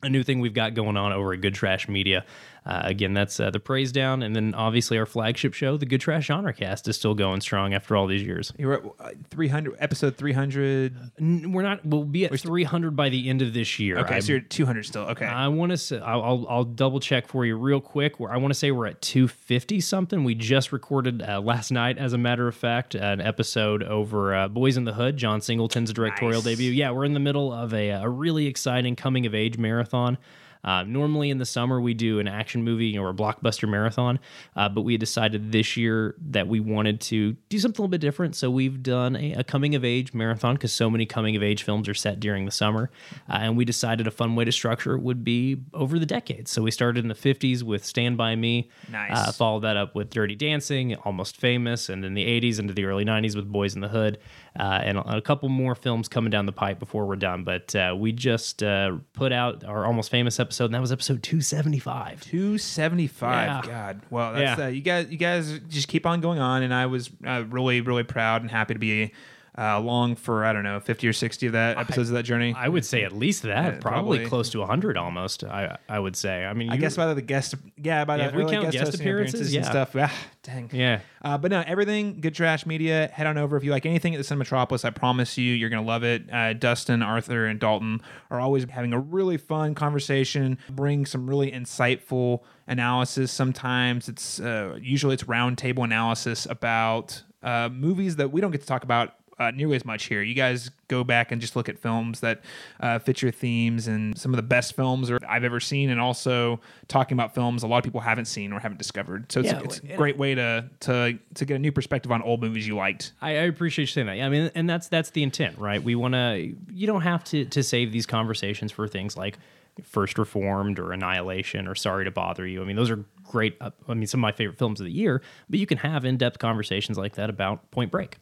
a 0.00 0.08
new 0.08 0.22
thing 0.22 0.38
we've 0.38 0.54
got 0.54 0.74
going 0.74 0.96
on 0.96 1.12
over 1.12 1.32
at 1.32 1.40
Good 1.40 1.54
Trash 1.54 1.88
Media. 1.88 2.24
Uh, 2.66 2.82
again, 2.84 3.14
that's 3.14 3.40
uh, 3.40 3.50
the 3.50 3.58
Praise 3.60 3.90
Down, 3.90 4.22
and 4.22 4.36
then 4.36 4.54
obviously 4.54 4.98
our 4.98 5.06
flagship 5.06 5.54
show, 5.54 5.76
the 5.76 5.86
Good 5.86 6.00
Trash 6.00 6.26
Genre 6.26 6.52
Cast, 6.52 6.86
is 6.88 6.96
still 6.96 7.14
going 7.14 7.40
strong 7.40 7.72
after 7.72 7.96
all 7.96 8.06
these 8.06 8.22
years. 8.22 8.52
You're 8.58 8.74
at 8.74 8.82
uh, 8.98 9.10
300, 9.30 9.76
episode 9.78 10.16
300. 10.16 10.94
We're 11.18 11.62
not. 11.62 11.84
We'll 11.84 12.04
be 12.04 12.26
at 12.26 12.38
300 12.38 12.94
by 12.94 13.08
the 13.08 13.28
end 13.28 13.40
of 13.42 13.54
this 13.54 13.78
year. 13.78 13.98
Okay, 13.98 14.16
I- 14.16 14.20
so 14.20 14.32
you're 14.32 14.42
at 14.42 14.50
200 14.50 14.84
still. 14.84 15.02
Okay. 15.02 15.24
I 15.24 15.48
want 15.48 15.70
to 15.70 15.78
say 15.78 15.98
I'll, 15.98 16.46
I'll, 16.48 16.64
double 16.64 17.00
check 17.00 17.26
for 17.26 17.44
you 17.46 17.56
real 17.56 17.80
quick. 17.80 18.20
Where 18.20 18.30
I 18.30 18.36
want 18.36 18.52
to 18.52 18.58
say 18.58 18.70
we're 18.70 18.86
at 18.86 19.00
250 19.02 19.80
something. 19.80 20.22
We 20.22 20.34
just 20.34 20.70
recorded 20.72 21.22
uh, 21.22 21.40
last 21.40 21.70
night, 21.70 21.98
as 21.98 22.12
a 22.12 22.18
matter 22.18 22.46
of 22.46 22.54
fact, 22.54 22.94
an 22.94 23.20
episode 23.20 23.82
over 23.82 24.34
uh, 24.34 24.48
Boyz 24.48 24.76
n 24.76 24.84
the 24.84 24.92
Hood, 24.92 25.16
John 25.16 25.40
Singleton's 25.40 25.92
directorial 25.92 26.42
Nice. 26.42 26.56
debut. 26.56 26.70
Yeah, 26.70 26.90
we're 26.90 27.04
in 27.06 27.14
the 27.14 27.20
middle 27.20 27.52
of 27.52 27.72
a, 27.74 27.88
a 27.90 28.08
really 28.08 28.46
exciting 28.46 28.96
coming 28.96 29.26
of 29.26 29.34
age 29.34 29.58
marathon. 29.58 30.18
Uh, 30.62 30.82
normally 30.84 31.30
in 31.30 31.38
the 31.38 31.46
summer 31.46 31.80
we 31.80 31.94
do 31.94 32.18
an 32.18 32.28
action 32.28 32.62
movie 32.62 32.96
or 32.98 33.10
a 33.10 33.14
blockbuster 33.14 33.68
marathon, 33.68 34.18
uh, 34.56 34.68
but 34.68 34.82
we 34.82 34.96
decided 34.96 35.52
this 35.52 35.76
year 35.76 36.14
that 36.20 36.46
we 36.48 36.60
wanted 36.60 37.00
to 37.00 37.32
do 37.48 37.58
something 37.58 37.78
a 37.78 37.82
little 37.82 37.90
bit 37.90 38.00
different. 38.00 38.34
So 38.36 38.50
we've 38.50 38.82
done 38.82 39.16
a, 39.16 39.32
a 39.34 39.44
coming 39.44 39.74
of 39.74 39.84
age 39.84 40.12
marathon 40.12 40.54
because 40.54 40.72
so 40.72 40.90
many 40.90 41.06
coming 41.06 41.36
of 41.36 41.42
age 41.42 41.62
films 41.62 41.88
are 41.88 41.94
set 41.94 42.20
during 42.20 42.44
the 42.44 42.50
summer, 42.50 42.90
uh, 43.28 43.38
and 43.40 43.56
we 43.56 43.64
decided 43.64 44.06
a 44.06 44.10
fun 44.10 44.34
way 44.36 44.44
to 44.44 44.52
structure 44.52 44.94
it 44.94 45.00
would 45.02 45.24
be 45.24 45.56
over 45.74 45.98
the 45.98 46.06
decades. 46.06 46.50
So 46.50 46.62
we 46.62 46.70
started 46.70 47.04
in 47.04 47.08
the 47.08 47.14
'50s 47.14 47.62
with 47.62 47.84
Stand 47.84 48.16
by 48.16 48.36
Me, 48.36 48.68
Nice. 48.90 49.10
uh, 49.16 49.32
followed 49.32 49.60
that 49.60 49.76
up 49.76 49.94
with 49.94 50.10
Dirty 50.10 50.34
Dancing, 50.34 50.94
Almost 50.96 51.36
Famous, 51.36 51.88
and 51.88 52.04
in 52.04 52.14
the 52.14 52.26
'80s 52.26 52.58
into 52.58 52.74
the 52.74 52.84
early 52.84 53.04
'90s 53.04 53.34
with 53.36 53.50
Boyz 53.50 53.74
n 53.74 53.80
the 53.80 53.88
Hood, 53.88 54.18
uh, 54.58 54.80
and 54.82 54.98
a, 54.98 55.16
a 55.16 55.20
couple 55.22 55.48
more 55.48 55.74
films 55.74 56.08
coming 56.08 56.30
down 56.30 56.46
the 56.46 56.52
pipe 56.52 56.78
before 56.78 57.06
we're 57.06 57.16
done. 57.16 57.44
But 57.44 57.74
uh, 57.74 57.94
we 57.98 58.12
just 58.12 58.62
uh, 58.62 58.96
put 59.12 59.32
out 59.32 59.64
our 59.64 59.86
Almost 59.86 60.10
Famous 60.10 60.38
episode, 60.40 60.49
and 60.58 60.74
that 60.74 60.80
was 60.80 60.90
episode 60.92 61.22
275. 61.22 62.22
275 62.24 63.46
Yeah. 63.66 63.70
god 63.70 64.00
well 64.10 64.32
that's 64.32 64.58
Yeah. 64.58 64.66
uh, 64.66 64.68
you 64.68 64.80
guys 64.80 65.06
you 65.10 65.16
guys 65.16 65.60
just 65.68 65.88
keep 65.88 66.06
on 66.06 66.20
going 66.20 66.38
on 66.40 66.62
and 66.62 66.72
i 66.74 66.86
was 66.86 67.10
uh, 67.26 67.44
really 67.48 67.80
really 67.80 68.02
proud 68.04 68.42
and 68.42 68.50
happy 68.50 68.74
to 68.74 68.80
be 68.80 69.12
uh, 69.60 69.78
along 69.78 70.16
for 70.16 70.44
i 70.44 70.52
don't 70.52 70.64
know 70.64 70.80
50 70.80 71.06
or 71.06 71.12
60 71.12 71.46
of 71.46 71.52
that 71.52 71.76
episodes 71.78 72.08
of 72.08 72.14
that 72.14 72.22
journey 72.24 72.54
I 72.56 72.68
would 72.68 72.84
say 72.84 73.04
at 73.04 73.12
least 73.12 73.42
that, 73.42 73.80
probably, 73.80 74.18
probably. 74.18 74.26
close 74.26 74.50
to 74.50 74.58
100 74.60 74.96
almost. 74.96 75.44
I 75.44 75.76
I 75.88 75.98
would 75.98 76.16
say. 76.16 76.44
I 76.44 76.52
mean, 76.52 76.70
I 76.70 76.76
guess 76.76 76.96
by 76.96 77.12
the 77.12 77.22
guest, 77.22 77.54
yeah, 77.76 78.04
by 78.04 78.16
Yeah, 78.16 78.30
the 78.30 78.40
if 78.40 78.46
we 78.46 78.50
count 78.50 78.70
guest 78.70 78.78
hosting 78.84 79.00
appearances, 79.00 79.54
and 79.54 79.64
yeah. 79.64 79.70
stuff. 79.70 79.96
Ah, 79.96 80.12
dang. 80.42 80.70
Yeah. 80.72 81.00
Uh, 81.22 81.36
but 81.38 81.50
no, 81.50 81.62
everything 81.66 82.20
Good 82.20 82.34
Trash 82.34 82.64
Media. 82.66 83.10
Head 83.12 83.26
on 83.26 83.38
over 83.38 83.56
if 83.56 83.64
you 83.64 83.70
like 83.70 83.86
anything 83.86 84.14
at 84.14 84.18
the 84.18 84.34
Cinematropolis. 84.34 84.84
I 84.84 84.90
promise 84.90 85.36
you, 85.36 85.52
you're 85.52 85.70
gonna 85.70 85.86
love 85.86 86.04
it. 86.04 86.32
Uh, 86.32 86.52
Dustin, 86.54 87.02
Arthur, 87.02 87.46
and 87.46 87.58
Dalton 87.60 88.00
are 88.30 88.40
always 88.40 88.64
having 88.70 88.92
a 88.92 88.98
really 88.98 89.36
fun 89.36 89.74
conversation. 89.74 90.58
Bring 90.70 91.06
some 91.06 91.28
really 91.28 91.50
insightful 91.50 92.40
analysis. 92.66 93.32
Sometimes 93.32 94.08
it's 94.08 94.40
uh, 94.40 94.78
usually 94.80 95.14
it's 95.14 95.24
roundtable 95.24 95.84
analysis 95.84 96.46
about 96.46 97.22
uh, 97.42 97.68
movies 97.72 98.16
that 98.16 98.32
we 98.32 98.40
don't 98.40 98.50
get 98.50 98.60
to 98.60 98.66
talk 98.66 98.84
about 98.84 99.14
uh, 99.40 99.50
nearly 99.50 99.74
as 99.74 99.84
much 99.84 100.04
here. 100.04 100.22
You 100.22 100.34
guys 100.34 100.70
go 100.88 101.02
back 101.02 101.32
and 101.32 101.40
just 101.40 101.56
look 101.56 101.68
at 101.68 101.78
films 101.78 102.20
that 102.20 102.42
uh, 102.78 102.98
fit 102.98 103.22
your 103.22 103.32
themes 103.32 103.88
and 103.88 104.16
some 104.16 104.32
of 104.32 104.36
the 104.36 104.42
best 104.42 104.76
films 104.76 105.10
I've 105.26 105.44
ever 105.44 105.58
seen, 105.58 105.88
and 105.90 105.98
also 106.00 106.60
talking 106.86 107.16
about 107.16 107.34
films 107.34 107.62
a 107.62 107.66
lot 107.66 107.78
of 107.78 107.84
people 107.84 108.00
haven't 108.00 108.26
seen 108.26 108.52
or 108.52 108.60
haven't 108.60 108.78
discovered. 108.78 109.32
So 109.32 109.40
it's, 109.40 109.50
Yeah, 109.50 109.60
it's 109.64 109.78
a 109.78 109.96
great 109.96 110.18
way 110.18 110.34
to 110.34 110.68
to 110.80 111.18
to 111.34 111.44
get 111.44 111.54
a 111.56 111.58
new 111.58 111.72
perspective 111.72 112.12
on 112.12 112.22
old 112.22 112.42
movies 112.42 112.68
you 112.68 112.76
liked. 112.76 113.12
I, 113.22 113.30
I 113.30 113.32
appreciate 113.44 113.84
you 113.84 113.86
saying 113.86 114.06
that. 114.08 114.18
Yeah, 114.18 114.26
I 114.26 114.28
mean, 114.28 114.50
and 114.54 114.68
that's 114.68 114.88
that's 114.88 115.10
the 115.10 115.22
intent, 115.22 115.58
right? 115.58 115.82
We 115.82 115.94
want 115.94 116.14
to. 116.14 116.54
You 116.70 116.86
don't 116.86 117.02
have 117.02 117.24
to 117.24 117.46
to 117.46 117.62
save 117.62 117.92
these 117.92 118.06
conversations 118.06 118.70
for 118.70 118.86
things 118.86 119.16
like 119.16 119.38
First 119.82 120.18
Reformed 120.18 120.78
or 120.78 120.92
Annihilation 120.92 121.66
or 121.66 121.74
Sorry 121.74 122.04
to 122.04 122.10
Bother 122.10 122.46
You. 122.46 122.60
I 122.60 122.66
mean, 122.66 122.76
those 122.76 122.90
are 122.90 123.04
great. 123.24 123.56
uh, 123.60 123.70
I 123.88 123.94
mean, 123.94 124.06
some 124.06 124.20
of 124.20 124.22
my 124.22 124.32
favorite 124.32 124.58
films 124.58 124.80
of 124.80 124.84
the 124.84 124.92
year. 124.92 125.22
But 125.48 125.58
you 125.58 125.66
can 125.66 125.78
have 125.78 126.04
in 126.04 126.18
depth 126.18 126.38
conversations 126.38 126.98
like 126.98 127.14
that 127.14 127.30
about 127.30 127.70
Point 127.70 127.90
Break. 127.90 128.18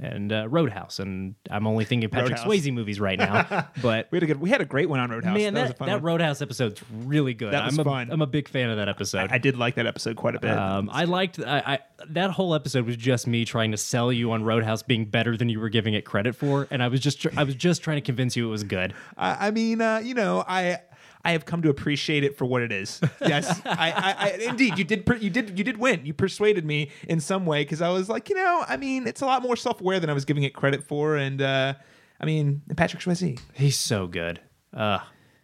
And 0.00 0.32
uh, 0.32 0.48
Roadhouse, 0.48 0.98
and 0.98 1.34
I'm 1.50 1.66
only 1.66 1.84
thinking 1.84 2.08
Patrick 2.08 2.38
Roadhouse. 2.38 2.46
Swayze 2.46 2.72
movies 2.72 2.98
right 2.98 3.18
now. 3.18 3.68
But 3.82 4.08
We 4.10 4.16
had 4.16 4.22
a 4.22 4.26
good. 4.26 4.40
We 4.40 4.50
had 4.50 4.60
a 4.60 4.64
great 4.64 4.88
one 4.88 5.00
on 5.00 5.10
Roadhouse. 5.10 5.36
man, 5.36 5.54
that, 5.54 5.60
was 5.60 5.68
that, 5.70 5.74
a 5.74 5.78
fun 5.78 5.88
that. 5.88 6.02
Roadhouse 6.02 6.42
episode's 6.42 6.82
really 7.04 7.34
good. 7.34 7.52
That 7.52 7.64
was 7.64 7.78
I'm 7.78 7.80
a, 7.80 7.84
fun. 7.84 8.10
I'm 8.10 8.22
a 8.22 8.26
big 8.26 8.48
fan 8.48 8.70
of 8.70 8.76
that 8.78 8.88
episode. 8.88 9.30
I 9.30 9.38
did 9.38 9.56
like 9.56 9.76
that 9.76 9.86
episode 9.86 10.16
quite 10.16 10.34
a 10.34 10.40
bit. 10.40 10.50
Um, 10.50 10.90
I 10.92 11.04
liked 11.04 11.38
I, 11.38 11.58
I 11.58 11.78
that 12.08 12.30
whole 12.30 12.54
episode 12.54 12.86
was 12.86 12.96
just 12.96 13.26
me 13.26 13.44
trying 13.44 13.70
to 13.70 13.76
sell 13.76 14.12
you 14.12 14.32
on 14.32 14.42
Roadhouse 14.42 14.82
being 14.82 15.04
better 15.04 15.36
than 15.36 15.48
you 15.48 15.60
were 15.60 15.68
giving 15.68 15.94
it 15.94 16.04
credit 16.04 16.34
for, 16.34 16.66
and 16.70 16.82
I 16.82 16.88
was 16.88 17.00
just 17.00 17.22
tr- 17.22 17.28
I 17.36 17.44
was 17.44 17.54
just 17.54 17.82
trying 17.82 17.96
to 17.98 18.02
convince 18.02 18.36
you 18.36 18.48
it 18.48 18.50
was 18.50 18.64
good. 18.64 18.94
I, 19.16 19.48
I 19.48 19.50
mean, 19.50 19.80
uh, 19.80 20.00
you 20.02 20.14
know, 20.14 20.44
I 20.46 20.80
I 21.24 21.32
have 21.32 21.44
come 21.44 21.62
to 21.62 21.68
appreciate 21.70 22.24
it 22.24 22.36
for 22.36 22.44
what 22.44 22.62
it 22.62 22.72
is. 22.72 23.00
Yes, 23.20 23.60
I, 23.64 23.90
I, 23.90 24.14
I 24.18 24.28
indeed 24.48 24.78
you 24.78 24.84
did 24.84 25.08
you 25.20 25.30
did 25.30 25.58
you 25.58 25.64
did 25.64 25.76
win. 25.76 26.04
You 26.04 26.14
persuaded 26.14 26.64
me 26.64 26.90
in 27.08 27.20
some 27.20 27.46
way 27.46 27.62
because 27.62 27.82
I 27.82 27.90
was 27.90 28.08
like, 28.08 28.28
you 28.28 28.34
know, 28.34 28.64
I 28.66 28.76
mean, 28.76 29.06
it's 29.06 29.20
a 29.20 29.26
lot 29.26 29.42
more 29.42 29.56
self 29.56 29.80
aware 29.80 30.00
than 30.00 30.10
I 30.10 30.14
was 30.14 30.24
giving 30.24 30.44
it 30.44 30.54
credit 30.54 30.82
for, 30.82 31.16
and 31.16 31.42
uh, 31.42 31.74
I 32.20 32.24
mean, 32.24 32.62
Patrick 32.76 33.02
Swayze. 33.02 33.38
He's 33.54 33.78
so 33.78 34.06
good. 34.06 34.40
Uh 34.74 35.00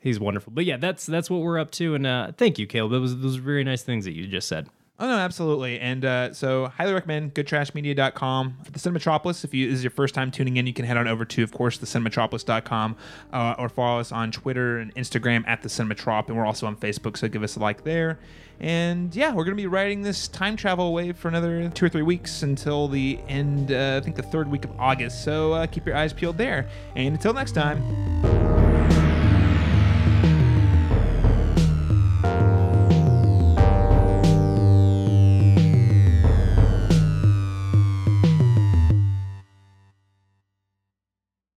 he's 0.07 0.20
wonderful. 0.20 0.53
But 0.55 0.64
yeah, 0.64 0.77
that's 0.79 1.05
that's 1.05 1.29
what 1.29 1.41
we're 1.41 1.59
up 1.59 1.70
to. 1.72 1.95
And 1.95 2.07
uh, 2.07 2.33
thank 2.37 2.59
you, 2.59 2.66
Caleb. 2.66 2.93
Those 2.93 3.20
those 3.20 3.37
very 3.37 3.64
nice 3.64 3.83
things 3.83 4.05
that 4.05 4.12
you 4.12 4.27
just 4.27 4.49
said. 4.49 4.68
Oh 4.99 5.07
no, 5.07 5.16
absolutely. 5.16 5.78
And 5.78 6.05
uh, 6.07 6.32
so 6.32 6.68
highly 6.68 6.94
recommend 6.94 7.34
goodtrashmedia.com. 7.34 8.57
The 8.70 8.78
Cinematropolis, 8.78 9.44
if 9.44 9.53
you 9.53 9.68
this 9.68 9.78
is 9.78 9.84
your 9.84 9.90
first 9.90 10.14
time 10.14 10.30
tuning 10.30 10.57
in, 10.57 10.66
you 10.66 10.72
can 10.72 10.86
head 10.86 10.97
on 10.97 11.07
over 11.07 11.26
to, 11.26 11.42
of 11.42 11.53
course, 11.53 11.76
the 11.76 11.86
cinematropolis.com 11.86 12.97
uh, 13.30 13.55
or 13.59 13.68
follow 13.68 14.01
us 14.01 14.11
on 14.11 14.32
Twitter 14.32 14.78
and 14.78 14.94
Instagram 14.94 15.47
at 15.47 15.62
the 15.62 15.68
Cinematrop. 15.68 16.28
And 16.28 16.36
we're 16.36 16.47
also 16.47 16.66
on 16.66 16.76
Facebook, 16.76 17.18
so 17.18 17.28
give 17.28 17.42
us 17.42 17.57
a 17.57 17.61
like 17.61 17.84
there. 17.84 18.18
And 18.59 19.14
yeah, 19.14 19.34
we're 19.34 19.44
to 19.55 19.62
be 19.62 19.66
riding 19.66 20.01
this 20.01 20.28
time 20.28 20.57
travel 20.57 20.94
wave 20.94 21.18
for 21.18 21.28
another 21.28 21.68
two 21.68 21.84
or 21.84 21.88
three 21.90 22.01
weeks 22.01 22.42
until 22.42 22.88
the 22.88 23.18
end, 23.28 23.72
uh, 23.72 23.99
I 24.01 24.05
think 24.05 24.16
the 24.16 24.22
third 24.22 24.49
week 24.49 24.64
of 24.64 24.70
August. 24.80 25.24
So 25.24 25.53
uh, 25.53 25.66
keep 25.66 25.84
your 25.84 25.94
eyes 25.97 26.14
peeled 26.14 26.38
there. 26.38 26.70
And 26.94 27.14
until 27.14 27.34
next 27.34 27.53
time. 27.53 28.45